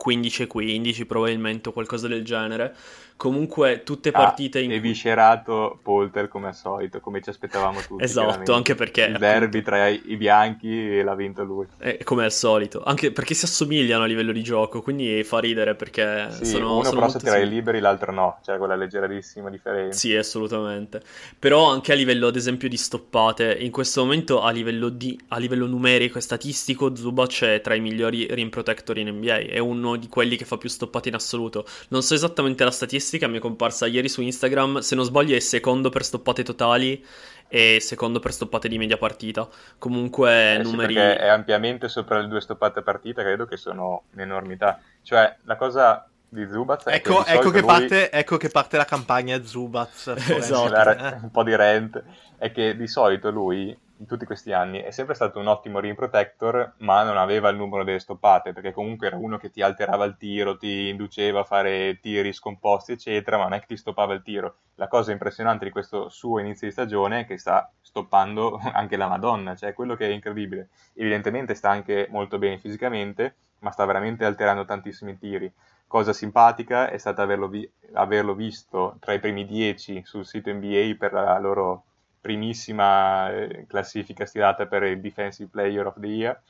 15-15 0.02 1.06
probabilmente 1.06 1.70
o 1.70 1.72
qualcosa 1.72 2.08
del 2.08 2.24
genere 2.24 2.74
comunque 3.20 3.82
tutte 3.84 4.12
Ah, 4.12 4.12
partite 4.12 4.60
in 4.60 4.72
e 4.72 4.80
cui... 4.80 4.88
viscerato 4.88 5.78
Polter 5.82 6.28
come 6.28 6.48
al 6.48 6.54
solito, 6.54 7.00
come 7.00 7.20
ci 7.20 7.28
aspettavamo 7.28 7.84
tutti. 7.84 8.02
Esatto, 8.02 8.54
anche 8.54 8.74
perché, 8.74 9.04
Il 9.04 9.18
derby 9.18 9.60
tra 9.60 9.88
i, 9.88 10.16
bianchi 10.16 10.96
e 10.98 11.02
l'ha 11.02 11.14
vinto 11.14 11.44
lui. 11.44 11.66
Eh, 11.78 12.02
come 12.02 12.24
al 12.24 12.32
solito, 12.32 12.82
anche 12.82 13.12
perché 13.12 13.34
si 13.34 13.44
assomigliano 13.44 14.04
a 14.04 14.06
livello 14.06 14.32
di 14.32 14.42
gioco, 14.42 14.80
quindi 14.80 15.22
fa 15.24 15.38
ridere 15.38 15.74
perché 15.74 16.30
Sì, 16.30 16.44
sono, 16.46 16.74
uno 16.76 16.84
sono 16.84 16.94
però 16.94 17.08
sa 17.08 17.18
tirare 17.18 17.40
simili. 17.40 17.56
liberi, 17.56 17.80
l'altro 17.80 18.12
no, 18.12 18.38
c'è 18.42 18.56
quella 18.56 18.74
leggerissima 18.76 19.50
differenza. 19.50 19.98
Sì, 19.98 20.14
assolutamente. 20.16 21.02
Però 21.38 21.68
anche 21.68 21.92
a 21.92 21.94
livello, 21.96 22.28
ad 22.28 22.36
esempio, 22.36 22.68
di 22.68 22.76
stoppate, 22.76 23.54
in 23.58 23.70
questo 23.70 24.02
momento 24.02 24.40
a 24.42 24.50
livello, 24.50 24.88
di, 24.88 25.18
a 25.28 25.38
livello 25.38 25.66
numerico 25.66 26.18
e 26.18 26.20
statistico, 26.20 26.94
Zubac 26.94 27.42
è 27.44 27.60
tra 27.60 27.74
i 27.74 27.80
migliori 27.80 28.26
rim 28.32 28.50
protector 28.50 28.96
in 28.98 29.08
NBA. 29.08 29.36
È 29.38 29.58
uno 29.58 29.96
di 29.96 30.06
quelli 30.08 30.36
che 30.36 30.44
fa 30.44 30.56
più 30.58 30.68
stoppate 30.68 31.08
in 31.08 31.14
assoluto. 31.16 31.66
Non 31.88 32.02
so 32.02 32.14
esattamente 32.14 32.62
la 32.64 32.70
statistica, 32.70 33.08
mi 33.28 33.38
è 33.38 33.40
comparsa 33.40 33.86
ieri 33.86 34.08
su 34.08 34.20
Instagram. 34.22 34.78
Se 34.80 34.94
non 34.94 35.04
sbaglio, 35.04 35.34
è 35.36 35.40
secondo 35.40 35.88
per 35.90 36.04
stoppate 36.04 36.42
totali 36.42 37.04
e 37.48 37.78
secondo 37.80 38.20
per 38.20 38.32
stoppate 38.32 38.68
di 38.68 38.78
media 38.78 38.96
partita. 38.96 39.48
Comunque, 39.78 40.56
Eh 40.56 40.64
sì, 40.64 40.70
numeri. 40.70 40.94
è 40.94 41.26
ampiamente 41.28 41.88
sopra 41.88 42.20
le 42.20 42.28
due 42.28 42.40
stoppate 42.40 42.80
a 42.80 42.82
partita, 42.82 43.22
credo 43.22 43.46
che 43.46 43.56
sono 43.56 44.04
un'enormità. 44.14 44.80
Cioè, 45.02 45.36
la 45.44 45.56
cosa 45.56 46.08
di 46.28 46.46
Zubac 46.48 46.84
è 46.84 46.94
Ecco, 46.94 47.18
che 47.18 47.24
di 47.24 47.30
ecco, 47.32 47.42
solito 47.42 47.50
che 47.50 47.58
lui- 47.60 47.66
parte, 47.66 48.10
ecco 48.10 48.36
che 48.36 48.48
parte 48.50 48.76
la 48.76 48.84
campagna 48.84 49.42
Zubaz. 49.44 50.14
Esatto. 50.30 51.18
un 51.22 51.30
po' 51.32 51.42
di 51.42 51.56
rent, 51.56 52.02
è 52.38 52.52
che 52.52 52.76
di 52.76 52.86
solito 52.86 53.30
lui, 53.30 53.76
in 54.00 54.06
tutti 54.06 54.24
questi 54.24 54.52
anni, 54.52 54.80
è 54.80 54.90
sempre 54.90 55.14
stato 55.14 55.38
un 55.38 55.46
ottimo 55.46 55.78
rim 55.78 55.94
protector, 55.94 56.72
ma 56.78 57.02
non 57.02 57.18
aveva 57.18 57.50
il 57.50 57.56
numero 57.56 57.84
delle 57.84 57.98
stoppate, 57.98 58.54
perché 58.54 58.72
comunque 58.72 59.06
era 59.08 59.16
uno 59.16 59.36
che 59.36 59.50
ti 59.50 59.60
alterava 59.60 60.06
il 60.06 60.16
tiro, 60.16 60.56
ti 60.56 60.88
induceva 60.88 61.40
a 61.40 61.44
fare 61.44 62.00
tiri 62.00 62.32
scomposti, 62.32 62.92
eccetera, 62.92 63.36
ma 63.36 63.44
non 63.44 63.52
è 63.52 63.60
che 63.60 63.66
ti 63.66 63.76
stoppava 63.76 64.14
il 64.14 64.22
tiro. 64.22 64.56
La 64.76 64.88
cosa 64.88 65.12
impressionante 65.12 65.66
di 65.66 65.70
questo 65.70 66.08
suo 66.08 66.38
inizio 66.38 66.66
di 66.66 66.72
stagione 66.72 67.20
è 67.20 67.26
che 67.26 67.36
sta 67.36 67.70
stoppando 67.82 68.58
anche 68.72 68.96
la 68.96 69.06
Madonna, 69.06 69.54
cioè 69.54 69.74
quello 69.74 69.94
che 69.96 70.06
è 70.06 70.10
incredibile. 70.10 70.70
Evidentemente 70.94 71.54
sta 71.54 71.68
anche 71.68 72.08
molto 72.10 72.38
bene 72.38 72.56
fisicamente, 72.58 73.34
ma 73.58 73.70
sta 73.70 73.84
veramente 73.84 74.24
alterando 74.24 74.64
tantissimi 74.64 75.18
tiri. 75.18 75.52
Cosa 75.86 76.14
simpatica 76.14 76.88
è 76.88 76.96
stata 76.96 77.20
averlo, 77.20 77.48
vi- 77.48 77.70
averlo 77.92 78.32
visto 78.34 78.96
tra 78.98 79.12
i 79.12 79.20
primi 79.20 79.44
10 79.44 80.02
sul 80.06 80.24
sito 80.24 80.50
NBA 80.50 80.94
per 80.98 81.12
la 81.12 81.38
loro 81.38 81.84
primissima 82.20 83.30
eh, 83.30 83.66
classifica 83.66 84.26
stilata 84.26 84.66
per 84.66 84.82
il 84.84 85.00
Defensive 85.00 85.50
Player 85.50 85.86
of 85.86 85.98
the 85.98 86.06
Year, 86.06 86.40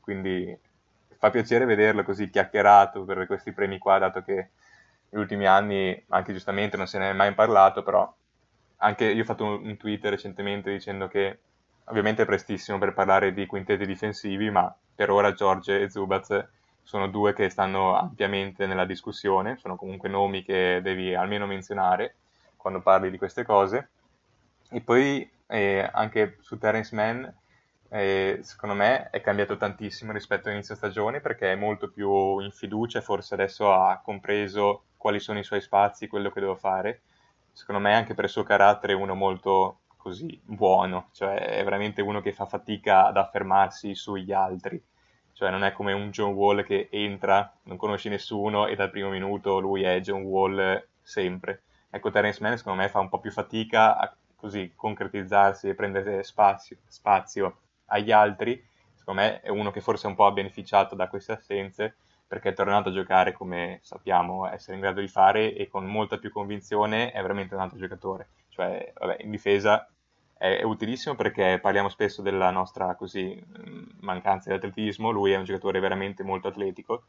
quindi 0.00 0.56
fa 1.18 1.30
piacere 1.30 1.64
vederlo 1.64 2.02
così 2.02 2.30
chiacchierato 2.30 3.04
per 3.04 3.26
questi 3.26 3.52
premi 3.52 3.78
qua, 3.78 3.98
dato 3.98 4.22
che 4.22 4.50
negli 5.10 5.20
ultimi 5.20 5.46
anni, 5.46 6.04
anche 6.08 6.32
giustamente, 6.32 6.76
non 6.76 6.86
se 6.86 6.98
ne 6.98 7.10
è 7.10 7.12
mai 7.12 7.32
parlato, 7.34 7.82
però 7.82 8.12
anche 8.78 9.04
io 9.06 9.22
ho 9.22 9.24
fatto 9.24 9.44
un, 9.44 9.76
tweet 9.76 10.04
recentemente 10.04 10.70
dicendo 10.70 11.08
che 11.08 11.38
ovviamente 11.84 12.22
è 12.22 12.26
prestissimo 12.26 12.78
per 12.78 12.92
parlare 12.92 13.32
di 13.32 13.46
quintetti 13.46 13.86
difensivi, 13.86 14.50
ma 14.50 14.74
per 14.94 15.10
ora 15.10 15.32
George 15.32 15.82
e 15.82 15.90
Zubac 15.90 16.48
sono 16.82 17.08
due 17.08 17.32
che 17.32 17.48
stanno 17.48 17.96
ampiamente 17.96 18.66
nella 18.66 18.84
discussione, 18.84 19.56
sono 19.56 19.76
comunque 19.76 20.08
nomi 20.08 20.42
che 20.42 20.80
devi 20.82 21.14
almeno 21.14 21.46
menzionare 21.46 22.14
quando 22.56 22.80
parli 22.80 23.10
di 23.10 23.18
queste 23.18 23.44
cose. 23.44 23.88
E 24.70 24.80
poi 24.80 25.28
eh, 25.46 25.88
anche 25.92 26.38
su 26.40 26.58
Terence 26.58 26.94
Mann, 26.94 27.24
eh, 27.88 28.40
secondo 28.42 28.74
me 28.74 29.10
è 29.10 29.20
cambiato 29.20 29.56
tantissimo 29.56 30.12
rispetto 30.12 30.48
all'inizio 30.48 30.74
stagione 30.74 31.20
perché 31.20 31.52
è 31.52 31.56
molto 31.56 31.88
più 31.90 32.40
in 32.40 32.50
fiducia, 32.50 33.00
forse 33.00 33.34
adesso 33.34 33.72
ha 33.72 34.00
compreso 34.02 34.86
quali 34.96 35.20
sono 35.20 35.38
i 35.38 35.44
suoi 35.44 35.60
spazi, 35.60 36.08
quello 36.08 36.30
che 36.30 36.40
devo 36.40 36.56
fare. 36.56 37.02
Secondo 37.52 37.80
me 37.80 37.94
anche 37.94 38.14
per 38.14 38.24
il 38.24 38.30
suo 38.30 38.42
carattere 38.42 38.92
è 38.92 38.96
uno 38.96 39.14
molto 39.14 39.80
così 39.96 40.38
buono, 40.44 41.08
cioè 41.12 41.34
è 41.36 41.64
veramente 41.64 42.02
uno 42.02 42.20
che 42.20 42.32
fa 42.32 42.46
fatica 42.46 43.06
ad 43.06 43.16
affermarsi 43.16 43.94
sugli 43.94 44.32
altri. 44.32 44.82
Cioè 45.32 45.50
non 45.50 45.64
è 45.64 45.72
come 45.72 45.92
un 45.92 46.10
John 46.10 46.32
Wall 46.32 46.64
che 46.64 46.88
entra, 46.90 47.52
non 47.64 47.76
conosci 47.76 48.08
nessuno 48.08 48.66
e 48.66 48.74
dal 48.74 48.90
primo 48.90 49.10
minuto 49.10 49.58
lui 49.60 49.82
è 49.82 50.00
John 50.00 50.22
Wall 50.22 50.86
sempre. 51.02 51.62
Ecco, 51.90 52.10
Terence 52.10 52.42
Mann 52.42 52.54
secondo 52.54 52.82
me 52.82 52.88
fa 52.88 53.00
un 53.00 53.08
po' 53.08 53.20
più 53.20 53.30
fatica 53.30 53.96
a 53.96 54.14
così 54.46 54.72
concretizzarsi 54.76 55.68
e 55.68 55.74
prendere 55.74 56.22
spazio, 56.22 56.76
spazio 56.86 57.58
agli 57.86 58.12
altri. 58.12 58.64
Secondo 58.94 59.20
me 59.20 59.40
è 59.40 59.48
uno 59.48 59.72
che 59.72 59.80
forse 59.80 60.06
un 60.06 60.14
po' 60.14 60.26
ha 60.26 60.30
beneficiato 60.32 60.94
da 60.94 61.08
queste 61.08 61.32
assenze 61.32 61.96
perché 62.26 62.50
è 62.50 62.54
tornato 62.54 62.88
a 62.88 62.92
giocare 62.92 63.32
come 63.32 63.78
sappiamo 63.82 64.46
essere 64.48 64.74
in 64.74 64.80
grado 64.80 65.00
di 65.00 65.08
fare 65.08 65.54
e 65.54 65.68
con 65.68 65.84
molta 65.84 66.18
più 66.18 66.30
convinzione 66.30 67.12
è 67.12 67.20
veramente 67.20 67.54
un 67.54 67.60
altro 67.60 67.78
giocatore. 67.78 68.28
Cioè, 68.48 68.92
vabbè, 68.96 69.16
in 69.20 69.30
difesa 69.30 69.88
è, 70.36 70.58
è 70.58 70.62
utilissimo 70.62 71.14
perché 71.14 71.58
parliamo 71.60 71.88
spesso 71.88 72.22
della 72.22 72.50
nostra 72.50 72.94
così 72.94 73.40
mancanza 74.00 74.50
di 74.50 74.56
atletismo, 74.56 75.10
lui 75.10 75.32
è 75.32 75.36
un 75.36 75.44
giocatore 75.44 75.80
veramente 75.80 76.22
molto 76.22 76.48
atletico, 76.48 77.04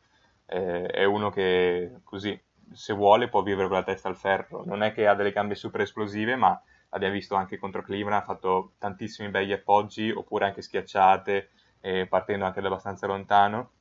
eh, 0.48 0.86
è 0.88 1.04
uno 1.04 1.30
che 1.30 2.00
così 2.04 2.40
se 2.72 2.94
vuole 2.94 3.30
può 3.30 3.42
vivere 3.42 3.68
con 3.68 3.78
la 3.78 3.84
testa 3.84 4.08
al 4.08 4.18
ferro, 4.18 4.64
non 4.66 4.84
è 4.84 4.92
che 4.92 5.08
ha 5.08 5.16
delle 5.16 5.32
gambe 5.32 5.56
super 5.56 5.82
esplosive, 5.82 6.36
ma 6.36 6.60
l'abbiamo 6.98 7.14
visto 7.14 7.36
anche 7.36 7.58
contro 7.58 7.82
Cleveland, 7.82 8.22
ha 8.22 8.26
fatto 8.26 8.74
tantissimi 8.78 9.30
begli 9.30 9.54
appoggi 9.54 10.12
oppure 10.12 10.46
anche 10.46 10.62
schiacciate, 10.62 11.50
eh, 11.82 12.08
partendo 12.08 12.46
anche 12.46 12.62
da 12.62 12.68
abbastanza 12.68 13.08
lontano. 13.08 13.72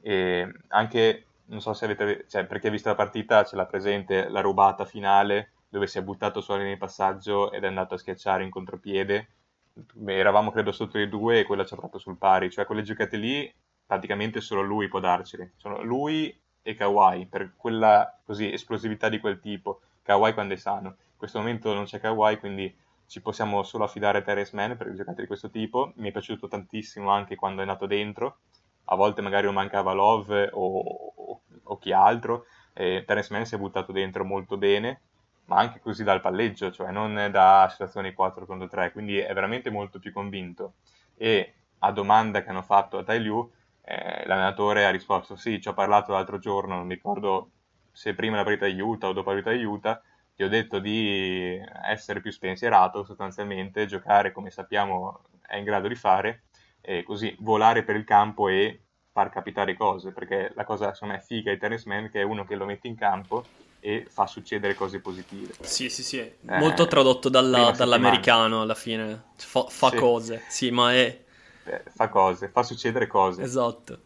E 0.00 0.50
anche, 0.68 1.26
non 1.46 1.60
so 1.60 1.72
se 1.74 1.84
avete, 1.84 2.24
cioè 2.28 2.46
per 2.46 2.58
chi 2.60 2.68
ha 2.68 2.70
visto 2.70 2.88
la 2.88 2.94
partita 2.94 3.44
ce 3.44 3.56
l'ha 3.56 3.66
presente 3.66 4.28
la 4.28 4.40
rubata 4.40 4.84
finale 4.84 5.52
dove 5.68 5.86
si 5.86 5.98
è 5.98 6.02
buttato 6.02 6.40
sulla 6.40 6.58
linea 6.58 6.72
di 6.72 6.78
passaggio 6.78 7.52
ed 7.52 7.64
è 7.64 7.66
andato 7.66 7.94
a 7.94 7.98
schiacciare 7.98 8.42
in 8.42 8.50
contropiede. 8.50 9.28
Beh, 9.72 10.16
eravamo 10.16 10.50
credo 10.50 10.72
sotto 10.72 10.98
i 10.98 11.08
due 11.08 11.40
e 11.40 11.44
quella 11.44 11.64
ci 11.64 11.74
ha 11.74 11.76
fatto 11.76 11.98
sul 11.98 12.18
pari, 12.18 12.50
cioè 12.50 12.66
quelle 12.66 12.82
giocate 12.82 13.16
lì 13.16 13.52
praticamente 13.86 14.40
solo 14.40 14.62
lui 14.62 14.88
può 14.88 15.00
darcele. 15.00 15.52
Sono 15.56 15.82
lui 15.82 16.36
e 16.62 16.74
Kawhi 16.74 17.26
per 17.26 17.54
quella 17.56 18.18
così 18.24 18.52
esplosività 18.52 19.08
di 19.08 19.20
quel 19.20 19.40
tipo. 19.40 19.80
Kawhi 20.02 20.32
quando 20.32 20.54
è 20.54 20.56
sano. 20.56 20.96
Questo 21.20 21.36
momento 21.38 21.74
non 21.74 21.84
c'è 21.84 22.00
Kawhi, 22.00 22.38
quindi 22.38 22.74
ci 23.06 23.20
possiamo 23.20 23.62
solo 23.62 23.84
affidare 23.84 24.16
a 24.18 24.22
Terence 24.22 24.56
Mann 24.56 24.72
per 24.72 24.94
giocate 24.94 25.20
di 25.20 25.26
questo 25.26 25.50
tipo. 25.50 25.92
Mi 25.96 26.08
è 26.08 26.12
piaciuto 26.12 26.48
tantissimo 26.48 27.10
anche 27.10 27.36
quando 27.36 27.60
è 27.60 27.66
nato 27.66 27.84
dentro. 27.84 28.38
A 28.84 28.94
volte 28.96 29.20
magari 29.20 29.44
non 29.44 29.52
mancava 29.52 29.92
Love 29.92 30.48
o, 30.50 30.78
o, 30.78 31.42
o 31.62 31.78
chi 31.78 31.92
altro. 31.92 32.46
Eh, 32.72 33.04
Terence 33.06 33.34
Mann 33.34 33.42
si 33.42 33.54
è 33.54 33.58
buttato 33.58 33.92
dentro 33.92 34.24
molto 34.24 34.56
bene, 34.56 35.02
ma 35.44 35.58
anche 35.58 35.80
così 35.80 36.04
dal 36.04 36.22
palleggio, 36.22 36.70
cioè 36.70 36.90
non 36.90 37.28
da 37.30 37.68
situazioni 37.70 38.14
4 38.14 38.46
contro 38.46 38.66
3, 38.66 38.90
quindi 38.90 39.18
è 39.18 39.34
veramente 39.34 39.68
molto 39.68 39.98
più 39.98 40.14
convinto. 40.14 40.76
E 41.18 41.52
a 41.80 41.92
domanda 41.92 42.42
che 42.42 42.48
hanno 42.48 42.62
fatto 42.62 42.96
a 42.96 43.04
Tai 43.04 43.20
Liu, 43.20 43.50
eh, 43.82 44.24
l'allenatore 44.26 44.86
ha 44.86 44.90
risposto 44.90 45.36
sì, 45.36 45.60
ci 45.60 45.68
ho 45.68 45.74
parlato 45.74 46.12
l'altro 46.12 46.38
giorno, 46.38 46.76
non 46.76 46.86
mi 46.86 46.94
ricordo 46.94 47.50
se 47.92 48.14
prima 48.14 48.36
la 48.36 48.44
partita 48.44 48.64
di 48.64 48.80
Utah 48.80 49.08
o 49.08 49.12
dopo 49.12 49.28
la 49.28 49.42
partita 49.42 49.54
di 49.54 49.64
Utah, 49.64 50.00
ti 50.40 50.46
ho 50.46 50.48
detto 50.48 50.78
di 50.78 51.60
essere 51.84 52.22
più 52.22 52.30
spensierato 52.32 53.04
sostanzialmente, 53.04 53.84
giocare 53.84 54.32
come 54.32 54.48
sappiamo 54.48 55.20
è 55.46 55.56
in 55.56 55.64
grado 55.64 55.86
di 55.86 55.94
fare, 55.94 56.44
e 56.80 57.02
così 57.02 57.36
volare 57.40 57.82
per 57.82 57.94
il 57.96 58.04
campo 58.04 58.48
e 58.48 58.80
far 59.12 59.28
capitare 59.28 59.76
cose, 59.76 60.12
perché 60.12 60.50
la 60.54 60.64
cosa 60.64 60.94
secondo 60.94 61.12
me 61.12 61.20
figa 61.20 61.52
di 61.52 61.58
Terence 61.58 61.86
Mann 61.86 62.06
che 62.06 62.20
è 62.20 62.24
uno 62.24 62.46
che 62.46 62.54
lo 62.54 62.64
mette 62.64 62.88
in 62.88 62.96
campo 62.96 63.48
e 63.80 64.06
fa 64.08 64.26
succedere 64.26 64.74
cose 64.74 65.00
positive. 65.00 65.52
Sì, 65.60 65.90
sì, 65.90 66.02
sì, 66.02 66.32
molto 66.44 66.86
tradotto 66.86 67.28
dalla, 67.28 67.74
dall'americano 67.76 68.62
alla 68.62 68.74
fine, 68.74 69.24
fa, 69.36 69.66
fa 69.68 69.90
Sì. 69.90 69.98
cose, 69.98 70.42
sì, 70.48 70.70
ma 70.70 70.94
è... 70.94 71.22
Eh, 71.66 71.82
fa 71.94 72.08
cose, 72.08 72.48
fa 72.48 72.62
succedere 72.62 73.06
cose. 73.06 73.42
Esatto. 73.42 74.00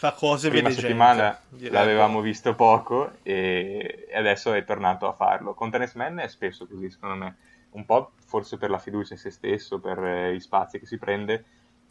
Fa 0.00 0.12
cose 0.12 0.48
prima 0.48 0.70
vede 0.70 0.80
settimana 0.80 1.38
gente, 1.50 1.68
l'avevamo 1.68 2.22
visto 2.22 2.54
poco 2.54 3.10
e 3.22 4.08
adesso 4.14 4.54
è 4.54 4.64
tornato 4.64 5.06
a 5.06 5.12
farlo. 5.12 5.52
Con 5.52 5.70
Terence 5.70 5.98
Mann 5.98 6.20
è 6.20 6.26
spesso 6.26 6.66
così, 6.66 6.88
secondo 6.90 7.16
me. 7.16 7.36
Un 7.72 7.84
po' 7.84 8.12
forse 8.24 8.56
per 8.56 8.70
la 8.70 8.78
fiducia 8.78 9.12
in 9.12 9.18
se 9.18 9.28
stesso, 9.28 9.78
per 9.78 10.02
eh, 10.02 10.34
gli 10.34 10.40
spazi 10.40 10.78
che 10.78 10.86
si 10.86 10.96
prende, 10.96 11.44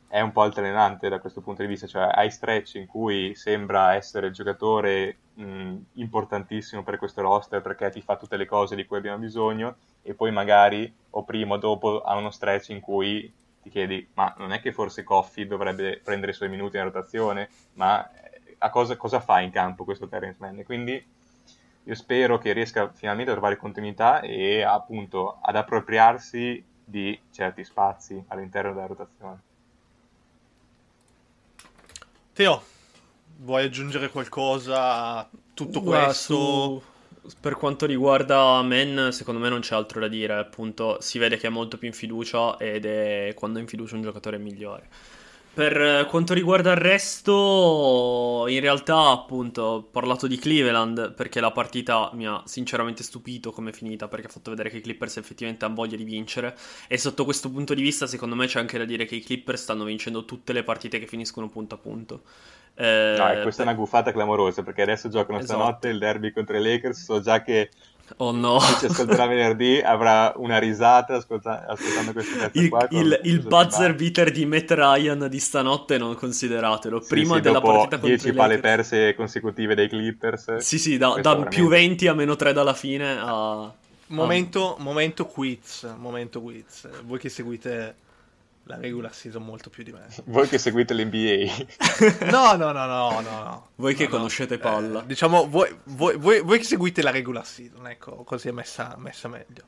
è 0.08 0.22
un 0.22 0.32
po' 0.32 0.42
altalenante 0.42 1.08
da 1.08 1.20
questo 1.20 1.42
punto 1.42 1.62
di 1.62 1.68
vista. 1.68 1.86
Cioè, 1.86 2.10
hai 2.12 2.32
stretch 2.32 2.74
in 2.78 2.88
cui 2.88 3.36
sembra 3.36 3.94
essere 3.94 4.26
il 4.26 4.34
giocatore 4.34 5.18
mh, 5.36 5.76
importantissimo 5.94 6.82
per 6.82 6.98
questo 6.98 7.22
roster 7.22 7.62
perché 7.62 7.92
ti 7.92 8.02
fa 8.02 8.18
tutte 8.18 8.38
le 8.38 8.48
cose 8.48 8.76
di 8.76 8.88
cui 8.88 8.98
abbiamo 8.98 9.20
bisogno, 9.20 9.76
e 10.02 10.16
poi 10.16 10.32
magari 10.32 10.92
o 11.12 11.24
prima 11.24 11.54
o 11.54 11.58
dopo 11.58 12.02
ha 12.02 12.16
uno 12.16 12.32
stretch 12.32 12.70
in 12.70 12.80
cui 12.80 13.32
ti 13.70 13.76
chiedi, 13.78 14.10
ma 14.14 14.34
non 14.38 14.52
è 14.52 14.60
che 14.60 14.74
forse 14.74 15.04
Coffee 15.04 15.48
dovrebbe 15.48 16.00
prendere 16.04 16.32
i 16.32 16.36
suoi 16.36 16.50
minuti 16.50 16.78
in 16.78 16.84
rotazione, 16.84 17.50
ma 17.74 18.10
eh, 18.12 18.56
a 18.60 18.70
cosa, 18.70 18.98
cosa 18.98 19.20
fa 19.20 19.40
in 19.42 19.52
campo 19.52 19.84
questo 19.86 20.08
Terence 20.08 20.38
Mann? 20.40 20.60
E 20.60 20.64
quindi 20.64 21.04
io 21.84 21.96
spero 21.96 22.38
che 22.38 22.52
riesca 22.54 22.92
finalmente 22.92 23.32
a 23.32 23.34
trovare 23.36 23.58
continuità 23.58 24.22
e 24.22 24.62
appunto 24.64 25.40
ad 25.42 25.56
appropriarsi 25.56 26.64
di 26.84 27.20
certi 27.32 27.64
spazi 27.64 28.24
all'interno 28.28 28.74
della 28.74 28.88
rotazione. 28.88 29.42
Teo, 32.34 32.64
vuoi 33.40 33.66
aggiungere 33.66 34.10
qualcosa 34.10 35.18
a 35.18 35.30
tutto 35.54 35.82
Guarda, 35.82 36.14
questo? 36.14 36.36
su- 36.36 36.82
per 37.40 37.56
quanto 37.56 37.86
riguarda 37.86 38.62
Men, 38.62 39.12
secondo 39.12 39.40
me 39.40 39.50
non 39.50 39.62
c'è 39.62 39.76
altro 39.76 40.00
da 40.00 40.08
dire. 40.08 40.34
Appunto, 40.34 40.98
si 41.02 41.18
vede 41.20 41.38
che 41.38 41.48
ha 41.48 41.52
molto 41.52 41.78
più 41.78 41.88
in 41.88 41.94
fiducia 41.94 42.58
ed 42.58 42.86
è 42.86 43.34
quando 43.36 43.60
è 43.60 43.62
in 43.62 43.68
fiducia 43.68 43.96
un 43.96 44.02
giocatore 44.02 44.38
migliore. 44.38 44.88
Per 45.52 46.06
quanto 46.06 46.34
riguarda 46.34 46.72
il 46.72 46.78
resto, 46.78 48.46
in 48.48 48.60
realtà, 48.62 49.10
appunto, 49.10 49.62
ho 49.62 49.84
parlato 49.84 50.26
di 50.26 50.38
Cleveland 50.38 51.14
perché 51.14 51.42
la 51.42 51.52
partita 51.52 52.12
mi 52.14 52.26
ha 52.26 52.42
sinceramente 52.46 53.04
stupito 53.04 53.52
come 53.52 53.72
è 53.72 53.74
finita, 53.74 54.08
perché 54.08 54.28
ha 54.28 54.30
fatto 54.30 54.52
vedere 54.52 54.70
che 54.70 54.78
i 54.78 54.82
Clippers 54.82 55.18
effettivamente 55.18 55.66
hanno 55.66 55.76
voglia 55.76 55.98
di 55.98 56.06
vincere. 56.06 56.56
E 56.88 56.98
sotto 56.98 57.26
questo 57.26 57.50
punto 57.50 57.74
di 57.74 57.82
vista, 57.82 58.08
secondo 58.08 58.36
me, 58.36 58.48
c'è 58.48 58.60
anche 58.60 58.78
da 58.78 58.86
dire 58.86 59.04
che 59.06 59.16
i 59.16 59.22
Clippers 59.22 59.64
stanno 59.64 59.84
vincendo 59.84 60.24
tutte 60.24 60.54
le 60.54 60.64
partite 60.64 60.98
che 60.98 61.08
finiscono 61.08 61.50
punto 61.50 61.76
a 61.76 61.78
punto. 61.78 62.22
Eh, 62.76 63.16
no, 63.18 63.42
questa 63.42 63.64
è 63.64 63.66
una 63.66 63.76
guffata 63.76 64.12
clamorosa 64.12 64.64
perché 64.64 64.82
adesso 64.84 65.10
giocano 65.10 65.40
esatto. 65.40 65.60
stanotte 65.60 65.90
il 65.90 66.00
derby 66.00 66.32
contro 66.32 66.58
i 66.58 66.62
Lakers. 66.62 67.04
So 67.04 67.20
già 67.20 67.42
che 67.42 67.70
Oh 68.18 68.32
no. 68.32 68.58
Chi 68.58 68.74
ci 68.80 68.86
ascolterà 68.86 69.28
venerdì 69.28 69.80
avrà 69.80 70.34
una 70.38 70.58
risata 70.58 71.16
ascolta- 71.16 71.66
ascoltando 71.68 72.12
questo 72.14 72.38
pezzo 72.38 72.60
il, 72.60 72.70
qua. 72.70 72.88
Il, 72.90 73.20
il 73.24 73.42
buzzer 73.42 73.96
beater 73.96 74.32
di 74.32 74.46
Matt 74.46 74.72
Ryan 74.72 75.28
di 75.30 75.40
stanotte 75.40 75.98
non 75.98 76.16
consideratelo. 76.16 77.02
Sì, 77.02 77.08
Prima 77.08 77.36
sì, 77.36 77.42
della 77.42 77.62
partita 77.62 78.00
contro 78.00 78.08
10 78.08 78.34
palle 78.34 78.60
perse 78.60 79.14
consecutive 79.14 79.76
dai 79.76 79.88
Clippers. 79.88 80.58
Sì, 80.58 80.80
sì, 80.80 80.98
da, 80.98 81.20
da 81.22 81.44
più 81.44 81.68
20 81.68 82.08
a 82.08 82.14
meno 82.14 82.36
3 82.36 82.54
dalla 82.54 82.74
fine 82.74 83.18
a... 83.20 83.72
Momento, 84.08 84.76
a... 84.76 84.82
momento 84.82 85.26
quiz, 85.28 85.88
momento 85.98 86.42
quiz. 86.42 86.90
Voi 87.04 87.20
che 87.20 87.30
seguite 87.30 87.96
la 88.70 88.78
regular 88.78 89.14
season 89.14 89.44
molto 89.44 89.70
più 89.72 89.84
di 89.84 89.92
me. 89.92 90.08
Voi 90.26 90.48
che 90.48 90.60
seguite 90.60 90.94
l'NBA. 90.94 92.30
no, 92.30 92.56
no, 92.56 92.72
no, 92.72 92.86
no, 92.86 93.22
no. 93.22 93.70
Voi 93.76 93.96
che 93.96 94.04
no, 94.04 94.12
conoscete 94.12 94.56
no. 94.56 94.62
palla. 94.62 95.04
Eh, 95.04 95.08
diciamo, 95.08 95.50
voi, 95.50 95.76
voi, 95.86 96.18
voi, 96.18 96.42
voi, 96.42 96.60
che 96.60 96.64
seguite 96.64 97.02
la 97.02 97.10
regular 97.10 97.46
season, 97.46 97.88
ecco, 97.88 98.24
così 98.24 98.50
è 98.50 98.52
messa, 98.52 98.96
messa 98.98 99.28
meglio. 99.28 99.64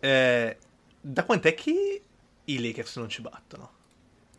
Eh, 0.00 0.58
da 1.00 1.24
quant'è 1.24 1.54
che 1.54 2.02
i 2.44 2.60
Lakers 2.60 2.96
non 2.96 3.08
ci 3.08 3.22
battono? 3.22 3.70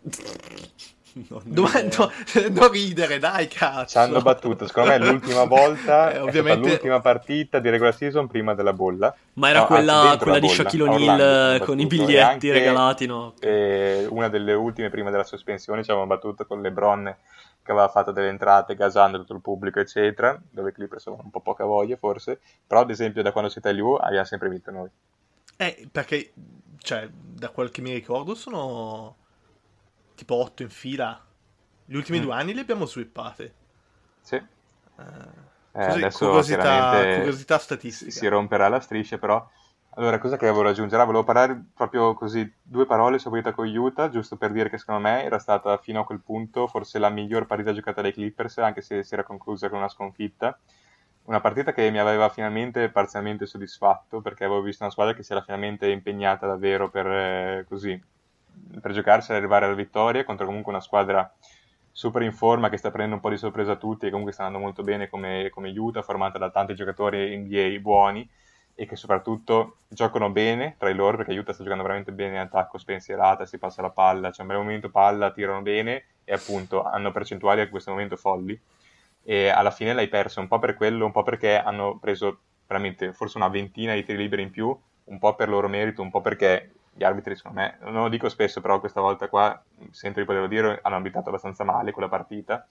Non, 1.29 1.41
Domando, 1.45 2.11
non 2.51 2.71
ridere, 2.71 3.19
dai, 3.19 3.47
cazzo. 3.47 3.87
Ci 3.87 3.97
hanno 3.97 4.21
battuto, 4.21 4.67
secondo 4.67 4.89
me 4.89 4.97
l'ultima 4.97 5.45
volta, 5.47 6.11
eh, 6.11 6.19
ovviamente... 6.19 6.67
l'ultima 6.67 6.99
partita 6.99 7.59
di 7.59 7.69
regular 7.69 7.95
season 7.95 8.27
prima 8.27 8.53
della 8.53 8.73
bolla. 8.73 9.15
Ma 9.33 9.49
era 9.49 9.59
no, 9.59 9.65
quella, 9.65 10.17
quella 10.19 10.39
di 10.39 10.49
Shaquille 10.49 10.83
O'Neal 10.83 11.61
con 11.63 11.79
i 11.79 11.85
biglietti 11.85 12.17
anche, 12.17 12.51
regalati, 12.51 13.05
no? 13.05 13.33
Eh, 13.39 14.05
una 14.09 14.27
delle 14.27 14.53
ultime 14.53 14.89
prima 14.89 15.09
della 15.09 15.23
sospensione 15.23 15.83
ci 15.83 15.89
avevamo 15.89 16.13
battuto 16.13 16.45
con 16.45 16.61
LeBron 16.61 17.15
che 17.63 17.71
aveva 17.71 17.87
fatto 17.87 18.11
delle 18.11 18.27
entrate 18.27 18.75
gasando 18.75 19.17
tutto 19.19 19.33
il 19.33 19.41
pubblico, 19.41 19.79
eccetera, 19.79 20.39
dove 20.51 20.69
i 20.69 20.73
Clippers 20.73 21.01
sono 21.01 21.19
un 21.23 21.31
po' 21.31 21.39
poca 21.39 21.63
voglia 21.63 21.95
forse, 21.95 22.39
però 22.67 22.81
ad 22.81 22.91
esempio 22.91 23.23
da 23.23 23.31
quando 23.31 23.49
siete 23.49 23.71
LU 23.71 23.93
abbiamo 23.93 24.25
sempre 24.25 24.49
vinto 24.49 24.69
noi. 24.69 24.89
Eh, 25.57 25.87
perché, 25.91 26.33
cioè, 26.79 27.07
da 27.09 27.49
quel 27.49 27.71
che 27.71 27.81
mi 27.81 27.93
ricordo 27.93 28.35
sono 28.35 29.15
tipo 30.15 30.35
8 30.35 30.63
in 30.63 30.69
fila. 30.69 31.23
Gli 31.85 31.95
ultimi 31.95 32.19
mm. 32.19 32.21
due 32.21 32.33
anni 32.33 32.53
li 32.53 32.59
abbiamo 32.59 32.85
swippati. 32.85 33.51
Sì. 34.21 34.35
Uh, 34.95 35.01
eh, 35.71 35.85
così, 35.87 35.99
adesso 35.99 36.25
curiosità, 36.25 37.15
curiosità 37.17 37.57
statistica. 37.57 38.11
Si 38.11 38.27
romperà 38.27 38.69
la 38.69 38.79
striscia, 38.79 39.17
però. 39.17 39.47
Allora, 39.97 40.17
cosa 40.17 40.35
che 40.35 40.49
volevo 40.49 40.69
aggiungere? 40.69 41.01
Ah, 41.01 41.05
volevo 41.05 41.23
parlare 41.23 41.67
proprio 41.73 42.15
così, 42.15 42.51
due 42.61 42.85
parole 42.85 43.17
sulla 43.17 43.35
partita 43.35 43.55
con 43.55 43.67
Utah, 43.67 44.09
giusto 44.09 44.35
per 44.35 44.51
dire 44.51 44.69
che 44.69 44.77
secondo 44.77 45.01
me 45.01 45.23
era 45.23 45.39
stata 45.39 45.77
fino 45.77 46.01
a 46.01 46.05
quel 46.05 46.19
punto 46.19 46.67
forse 46.67 46.99
la 46.99 47.09
miglior 47.09 47.45
partita 47.45 47.71
giocata 47.71 48.01
dai 48.01 48.11
Clippers, 48.11 48.57
anche 48.57 48.81
se 48.81 49.03
si 49.03 49.13
era 49.13 49.23
conclusa 49.23 49.69
con 49.69 49.77
una 49.77 49.87
sconfitta. 49.87 50.57
Una 51.23 51.39
partita 51.39 51.71
che 51.71 51.89
mi 51.91 51.99
aveva 51.99 52.27
finalmente 52.29 52.89
parzialmente 52.89 53.45
soddisfatto, 53.45 54.21
perché 54.21 54.43
avevo 54.43 54.61
visto 54.61 54.83
una 54.83 54.91
squadra 54.91 55.13
che 55.13 55.23
si 55.23 55.31
era 55.31 55.41
finalmente 55.41 55.89
impegnata 55.89 56.45
davvero 56.45 56.89
per, 56.89 57.07
eh, 57.07 57.65
così, 57.67 57.99
per 58.81 58.91
giocarsi 58.91 59.31
ad 59.31 59.37
arrivare 59.37 59.65
alla 59.65 59.75
vittoria 59.75 60.23
contro 60.23 60.45
comunque 60.45 60.71
una 60.71 60.81
squadra 60.81 61.31
super 61.91 62.21
in 62.23 62.33
forma 62.33 62.69
che 62.69 62.77
sta 62.77 62.89
prendendo 62.89 63.15
un 63.15 63.21
po' 63.21 63.29
di 63.29 63.37
sorpresa 63.37 63.77
tutti 63.77 64.05
e 64.05 64.09
comunque 64.09 64.33
sta 64.33 64.43
andando 64.43 64.65
molto 64.65 64.83
bene 64.83 65.07
come, 65.07 65.49
come 65.49 65.69
Utah, 65.77 66.01
formata 66.01 66.37
da 66.37 66.49
tanti 66.49 66.75
giocatori 66.75 67.37
NBA 67.37 67.79
buoni 67.79 68.29
e 68.75 68.85
che 68.85 68.97
soprattutto 68.97 69.77
giocano 69.87 70.29
bene 70.29 70.75
tra 70.77 70.89
i 70.89 70.93
loro 70.93 71.15
perché 71.15 71.37
Utah 71.37 71.53
sta 71.53 71.63
giocando 71.63 71.83
veramente 71.83 72.11
bene 72.11 72.33
in 72.33 72.41
attacco 72.41 72.77
spensierata, 72.77 73.45
si 73.45 73.57
passa 73.57 73.81
la 73.81 73.91
palla, 73.91 74.29
c'è 74.29 74.41
un 74.41 74.47
bel 74.47 74.57
momento 74.57 74.89
palla, 74.89 75.31
tirano 75.31 75.61
bene 75.61 76.03
e 76.25 76.33
appunto 76.33 76.83
hanno 76.83 77.11
percentuali 77.11 77.61
a 77.61 77.69
questo 77.69 77.91
momento 77.91 78.17
folli 78.17 78.59
e 79.23 79.47
alla 79.47 79.71
fine 79.71 79.93
l'hai 79.93 80.09
perso 80.09 80.41
un 80.41 80.47
po' 80.47 80.59
per 80.59 80.75
quello, 80.75 81.05
un 81.05 81.11
po' 81.13 81.23
perché 81.23 81.57
hanno 81.57 81.97
preso 81.97 82.39
veramente 82.67 83.13
forse 83.13 83.37
una 83.37 83.47
ventina 83.47 83.93
di 83.93 84.03
tiri 84.03 84.17
liberi 84.17 84.41
in 84.41 84.51
più, 84.51 84.77
un 85.05 85.17
po' 85.17 85.33
per 85.35 85.47
loro 85.47 85.69
merito, 85.69 86.01
un 86.01 86.11
po' 86.11 86.21
perché 86.21 86.71
gli 86.97 87.03
arbitri, 87.03 87.35
secondo 87.35 87.59
me, 87.59 87.77
non 87.81 88.03
lo 88.03 88.09
dico 88.09 88.29
spesso, 88.29 88.61
però 88.61 88.79
questa 88.79 89.01
volta 89.01 89.27
qua 89.27 89.61
sento 89.91 90.19
di 90.19 90.25
poterlo 90.25 90.47
dire, 90.47 90.79
hanno 90.81 90.95
abitato 90.95 91.27
abbastanza 91.27 91.65
male 91.65 91.91
quella 91.91 92.07
partita 92.07 92.65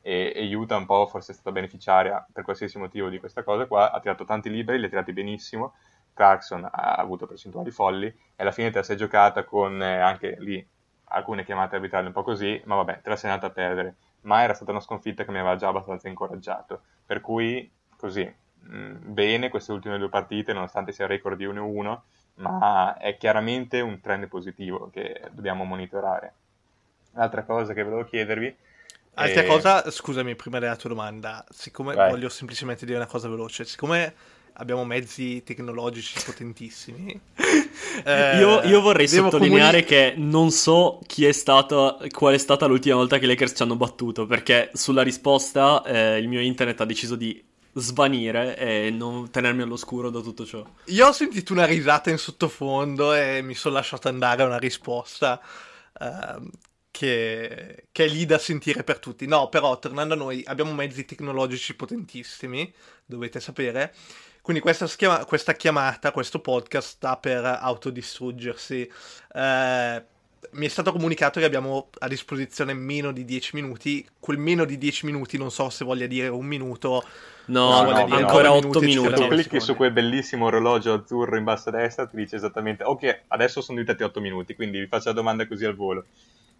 e, 0.00 0.32
e 0.34 0.54
Utah 0.54 0.76
un 0.76 0.86
po' 0.86 1.06
forse 1.06 1.30
è 1.30 1.34
stata 1.34 1.52
beneficiaria 1.52 2.26
per 2.32 2.42
qualsiasi 2.42 2.78
motivo 2.78 3.08
di 3.08 3.20
questa 3.20 3.44
cosa 3.44 3.66
qua, 3.66 3.92
ha 3.92 4.00
tirato 4.00 4.24
tanti 4.24 4.50
liberi, 4.50 4.78
li 4.78 4.86
ha 4.86 4.88
tirati 4.88 5.12
benissimo, 5.12 5.74
Clarkson 6.12 6.64
ha 6.64 6.94
avuto 6.94 7.26
percentuali 7.26 7.70
folli 7.70 8.06
e 8.06 8.14
alla 8.36 8.50
fine 8.50 8.70
te 8.70 8.78
la 8.78 8.84
sei 8.84 8.96
giocata 8.96 9.44
con 9.44 9.80
eh, 9.80 10.00
anche 10.00 10.36
lì 10.40 10.66
alcune 11.10 11.44
chiamate 11.44 11.76
arbitrali 11.76 12.06
un 12.06 12.12
po' 12.12 12.22
così, 12.22 12.60
ma 12.64 12.74
vabbè, 12.74 13.00
te 13.02 13.08
la 13.08 13.16
sei 13.16 13.30
andata 13.30 13.46
a 13.46 13.54
perdere, 13.54 13.96
ma 14.22 14.42
era 14.42 14.54
stata 14.54 14.72
una 14.72 14.80
sconfitta 14.80 15.24
che 15.24 15.30
mi 15.30 15.38
aveva 15.38 15.56
già 15.56 15.68
abbastanza 15.68 16.08
incoraggiato, 16.08 16.82
per 17.06 17.20
cui 17.20 17.70
così, 17.96 18.24
mh, 18.24 18.76
mm, 18.76 18.96
bene 19.12 19.48
queste 19.48 19.72
ultime 19.72 19.98
due 19.98 20.08
partite, 20.08 20.52
nonostante 20.52 20.92
sia 20.92 21.04
il 21.04 21.10
record 21.10 21.36
di 21.36 21.46
1-1, 21.46 22.00
ma 22.38 22.96
è 22.96 23.16
chiaramente 23.16 23.80
un 23.80 24.00
trend 24.00 24.28
positivo 24.28 24.90
che 24.92 25.20
dobbiamo 25.30 25.64
monitorare. 25.64 26.32
L'altra 27.12 27.44
cosa 27.44 27.72
che 27.72 27.82
volevo 27.82 28.04
chiedervi... 28.04 28.54
Altra 29.14 29.42
è... 29.42 29.46
cosa, 29.46 29.90
scusami, 29.90 30.36
prima 30.36 30.60
della 30.60 30.76
tua 30.76 30.90
domanda, 30.90 31.44
siccome 31.50 31.94
Vai. 31.94 32.10
voglio 32.10 32.28
semplicemente 32.28 32.86
dire 32.86 32.98
una 32.98 33.06
cosa 33.06 33.28
veloce, 33.28 33.64
siccome 33.64 34.14
abbiamo 34.60 34.84
mezzi 34.84 35.42
tecnologici 35.42 36.20
potentissimi. 36.24 37.20
eh, 38.04 38.38
io, 38.38 38.62
io, 38.62 38.80
vorrei 38.80 39.08
sottolineare 39.08 39.84
comuni... 39.84 39.84
che 39.84 40.14
non 40.16 40.50
so 40.50 41.00
chi 41.06 41.24
è 41.24 41.32
stato, 41.32 41.98
qual 42.12 42.34
è 42.34 42.38
stata 42.38 42.66
l'ultima 42.66 42.96
volta 42.96 43.18
che 43.18 43.24
i 43.24 43.28
Lakers 43.28 43.54
ci 43.56 43.62
hanno 43.62 43.76
battuto, 43.76 44.26
perché 44.26 44.70
sulla 44.74 45.02
risposta 45.02 45.82
eh, 45.84 46.18
il 46.18 46.28
mio 46.28 46.40
internet 46.40 46.80
ha 46.80 46.84
deciso 46.84 47.16
di 47.16 47.44
svanire 47.72 48.56
e 48.56 48.90
non 48.90 49.30
tenermi 49.30 49.62
all'oscuro 49.62 50.10
da 50.10 50.20
tutto 50.20 50.44
ciò. 50.44 50.64
Io 50.86 51.06
ho 51.06 51.12
sentito 51.12 51.52
una 51.52 51.64
risata 51.64 52.10
in 52.10 52.18
sottofondo 52.18 53.14
e 53.14 53.42
mi 53.42 53.54
sono 53.54 53.74
lasciato 53.74 54.08
andare 54.08 54.42
a 54.42 54.46
una 54.46 54.58
risposta 54.58 55.40
uh, 56.00 56.48
che, 56.90 57.86
che, 57.92 58.04
è 58.04 58.08
lì 58.08 58.26
da 58.26 58.38
sentire 58.38 58.82
per 58.82 58.98
tutti. 58.98 59.26
No, 59.26 59.48
però 59.48 59.78
tornando 59.78 60.14
a 60.14 60.16
noi, 60.16 60.42
abbiamo 60.46 60.72
mezzi 60.72 61.04
tecnologici 61.04 61.76
potentissimi, 61.76 62.72
dovete 63.04 63.40
sapere. 63.40 63.94
Quindi 64.40 64.62
questa, 64.62 64.86
schiama- 64.86 65.24
questa 65.24 65.52
chiamata, 65.54 66.10
questo 66.10 66.40
podcast 66.40 66.88
sta 66.88 67.16
per 67.16 67.44
autodistruggersi. 67.44 68.90
Uh, 69.34 70.02
mi 70.52 70.66
è 70.66 70.68
stato 70.68 70.92
comunicato 70.92 71.40
che 71.40 71.46
abbiamo 71.46 71.88
a 71.98 72.08
disposizione 72.08 72.72
meno 72.72 73.12
di 73.12 73.24
10 73.24 73.50
minuti. 73.54 74.06
Quel 74.18 74.38
meno 74.38 74.64
di 74.64 74.78
10 74.78 75.06
minuti 75.06 75.36
non 75.36 75.50
so 75.50 75.68
se 75.70 75.84
voglia 75.84 76.06
dire 76.06 76.28
un 76.28 76.46
minuto. 76.46 77.04
No, 77.46 77.82
no, 77.82 78.06
no 78.06 78.16
ancora 78.16 78.52
8 78.52 78.80
minuti. 78.80 79.14
Tu 79.14 79.28
clicchi 79.28 79.60
su 79.60 79.74
quel 79.74 79.92
bellissimo 79.92 80.46
orologio 80.46 80.92
azzurro 80.94 81.36
in 81.36 81.44
basso 81.44 81.70
a 81.70 81.72
destra, 81.72 82.06
ti 82.06 82.16
dice 82.16 82.36
esattamente, 82.36 82.84
ok, 82.84 83.22
adesso 83.28 83.60
sono 83.60 83.78
diventati 83.78 84.02
8 84.04 84.20
minuti, 84.20 84.54
quindi 84.54 84.78
vi 84.78 84.86
faccio 84.86 85.08
la 85.08 85.14
domanda 85.14 85.46
così 85.46 85.64
al 85.64 85.74
volo. 85.74 86.04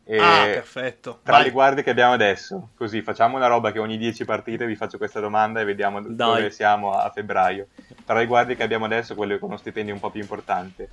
E 0.04 0.18
ah, 0.18 0.44
perfetto. 0.44 1.20
Tra 1.22 1.34
Vai. 1.34 1.44
le 1.44 1.50
guardie 1.50 1.82
che 1.82 1.90
abbiamo 1.90 2.14
adesso, 2.14 2.70
così 2.74 3.02
facciamo 3.02 3.36
una 3.36 3.46
roba 3.46 3.72
che 3.72 3.78
ogni 3.78 3.98
10 3.98 4.24
partite 4.24 4.64
vi 4.64 4.74
faccio 4.74 4.96
questa 4.96 5.20
domanda 5.20 5.60
e 5.60 5.64
vediamo 5.64 6.00
Dai. 6.00 6.14
dove 6.14 6.50
siamo 6.50 6.92
a 6.92 7.10
febbraio. 7.10 7.66
Tra 8.06 8.18
le 8.18 8.24
guardie 8.24 8.56
che 8.56 8.62
abbiamo 8.62 8.86
adesso, 8.86 9.14
quelle 9.14 9.38
con 9.38 9.50
uno 9.50 9.58
stipendio 9.58 9.92
un 9.92 10.00
po' 10.00 10.10
più 10.10 10.22
importante, 10.22 10.88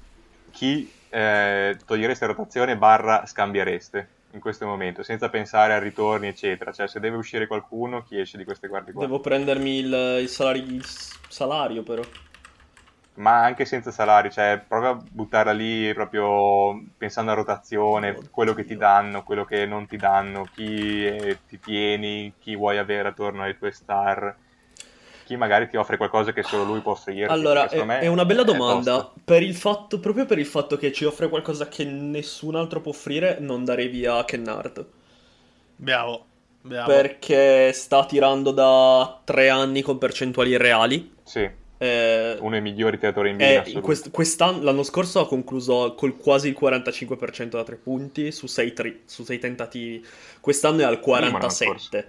chi 0.56 0.90
eh, 1.10 1.78
togliereste 1.86 2.26
rotazione 2.26 2.78
barra 2.78 3.26
scambiereste 3.26 4.08
in 4.32 4.40
questo 4.40 4.66
momento, 4.66 5.04
senza 5.04 5.30
pensare 5.30 5.74
a 5.74 5.80
ritorni, 5.80 6.28
eccetera. 6.28 6.72
Cioè, 6.72 6.88
se 6.88 7.00
deve 7.00 7.18
uscire 7.18 7.46
qualcuno, 7.46 8.04
chi 8.04 8.20
esce 8.20 8.38
di 8.38 8.46
queste 8.46 8.68
guardie 8.68 8.94
qua? 8.94 9.04
Devo 9.04 9.20
prendermi 9.20 9.80
il, 9.80 10.18
il, 10.22 10.30
salari, 10.30 10.60
il 10.60 10.84
salario, 10.86 11.84
però. 11.84 12.04
Ma 13.16 13.44
anche 13.44 13.64
senza 13.64 13.92
salario, 13.92 14.30
cioè, 14.30 14.62
prova 14.66 14.90
a 14.90 14.98
buttarla 15.10 15.54
lì 15.54 15.94
proprio 15.94 16.84
pensando 16.98 17.32
a 17.32 17.36
rotazione, 17.36 18.10
Oddio. 18.10 18.30
quello 18.30 18.54
che 18.54 18.66
ti 18.66 18.76
danno, 18.76 19.24
quello 19.24 19.46
che 19.46 19.66
non 19.66 19.88
ti 19.88 19.96
danno, 19.96 20.50
chi 20.54 21.06
eh, 21.06 21.40
ti 21.48 21.60
tieni, 21.60 22.34
chi 22.40 22.56
vuoi 22.56 22.78
avere 22.78 23.10
attorno 23.10 23.44
ai 23.44 23.58
tuoi 23.58 23.72
star 23.72 24.36
chi 25.26 25.36
magari 25.36 25.68
ti 25.68 25.76
offre 25.76 25.98
qualcosa 25.98 26.32
che 26.32 26.44
solo 26.44 26.64
lui 26.64 26.80
può 26.80 26.92
offrire. 26.92 27.26
Allora, 27.26 27.68
è, 27.68 27.80
è, 28.00 28.08
una 28.08 28.26
bella 28.26 28.44
domanda. 28.44 29.12
Per 29.24 29.42
il 29.42 29.56
fatto, 29.56 30.00
proprio 30.00 30.26
per 30.26 30.38
il 30.38 30.46
fatto 30.46 30.78
che 30.78 30.94
ci 30.94 31.04
offre 31.04 31.28
qualcosa 31.28 31.68
che 31.68 31.84
nessun 31.84 32.56
altro 32.56 32.80
può 32.80 32.92
offrire, 32.92 33.38
non 33.40 33.66
darei 33.66 33.88
via 33.88 34.24
Kennard. 34.24 34.86
Bravo. 35.76 36.26
Bravo. 36.66 36.92
perché 36.92 37.72
sta 37.74 38.06
tirando 38.06 38.50
da 38.50 39.20
tre 39.24 39.50
anni 39.50 39.84
con 39.84 40.00
percentuali 40.00 40.58
reali. 40.58 41.14
Sì, 41.22 41.48
Eh, 41.78 42.38
uno 42.40 42.50
dei 42.50 42.62
migliori 42.62 42.98
tiratori 42.98 43.30
in 43.30 43.38
vita 43.38 43.64
eh, 43.64 43.82
quest- 43.82 44.10
quest'anno, 44.10 44.64
l'anno 44.64 44.82
scorso 44.82 45.20
ha 45.20 45.28
concluso 45.28 45.94
col 45.94 46.18
quasi 46.18 46.48
il 46.48 46.58
45% 46.60 47.50
da 47.50 47.64
tre 47.64 47.76
punti 47.76 48.32
su 48.32 48.48
sei, 48.48 48.74
tri- 48.74 49.02
su 49.06 49.24
sei 49.24 49.38
tentativi. 49.38 50.04
Quest'anno 50.40 50.80
è 50.80 50.84
al 50.86 51.00
Minimo 51.06 51.38
l'anno 51.38 51.48
47%. 51.48 52.06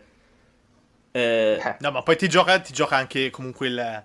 Eh, 1.16 1.58
Eh, 1.62 1.76
No, 1.80 1.90
ma 1.90 2.02
poi 2.02 2.16
ti 2.16 2.28
gioca, 2.28 2.58
ti 2.60 2.72
gioca 2.72 2.96
anche 2.96 3.30
comunque 3.30 3.66
il... 3.68 4.04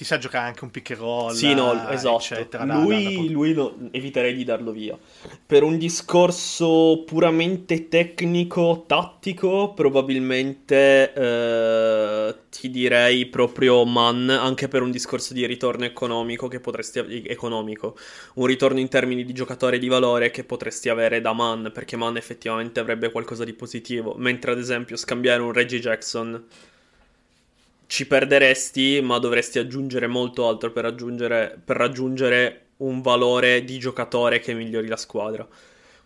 Ti 0.00 0.06
sa 0.06 0.16
giocare 0.16 0.46
anche 0.46 0.64
un 0.64 0.70
pick 0.70 0.92
and 0.92 1.00
roll. 1.00 1.32
Sì, 1.34 1.52
no, 1.52 1.86
esatto. 1.90 2.16
eccetera, 2.16 2.64
da- 2.64 2.72
da- 2.72 2.80
lui, 2.80 3.26
da- 3.26 3.32
lui 3.34 3.52
lo- 3.52 3.76
eviterei 3.90 4.32
di 4.32 4.44
darlo 4.44 4.72
via. 4.72 4.98
Per 5.44 5.62
un 5.62 5.76
discorso 5.76 7.02
puramente 7.04 7.88
tecnico, 7.88 8.84
tattico, 8.86 9.74
probabilmente 9.74 11.12
eh, 11.12 12.34
ti 12.48 12.70
direi 12.70 13.26
proprio 13.26 13.84
Man, 13.84 14.30
anche 14.30 14.68
per 14.68 14.80
un 14.80 14.90
discorso 14.90 15.34
di 15.34 15.44
ritorno 15.44 15.84
economico 15.84 16.48
che 16.48 16.60
potresti 16.60 17.22
economico, 17.26 17.94
un 18.36 18.46
ritorno 18.46 18.80
in 18.80 18.88
termini 18.88 19.22
di 19.22 19.34
giocatore 19.34 19.78
di 19.78 19.88
valore 19.88 20.30
che 20.30 20.44
potresti 20.44 20.88
avere 20.88 21.20
da 21.20 21.34
Man, 21.34 21.72
perché 21.74 21.96
Man 21.96 22.16
effettivamente 22.16 22.80
avrebbe 22.80 23.10
qualcosa 23.10 23.44
di 23.44 23.52
positivo, 23.52 24.14
mentre 24.16 24.52
ad 24.52 24.58
esempio 24.58 24.96
scambiare 24.96 25.42
un 25.42 25.52
Reggie 25.52 25.78
Jackson 25.78 26.42
ci 27.90 28.06
perderesti, 28.06 29.00
ma 29.02 29.18
dovresti 29.18 29.58
aggiungere 29.58 30.06
molto 30.06 30.46
altro 30.46 30.70
per 30.70 30.84
raggiungere, 30.84 31.60
per 31.62 31.76
raggiungere 31.76 32.68
un 32.78 33.00
valore 33.00 33.64
di 33.64 33.80
giocatore 33.80 34.38
che 34.38 34.54
migliori 34.54 34.86
la 34.86 34.96
squadra. 34.96 35.46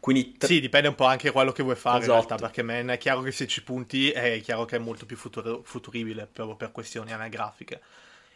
Quindi 0.01 0.32
t- 0.39 0.47
Sì, 0.47 0.61
dipende 0.61 0.89
un 0.89 0.95
po' 0.95 1.05
anche 1.05 1.30
quello 1.30 1.53
che 1.53 1.62
vuoi 1.62 1.76
fare 1.76 1.99
Esatto. 1.99 2.07
in 2.07 2.12
realtà, 2.12 2.37
perché 2.39 2.62
man 2.62 2.89
è 2.89 2.97
chiaro 2.97 3.20
che 3.20 3.32
se 3.32 3.47
ci 3.47 3.62
punti 3.62 4.11
è 4.11 4.41
chiaro 4.41 4.64
che 4.64 4.76
è 4.76 4.78
molto 4.78 5.05
più 5.05 5.16
futuro- 5.16 5.61
futuribile 5.62 6.26
proprio 6.32 6.57
per 6.57 6.72
questioni 6.72 7.12
anagrafiche. 7.12 7.82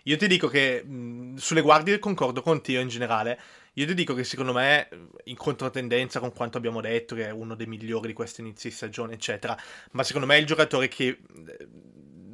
Io 0.05 0.17
ti 0.19 0.27
dico 0.27 0.49
che 0.49 0.83
mh, 0.85 1.37
sulle 1.37 1.63
guardie 1.63 1.99
concordo 1.99 2.43
con 2.43 2.61
te 2.63 2.79
in 2.79 2.89
generale. 2.89 3.39
Io 3.75 3.87
ti 3.87 3.95
dico 3.95 4.13
che 4.13 4.25
secondo 4.25 4.53
me, 4.53 4.89
in 5.25 5.37
controtendenza 5.37 6.21
con 6.21 6.33
quanto 6.35 6.59
abbiamo 6.59 6.83
detto, 6.83 7.15
che 7.15 7.29
è 7.29 7.31
uno 7.31 7.55
dei 7.55 7.67
migliori 7.67 8.09
di 8.09 8.13
questo 8.13 8.43
inizio 8.43 8.69
di 8.69 8.75
stagione, 8.77 9.15
eccetera, 9.15 9.57
ma 9.93 10.03
secondo 10.03 10.27
me 10.27 10.37
il 10.39 10.47
giocatore 10.47 10.89
che 10.89 11.19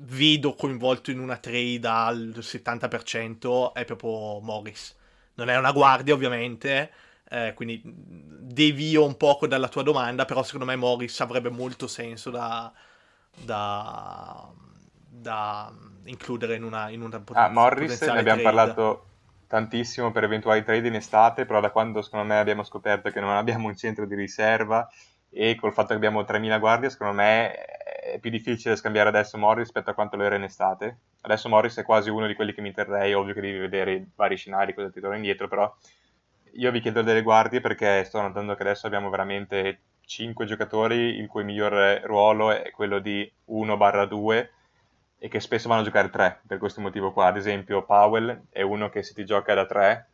vedo 0.07 0.55
coinvolto 0.55 1.11
in 1.11 1.19
una 1.19 1.37
trade 1.37 1.87
al 1.87 2.37
70% 2.41 3.73
è 3.75 3.85
proprio 3.85 4.41
Morris. 4.41 4.95
Non 5.35 5.49
è 5.49 5.57
una 5.57 5.73
guardia, 5.73 6.15
ovviamente, 6.15 6.93
eh, 7.29 7.53
quindi 7.55 7.81
devio 7.85 9.05
un 9.05 9.17
poco 9.17 9.47
dalla 9.47 9.69
tua 9.69 9.83
domanda, 9.83 10.25
però 10.25 10.43
secondo 10.43 10.67
me 10.67 10.77
Morris 10.77 11.21
avrebbe 11.21 11.51
molto 11.51 11.87
senso 11.89 12.31
da, 12.31 12.73
da, 13.35 14.53
da 15.09 15.73
includere 16.05 16.57
in 16.57 16.63
una, 16.65 16.89
in 16.91 17.03
una 17.03 17.21
pot- 17.21 17.37
Ah, 17.37 17.49
Morris 17.49 18.01
ne 18.07 18.19
abbiamo 18.21 18.41
trade. 18.41 18.43
parlato 18.43 19.07
tantissimo 19.47 20.11
per 20.13 20.25
eventuali 20.25 20.63
trade 20.65 20.89
in 20.89 20.95
estate, 20.95 21.45
però 21.47 21.61
da 21.61 21.71
quando 21.71 22.01
secondo 22.03 22.25
me 22.27 22.39
abbiamo 22.39 22.63
scoperto 22.63 23.11
che 23.11 23.21
non 23.21 23.31
abbiamo 23.31 23.69
un 23.69 23.77
centro 23.77 24.07
di 24.07 24.15
riserva 24.15 24.89
e 25.37 25.57
col 25.57 25.73
fatto 25.73 25.89
che 25.89 25.95
abbiamo 25.95 26.23
3.000 26.23 26.61
guardie, 26.61 26.91
secondo 26.91 27.15
me 27.15 27.53
è 27.53 28.19
più 28.21 28.31
difficile 28.31 28.77
scambiare 28.77 29.09
adesso 29.09 29.37
Morris 29.37 29.65
rispetto 29.65 29.91
a 29.91 29.95
quanto 29.95 30.17
lo 30.17 30.23
era 30.23 30.37
in 30.37 30.45
estate. 30.45 30.99
Adesso 31.23 31.49
Morris 31.49 31.77
è 31.79 31.83
quasi 31.83 32.09
uno 32.09 32.29
di 32.29 32.35
quelli 32.35 32.55
che 32.55 32.61
mi 32.61 32.73
terrei, 32.73 33.15
ovvio 33.15 33.35
che 33.35 33.41
devi 33.41 33.59
vedere 33.59 34.07
vari 34.15 34.37
scenari, 34.37 34.75
cosa 34.75 34.91
ti 34.91 35.01
torna 35.01 35.17
indietro, 35.17 35.49
però 35.49 35.75
io 36.53 36.71
vi 36.71 36.81
chiedo 36.81 37.03
delle 37.03 37.23
guardie 37.23 37.61
perché 37.61 38.05
sto 38.05 38.21
notando 38.21 38.55
che 38.55 38.63
adesso 38.63 38.87
abbiamo 38.87 39.11
veramente 39.11 39.81
5 40.05 40.47
giocatori 40.47 41.19
il 41.19 41.27
cui 41.27 41.43
miglior 41.43 42.03
ruolo 42.05 42.53
è 42.53 42.71
quello 42.71 43.01
di 43.01 43.31
1-2 43.49 44.49
e 45.19 45.29
che 45.29 45.41
spesso 45.41 45.69
vanno 45.69 45.81
a 45.81 45.85
giocare 45.85 46.11
3 46.11 46.43
per 46.47 46.59
questo 46.59 46.81
motivo 46.81 47.13
qua. 47.13 47.27
Ad 47.27 47.37
esempio 47.37 47.83
Powell 47.85 48.43
è 48.51 48.63
uno 48.63 48.89
che 48.89 49.03
se 49.03 49.15
ti 49.15 49.25
gioca 49.25 49.53
da 49.55 49.67
3 49.67 50.09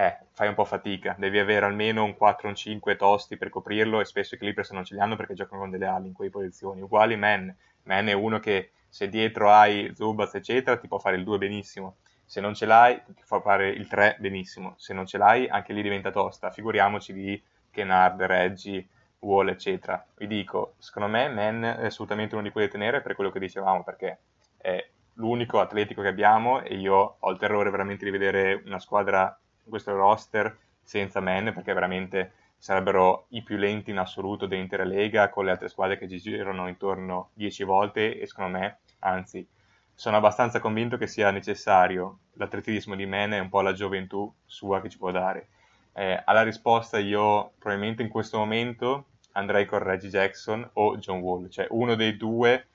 eh, 0.00 0.16
fai 0.30 0.48
un 0.48 0.54
po' 0.54 0.64
fatica, 0.64 1.14
devi 1.18 1.38
avere 1.38 1.66
almeno 1.66 2.04
un 2.04 2.16
4 2.16 2.48
un 2.48 2.54
5 2.54 2.96
tosti 2.96 3.36
per 3.36 3.50
coprirlo 3.50 4.00
e 4.00 4.06
spesso 4.06 4.34
i 4.34 4.38
Clippers 4.38 4.70
non 4.70 4.82
ce 4.82 4.94
li 4.94 5.00
hanno 5.00 5.14
perché 5.14 5.34
giocano 5.34 5.60
con 5.60 5.70
delle 5.70 5.84
ali 5.84 6.06
in 6.06 6.14
quelle 6.14 6.30
posizioni. 6.30 6.80
Uguali 6.80 7.16
Man, 7.16 7.54
Man 7.82 8.06
è 8.06 8.14
uno 8.14 8.38
che 8.38 8.70
se 8.88 9.10
dietro 9.10 9.50
hai 9.50 9.92
Zubaz 9.94 10.34
eccetera 10.34 10.78
ti 10.78 10.88
può 10.88 10.98
fare 10.98 11.16
il 11.16 11.24
2 11.24 11.36
benissimo, 11.36 11.96
se 12.24 12.40
non 12.40 12.54
ce 12.54 12.64
l'hai 12.64 12.98
ti 13.14 13.22
fa 13.22 13.42
fare 13.42 13.68
il 13.68 13.86
3 13.88 14.16
benissimo, 14.20 14.72
se 14.78 14.94
non 14.94 15.04
ce 15.04 15.18
l'hai 15.18 15.46
anche 15.48 15.74
lì 15.74 15.82
diventa 15.82 16.10
tosta, 16.10 16.50
figuriamoci 16.50 17.12
di 17.12 17.42
Kennard, 17.70 18.22
Reggie, 18.22 18.88
Wall 19.18 19.48
eccetera. 19.48 20.02
Vi 20.16 20.26
dico, 20.26 20.76
secondo 20.78 21.10
me 21.10 21.28
Man 21.28 21.62
è 21.62 21.84
assolutamente 21.84 22.36
uno 22.36 22.44
di 22.44 22.50
quelli 22.50 22.68
da 22.68 22.72
tenere 22.72 23.02
per 23.02 23.14
quello 23.14 23.30
che 23.30 23.38
dicevamo 23.38 23.84
perché 23.84 24.20
è 24.56 24.82
l'unico 25.14 25.60
atletico 25.60 26.00
che 26.00 26.08
abbiamo 26.08 26.62
e 26.62 26.76
io 26.76 27.16
ho 27.18 27.30
il 27.30 27.36
terrore 27.36 27.68
veramente 27.68 28.06
di 28.06 28.10
vedere 28.10 28.62
una 28.64 28.78
squadra 28.78 29.38
questo 29.68 29.94
roster 29.94 30.56
senza 30.82 31.20
Man 31.20 31.52
perché 31.52 31.72
veramente 31.72 32.32
sarebbero 32.56 33.26
i 33.30 33.42
più 33.42 33.56
lenti 33.56 33.90
in 33.90 33.98
assoluto 33.98 34.46
dell'intera 34.46 34.84
lega 34.84 35.30
con 35.30 35.44
le 35.44 35.52
altre 35.52 35.68
squadre 35.68 35.96
che 35.96 36.08
ci 36.08 36.18
girano 36.20 36.68
intorno 36.68 37.30
10 37.34 37.64
volte 37.64 38.18
e 38.18 38.26
secondo 38.26 38.58
me, 38.58 38.78
anzi, 39.00 39.46
sono 39.94 40.16
abbastanza 40.16 40.60
convinto 40.60 40.96
che 40.96 41.06
sia 41.06 41.30
necessario 41.30 42.18
l'atletismo 42.34 42.94
di 42.94 43.06
Man 43.06 43.32
e 43.34 43.38
un 43.40 43.48
po' 43.48 43.60
la 43.62 43.72
gioventù 43.72 44.32
sua 44.44 44.80
che 44.80 44.88
ci 44.90 44.98
può 44.98 45.10
dare. 45.10 45.48
Eh, 45.92 46.20
alla 46.24 46.42
risposta 46.42 46.98
io 46.98 47.52
probabilmente 47.58 48.02
in 48.02 48.08
questo 48.08 48.38
momento 48.38 49.06
andrei 49.32 49.66
con 49.66 49.78
Reggie 49.80 50.08
Jackson 50.08 50.68
o 50.74 50.96
John 50.98 51.20
Wall, 51.20 51.48
cioè 51.48 51.66
uno 51.70 51.94
dei 51.94 52.16
due 52.16 52.66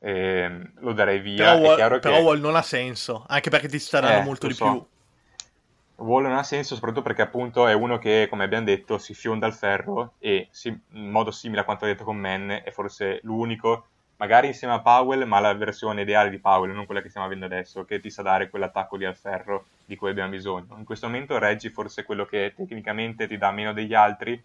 ehm, 0.00 0.72
lo 0.80 0.92
darei 0.92 1.20
via. 1.20 1.54
Però, 1.54 1.66
Wall, 1.66 1.76
però 1.76 1.98
che... 1.98 2.08
Wall 2.08 2.40
non 2.40 2.56
ha 2.56 2.62
senso, 2.62 3.24
anche 3.28 3.50
perché 3.50 3.68
ti 3.68 3.78
sta 3.78 4.00
dando 4.00 4.20
Eh, 4.20 4.22
molto 4.24 4.46
di 4.46 4.54
so. 4.54 4.64
più. 4.64 4.86
Wall 5.96 6.22
non 6.22 6.32
ha 6.36 6.42
senso 6.42 6.74
soprattutto 6.74 7.02
perché 7.02 7.22
appunto 7.22 7.66
è 7.66 7.72
uno 7.74 7.98
che, 7.98 8.26
come 8.30 8.44
abbiamo 8.44 8.64
detto, 8.64 8.98
si 8.98 9.14
fionda 9.14 9.46
al 9.46 9.54
ferro 9.54 10.14
e 10.18 10.48
si- 10.50 10.68
in 10.92 11.10
modo 11.10 11.30
simile 11.30 11.60
a 11.62 11.64
quanto 11.64 11.84
ha 11.84 11.88
detto 11.88 12.04
con 12.04 12.16
Man 12.16 12.50
è 12.64 12.70
forse 12.70 13.20
l'unico, 13.22 13.86
magari 14.16 14.46
insieme 14.48 14.74
a 14.74 14.80
Powell, 14.80 15.24
ma 15.24 15.40
la 15.40 15.54
versione 15.54 16.02
ideale 16.02 16.30
di 16.30 16.38
Powell, 16.38 16.72
non 16.72 16.86
quella 16.86 17.00
che 17.02 17.08
stiamo 17.08 17.26
avendo 17.26 17.46
adesso, 17.46 17.84
che 17.84 18.00
ti 18.00 18.10
sa 18.10 18.22
dare 18.22 18.48
quell'attacco 18.50 18.96
lì 18.96 19.04
al 19.06 19.16
ferro 19.16 19.66
di 19.84 19.96
cui 19.96 20.10
abbiamo 20.10 20.30
bisogno. 20.30 20.74
In 20.76 20.84
questo 20.84 21.06
momento 21.06 21.38
Reggie 21.38 21.70
forse 21.70 22.02
è 22.02 22.04
quello 22.04 22.24
che 22.26 22.52
tecnicamente 22.56 23.26
ti 23.26 23.36
dà 23.38 23.50
meno 23.50 23.72
degli 23.72 23.94
altri, 23.94 24.40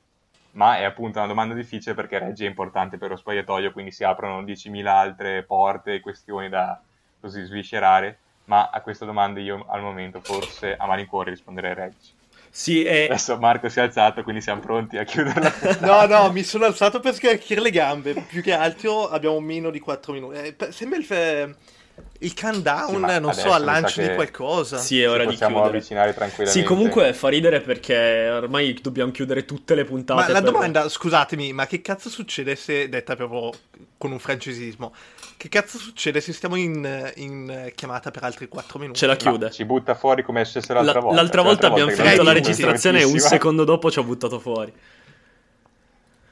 ma 0.54 0.78
è 0.78 0.84
appunto 0.84 1.20
una 1.20 1.28
domanda 1.28 1.54
difficile 1.54 1.96
perché 1.96 2.20
Reggie 2.20 2.46
è 2.46 2.50
importante 2.50 2.98
per 2.98 3.10
lo 3.10 3.16
spogliatoio, 3.18 3.72
quindi 3.72 3.92
si 3.92 4.04
aprono 4.04 4.44
10.000 4.44 4.98
altre 4.98 5.44
porte 5.44 5.96
e 5.96 6.00
questioni 6.02 6.50
da 6.50 6.80
così 7.20 7.44
sviscerare. 7.44 8.20
Ma 8.46 8.70
a 8.72 8.82
questa 8.82 9.06
domanda 9.06 9.40
io 9.40 9.66
al 9.70 9.82
momento 9.82 10.20
forse 10.22 10.76
a 10.78 10.86
malincuore 10.86 11.30
risponderei 11.32 11.74
Reggie. 11.74 12.20
Sì, 12.54 12.84
e 12.84 13.06
Adesso 13.06 13.38
Marco 13.38 13.70
si 13.70 13.80
è 13.80 13.84
alzato, 13.84 14.24
quindi 14.24 14.42
siamo 14.42 14.60
pronti 14.60 14.98
a 14.98 15.04
chiuderla. 15.06 15.54
No, 15.80 16.06
no, 16.06 16.32
mi 16.34 16.44
sono 16.44 16.66
alzato 16.66 17.00
per 17.00 17.14
scaricare 17.14 17.62
le 17.62 17.70
gambe. 17.72 18.14
Più 18.28 18.42
che 18.42 18.52
altro 18.52 19.08
abbiamo 19.10 19.40
meno 19.40 19.70
di 19.70 19.80
4 19.80 20.12
minuti. 20.12 20.38
Eh, 20.38 20.56
sembra 20.72 20.98
il, 20.98 21.56
il 22.20 22.34
countdown, 22.34 23.08
Sì, 23.10 23.20
non 23.22 23.34
so, 23.34 23.54
al 23.54 23.64
lancio 23.64 24.02
che- 24.02 24.10
di 24.10 24.16
qualcosa. 24.16 24.80
sì, 24.80 25.02
è 25.02 25.08
ora 25.10 25.20
Ci 25.20 25.28
di 25.28 25.32
possiamo 25.32 25.56
chiudere. 25.56 25.78
avvicinare 25.78 26.14
tranquillamente. 26.14 26.60
Sì, 26.60 26.66
comunque 26.66 27.14
fa 27.14 27.30
ridere 27.30 27.62
perché 27.62 28.28
ormai 28.30 28.78
dobbiamo 28.82 29.12
chiudere 29.12 29.46
tutte 29.46 29.74
le 29.74 29.86
puntate. 29.86 30.20
Ma 30.20 30.28
la 30.28 30.42
per- 30.42 30.52
domanda, 30.52 30.90
scusatemi, 30.90 31.54
ma 31.54 31.66
che 31.68 31.82
cazzo 31.82 32.10
succede 32.10 32.58
se, 32.58 32.90
detta 32.90 33.16
proprio 33.16 33.52
con 33.98 34.12
un 34.12 34.20
francesismo, 34.20 34.94
che 35.42 35.50
cazzo 35.50 35.80
succede 35.80 36.22
se 36.22 36.34
stiamo 36.34 36.56
in, 36.56 37.12
in 37.16 37.72
chiamata 37.74 38.12
per 38.12 38.24
altri 38.24 38.48
4 38.48 38.78
minuti? 38.78 39.00
Ce 39.00 39.08
la 39.08 39.14
Ma 39.14 39.18
chiude. 39.18 39.50
ci 39.50 39.66
butta 39.66 39.96
fuori 39.96 40.22
come 40.22 40.42
è 40.42 40.44
successo 40.44 40.72
l'altra 40.74 40.94
La- 40.94 41.00
volta. 41.00 41.16
l'altra 41.16 41.42
Cioè, 41.42 41.50
volta 41.50 41.66
abbiamo 41.68 41.90
che 41.90 41.96
finito 41.96 42.22
la 42.22 42.32
registrazione 42.32 43.00
e 43.00 43.06
un 43.06 43.18
secondo 43.18 43.64
dopo 43.64 43.90
ci 43.90 43.98
ha 43.98 44.04
buttato 44.04 44.38
fuori. 44.40 44.72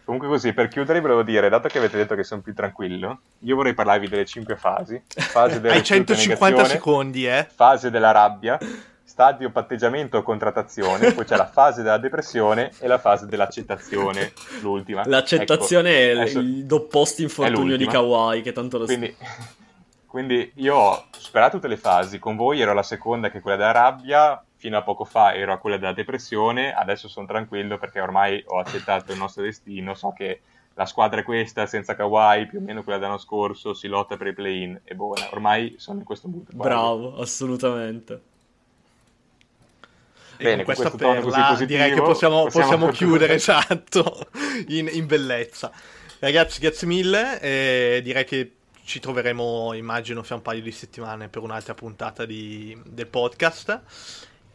Comunque 0.05 0.29
così, 0.29 0.53
per 0.53 0.67
chiudere 0.67 0.99
volevo 1.01 1.23
dire, 1.23 1.49
dato 1.49 1.67
che 1.67 1.79
avete 1.79 1.97
detto 1.97 2.13
che 2.13 2.23
sono 2.23 2.41
più 2.41 2.53
tranquillo, 2.53 3.21
io 3.39 3.55
vorrei 3.55 3.73
parlarvi 3.73 4.07
delle 4.07 4.25
cinque 4.25 4.55
fasi. 4.57 5.01
Fase 5.07 5.57
della 5.61 5.73
Hai 5.73 5.79
rifiuto 5.81 6.11
e 6.13 6.15
150 6.15 6.45
negazione, 6.45 6.67
secondi, 6.79 7.25
eh? 7.27 7.47
fase 7.51 7.89
della 7.89 8.11
rabbia, 8.11 8.59
stadio 9.19 9.51
patteggiamento 9.51 10.19
o 10.19 10.23
contrattazione, 10.23 11.11
poi 11.11 11.25
c'è 11.25 11.35
la 11.35 11.45
fase 11.45 11.81
della 11.81 11.97
depressione 11.97 12.71
e 12.79 12.87
la 12.87 12.99
fase 12.99 13.25
dell'accettazione, 13.25 14.31
l'ultima. 14.61 15.03
L'accettazione 15.07 15.89
Ecco, 15.89 16.07
è 16.07 16.21
adesso- 16.21 16.39
il 16.39 16.65
d'opposto 16.65 17.21
infortunio 17.21 17.75
di. 17.75 17.85
Kawhi, 17.85 18.41
che 18.41 18.53
tanto 18.53 18.77
lo. 18.77 18.85
Quindi, 18.85 19.13
quindi 20.07 20.49
io 20.55 20.73
ho 20.73 21.05
superato 21.17 21.57
tutte 21.57 21.67
le 21.67 21.75
fasi, 21.75 22.17
con 22.17 22.37
voi 22.37 22.61
ero 22.61 22.71
alla 22.71 22.81
seconda 22.81 23.29
che 23.29 23.39
è 23.39 23.41
quella 23.41 23.57
della 23.57 23.73
rabbia, 23.73 24.41
fino 24.55 24.77
a 24.77 24.83
poco 24.83 25.03
fa 25.03 25.33
ero 25.33 25.51
a 25.51 25.57
quella 25.57 25.75
della 25.75 25.91
depressione, 25.91 26.73
adesso 26.73 27.09
sono 27.09 27.27
tranquillo 27.27 27.77
perché 27.77 27.99
ormai 27.99 28.41
ho 28.47 28.57
accettato 28.57 29.11
il 29.11 29.17
nostro 29.17 29.43
destino, 29.43 29.95
so 29.95 30.13
che 30.15 30.39
la 30.75 30.85
squadra 30.85 31.19
è 31.19 31.23
questa, 31.23 31.65
senza 31.65 31.93
Kawhi, 31.93 32.47
più 32.47 32.59
o 32.59 32.61
meno 32.61 32.83
quella 32.83 32.97
dell'anno 32.97 33.17
scorso, 33.17 33.73
si 33.73 33.89
lotta 33.89 34.15
per 34.15 34.27
i 34.27 34.33
play-in, 34.33 34.79
è 34.85 34.93
buona, 34.93 35.27
ormai 35.33 35.75
sono 35.77 35.99
in 35.99 36.05
questo 36.05 36.29
mood. 36.29 36.55
Bravo, 36.55 37.17
assolutamente. 37.17 38.28
Bene, 40.43 40.63
con 40.63 40.73
questa 40.73 40.89
perla 40.89 41.21
positivo, 41.21 41.65
direi 41.65 41.93
che 41.93 42.01
possiamo, 42.01 42.43
possiamo 42.43 42.65
possiamo 42.65 42.91
chiudere, 42.91 43.33
esatto, 43.33 44.27
in, 44.67 44.89
in 44.91 45.05
bellezza. 45.05 45.71
Ragazzi, 46.19 46.59
grazie 46.61 46.87
mille. 46.87 47.41
E 47.41 48.01
direi 48.03 48.23
che 48.23 48.53
ci 48.85 48.99
troveremo, 48.99 49.73
immagino, 49.73 50.23
fra 50.23 50.35
un 50.35 50.41
paio 50.41 50.61
di 50.61 50.71
settimane 50.71 51.27
per 51.27 51.41
un'altra 51.41 51.73
puntata 51.73 52.25
di, 52.25 52.77
del 52.85 53.07
podcast. 53.07 53.81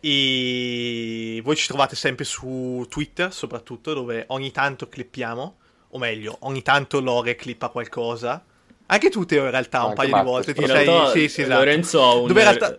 E 0.00 1.40
voi 1.42 1.56
ci 1.56 1.66
trovate 1.66 1.96
sempre 1.96 2.24
su 2.24 2.86
Twitter, 2.88 3.32
soprattutto, 3.32 3.92
dove 3.92 4.24
ogni 4.28 4.50
tanto 4.52 4.88
clippiamo, 4.88 5.56
o 5.90 5.98
meglio, 5.98 6.36
ogni 6.40 6.62
tanto 6.62 7.00
Lore 7.00 7.36
clippa 7.36 7.68
qualcosa. 7.68 8.42
Anche 8.86 9.08
tu, 9.10 9.24
Teo, 9.24 9.44
in 9.44 9.50
realtà, 9.50 9.84
un 9.84 9.94
paio 9.94 10.10
Marco, 10.10 10.26
di 10.26 10.30
volte 10.30 10.52
ti 10.54 10.66
sei... 10.66 10.84
realtà 10.86 11.10
sì, 11.10 11.28
sì, 11.28 11.40
esatto. 11.42 11.58
Lorenzo 11.58 12.02
ha 12.02 12.14
un... 12.14 12.32
Realtà... 12.32 12.78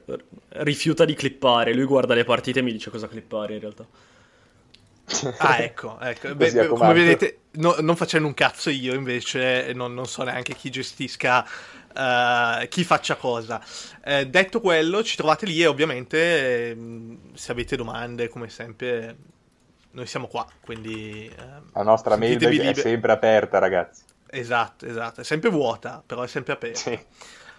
rifiuta 0.49 1.03
di 1.03 1.13
clippare, 1.13 1.73
lui 1.73 1.85
guarda 1.85 2.13
le 2.13 2.23
partite 2.23 2.59
e 2.59 2.61
mi 2.61 2.71
dice 2.71 2.89
cosa 2.89 3.07
clippare 3.07 3.55
in 3.55 3.59
realtà. 3.59 3.85
Ah, 5.37 5.59
ecco, 5.59 5.99
ecco. 5.99 6.33
Beh, 6.35 6.51
beh, 6.51 6.67
come 6.67 6.93
vedete, 6.93 7.39
no- 7.53 7.75
non 7.79 7.95
facendo 7.95 8.27
un 8.27 8.33
cazzo 8.33 8.69
io, 8.69 8.93
invece, 8.93 9.73
non, 9.73 9.93
non 9.93 10.05
so 10.07 10.23
neanche 10.23 10.55
chi 10.55 10.69
gestisca, 10.69 11.45
eh, 11.93 12.67
chi 12.69 12.83
faccia 12.83 13.15
cosa. 13.15 13.61
Eh, 14.03 14.27
detto 14.27 14.61
quello, 14.61 15.03
ci 15.03 15.15
trovate 15.17 15.45
lì 15.45 15.61
e 15.61 15.67
ovviamente, 15.67 16.69
ehm, 16.69 17.33
se 17.33 17.51
avete 17.51 17.75
domande, 17.75 18.29
come 18.29 18.49
sempre, 18.49 19.15
noi 19.91 20.05
siamo 20.05 20.27
qua, 20.27 20.47
quindi... 20.61 21.29
ehm, 21.37 21.63
La 21.73 21.83
nostra 21.83 22.15
sentitevi 22.15 22.57
è 22.57 22.73
sempre 22.73 23.11
aperta, 23.11 23.59
ragazzi. 23.59 24.03
Esatto, 24.37 24.85
esatto, 24.85 25.21
è 25.21 25.23
sempre 25.23 25.49
vuota, 25.49 26.03
però 26.05 26.23
è 26.23 26.27
sempre 26.27 26.53
aperta. 26.53 26.77
Sì. 26.77 26.99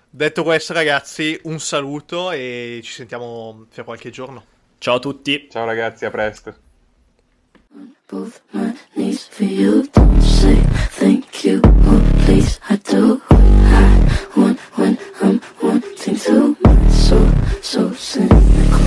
Detto 0.09 0.43
questo, 0.43 0.72
ragazzi, 0.72 1.39
un 1.45 1.59
saluto 1.59 2.31
e 2.31 2.81
ci 2.83 2.93
sentiamo 2.93 3.66
fra 3.70 3.83
qualche 3.85 4.11
giorno. 4.11 4.45
Ciao 4.79 4.97
a 4.97 4.99
tutti. 4.99 5.49
Ciao 5.51 5.64
ragazzi, 5.64 6.05
a 6.05 6.11
presto. 6.11 6.64
both 8.09 8.41
my 8.53 8.74
knees 8.95 9.27
for 9.27 9.45
you. 9.45 9.87
Don't 9.93 10.22
say 10.22 10.57
thank 10.91 11.45
you 11.45 11.57
or 11.59 12.01
please. 12.24 12.61
I 12.68 12.77
do 12.77 13.20
what 13.29 13.41
I 13.41 14.27
want 14.37 14.59
when 14.77 14.99
I'm 15.22 15.41
wanting 15.62 16.16
to. 16.16 16.57
My 16.62 16.89
soul 16.91 17.29
so 17.62 17.93
cynical. 17.93 18.81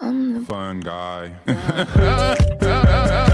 I'm 0.00 0.34
the 0.34 0.40
fun 0.46 0.80
guy. 0.80 1.32